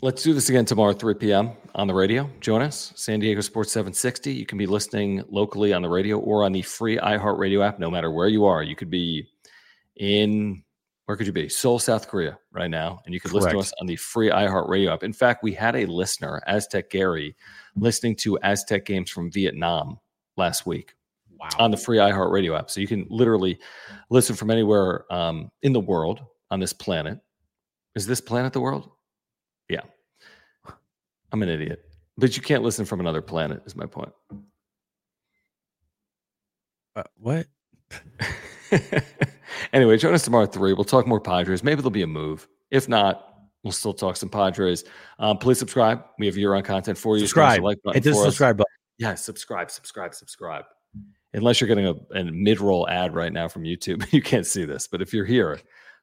Let's 0.00 0.22
do 0.22 0.32
this 0.32 0.48
again 0.48 0.64
tomorrow, 0.64 0.92
3 0.92 1.14
p.m. 1.14 1.50
on 1.74 1.88
the 1.88 1.94
radio. 1.94 2.30
Join 2.40 2.62
us, 2.62 2.92
San 2.94 3.18
Diego 3.18 3.40
Sports 3.40 3.72
760. 3.72 4.32
You 4.32 4.46
can 4.46 4.56
be 4.56 4.66
listening 4.66 5.24
locally 5.28 5.72
on 5.72 5.82
the 5.82 5.88
radio 5.88 6.18
or 6.20 6.44
on 6.44 6.52
the 6.52 6.62
free 6.62 6.98
iHeartRadio 6.98 7.66
app, 7.66 7.80
no 7.80 7.90
matter 7.90 8.12
where 8.12 8.28
you 8.28 8.44
are. 8.44 8.62
You 8.62 8.76
could 8.76 8.90
be 8.90 9.26
in, 9.96 10.62
where 11.06 11.16
could 11.16 11.26
you 11.26 11.32
be? 11.32 11.48
Seoul, 11.48 11.80
South 11.80 12.06
Korea 12.06 12.38
right 12.52 12.70
now. 12.70 13.00
And 13.06 13.12
you 13.12 13.18
could 13.20 13.32
listen 13.32 13.50
to 13.50 13.58
us 13.58 13.72
on 13.80 13.88
the 13.88 13.96
free 13.96 14.30
iHeartRadio 14.30 14.92
app. 14.92 15.02
In 15.02 15.12
fact, 15.12 15.42
we 15.42 15.52
had 15.52 15.74
a 15.74 15.84
listener, 15.86 16.40
Aztec 16.46 16.90
Gary, 16.90 17.34
listening 17.74 18.14
to 18.16 18.38
Aztec 18.44 18.84
games 18.86 19.10
from 19.10 19.32
Vietnam 19.32 19.98
last 20.36 20.64
week 20.64 20.94
Wow. 21.40 21.48
on 21.58 21.70
the 21.72 21.76
free 21.76 21.98
iHeartRadio 21.98 22.56
app. 22.56 22.70
So 22.70 22.80
you 22.80 22.86
can 22.86 23.04
literally 23.10 23.58
listen 24.10 24.36
from 24.36 24.50
anywhere 24.50 25.12
um, 25.12 25.50
in 25.62 25.72
the 25.72 25.80
world 25.80 26.20
on 26.52 26.60
this 26.60 26.72
planet. 26.72 27.18
Is 27.96 28.06
this 28.06 28.20
planet 28.20 28.52
the 28.52 28.60
world? 28.60 28.90
Yeah. 29.68 29.80
I'm 31.32 31.42
an 31.42 31.48
idiot. 31.48 31.84
But 32.16 32.36
you 32.36 32.42
can't 32.42 32.62
listen 32.62 32.84
from 32.84 33.00
another 33.00 33.22
planet, 33.22 33.62
is 33.66 33.76
my 33.76 33.86
point. 33.86 34.12
Uh, 36.96 37.04
what? 37.16 37.46
anyway, 39.72 39.96
join 39.96 40.14
us 40.14 40.22
tomorrow 40.24 40.44
at 40.44 40.52
3. 40.52 40.72
We'll 40.72 40.84
talk 40.84 41.06
more 41.06 41.20
Padres. 41.20 41.62
Maybe 41.62 41.76
there'll 41.76 41.90
be 41.90 42.02
a 42.02 42.08
move. 42.08 42.48
If 42.70 42.88
not, 42.88 43.34
we'll 43.62 43.72
still 43.72 43.94
talk 43.94 44.16
some 44.16 44.28
Padres. 44.28 44.84
Um, 45.18 45.38
please 45.38 45.58
subscribe. 45.58 46.02
We 46.18 46.26
have 46.26 46.36
year 46.36 46.54
on 46.54 46.62
content 46.62 46.98
for 46.98 47.16
you. 47.16 47.20
Subscribe. 47.20 47.62
Like 47.62 47.80
button 47.82 48.02
Hit 48.02 48.10
the 48.10 48.14
subscribe 48.14 48.56
button. 48.56 48.72
Yeah, 48.98 49.14
subscribe, 49.14 49.70
subscribe, 49.70 50.14
subscribe. 50.14 50.64
Unless 51.34 51.60
you're 51.60 51.68
getting 51.68 51.86
a, 51.86 51.94
a 52.18 52.24
mid 52.24 52.60
roll 52.60 52.88
ad 52.88 53.14
right 53.14 53.32
now 53.32 53.46
from 53.46 53.62
YouTube, 53.62 54.10
you 54.12 54.22
can't 54.22 54.46
see 54.46 54.64
this. 54.64 54.88
But 54.88 55.02
if 55.02 55.12
you're 55.12 55.24
here, 55.24 55.60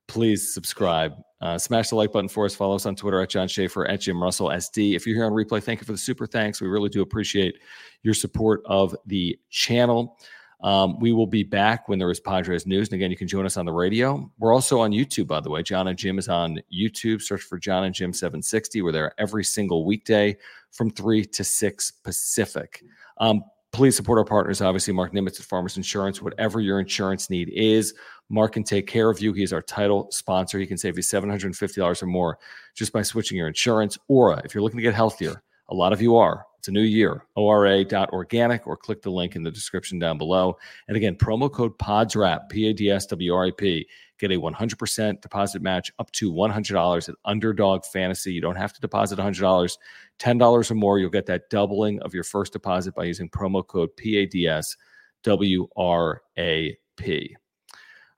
please 0.07 0.53
subscribe. 0.53 1.13
Uh, 1.41 1.57
smash 1.57 1.89
the 1.89 1.95
like 1.95 2.11
button 2.11 2.29
for 2.29 2.45
us. 2.45 2.55
Follow 2.55 2.75
us 2.75 2.85
on 2.85 2.95
Twitter 2.95 3.21
at 3.21 3.29
John 3.29 3.47
Schaefer, 3.47 3.85
at 3.87 4.01
Jim 4.01 4.21
Russell 4.21 4.47
SD. 4.47 4.95
If 4.95 5.05
you're 5.05 5.15
here 5.15 5.25
on 5.25 5.31
replay, 5.31 5.61
thank 5.61 5.79
you 5.79 5.85
for 5.85 5.91
the 5.91 5.97
super 5.97 6.25
thanks. 6.25 6.61
We 6.61 6.67
really 6.67 6.89
do 6.89 7.01
appreciate 7.01 7.59
your 8.03 8.13
support 8.13 8.61
of 8.65 8.95
the 9.05 9.37
channel. 9.49 10.17
Um, 10.61 10.99
we 10.99 11.11
will 11.11 11.27
be 11.27 11.43
back 11.43 11.89
when 11.89 11.99
there 11.99 12.09
is 12.09 12.19
Padres 12.19 12.65
news. 12.65 12.87
And 12.87 12.95
again, 12.95 13.11
you 13.11 13.17
can 13.17 13.27
join 13.27 13.45
us 13.45 13.57
on 13.57 13.65
the 13.65 13.71
radio. 13.71 14.31
We're 14.39 14.53
also 14.53 14.79
on 14.79 14.91
YouTube, 14.91 15.27
by 15.27 15.41
the 15.41 15.49
way. 15.49 15.61
John 15.61 15.87
and 15.87 15.97
Jim 15.97 16.17
is 16.17 16.27
on 16.27 16.59
YouTube. 16.73 17.21
Search 17.21 17.41
for 17.41 17.59
John 17.59 17.83
and 17.83 17.93
Jim 17.93 18.13
760. 18.13 18.81
We're 18.81 18.91
there 18.91 19.13
every 19.19 19.43
single 19.43 19.85
weekday 19.85 20.37
from 20.71 20.89
3 20.89 21.25
to 21.25 21.43
6 21.43 21.91
Pacific. 22.03 22.83
Um, 23.17 23.43
please 23.75 23.95
support 23.95 24.17
our 24.17 24.23
partners, 24.23 24.61
obviously, 24.61 24.93
Mark 24.93 25.11
Nimitz 25.11 25.37
at 25.37 25.45
Farmers 25.45 25.75
Insurance. 25.75 26.21
Whatever 26.21 26.61
your 26.61 26.79
insurance 26.79 27.29
need 27.29 27.49
is, 27.49 27.93
Mark 28.29 28.53
can 28.53 28.63
take 28.63 28.87
care 28.87 29.09
of 29.09 29.19
you. 29.19 29.33
He 29.33 29.43
is 29.43 29.51
our 29.51 29.61
title 29.61 30.07
sponsor. 30.11 30.57
He 30.57 30.65
can 30.65 30.77
save 30.77 30.95
you 30.95 31.03
$750 31.03 32.01
or 32.01 32.05
more 32.05 32.39
just 32.73 32.93
by 32.93 33.01
switching 33.01 33.37
your 33.37 33.49
insurance. 33.49 33.97
Or 34.07 34.39
if 34.45 34.55
you're 34.55 34.63
looking 34.63 34.77
to 34.77 34.83
get 34.83 34.93
healthier, 34.93 35.43
a 35.67 35.75
lot 35.75 35.91
of 35.91 36.01
you 36.01 36.15
are. 36.15 36.45
It's 36.57 36.69
a 36.69 36.71
new 36.71 36.81
year. 36.81 37.25
ORA.organic 37.35 38.65
or 38.65 38.77
click 38.77 39.01
the 39.01 39.11
link 39.11 39.35
in 39.35 39.43
the 39.43 39.51
description 39.51 39.99
down 39.99 40.17
below. 40.17 40.57
And 40.87 40.95
again, 40.95 41.15
promo 41.15 41.51
code 41.51 41.77
PADSWRAP, 41.77 42.49
P 42.49 42.69
A 42.69 42.73
D 42.73 42.89
S 42.89 43.05
W 43.07 43.33
R 43.33 43.47
A 43.47 43.51
P. 43.51 43.85
Get 44.19 44.31
a 44.31 44.35
100% 44.35 45.21
deposit 45.21 45.61
match 45.61 45.91
up 45.99 46.11
to 46.11 46.31
$100 46.31 47.09
at 47.09 47.15
Underdog 47.25 47.83
Fantasy. 47.85 48.31
You 48.31 48.41
don't 48.41 48.55
have 48.55 48.73
to 48.73 48.81
deposit 48.81 49.19
$100. 49.19 49.77
$10 50.19 50.71
or 50.71 50.75
more, 50.75 50.99
you'll 50.99 51.09
get 51.09 51.25
that 51.25 51.49
doubling 51.49 52.01
of 52.01 52.13
your 52.13 52.23
first 52.23 52.53
deposit 52.53 52.95
by 52.95 53.03
using 53.03 53.29
promo 53.29 53.65
code 53.65 53.89
PADS 53.97 54.77
WRAP. 55.23 55.59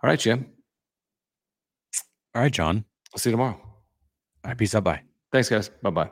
All 0.03 0.09
right, 0.09 0.19
Jim. 0.19 0.45
All 2.35 2.41
right, 2.41 2.51
John. 2.51 2.85
I'll 3.13 3.19
see 3.19 3.29
you 3.29 3.33
tomorrow. 3.33 3.59
All 3.59 3.71
right, 4.45 4.57
peace 4.57 4.75
out. 4.75 4.83
Bye. 4.83 5.01
Thanks, 5.31 5.49
guys. 5.49 5.69
Bye 5.81 5.89
bye. 5.89 6.11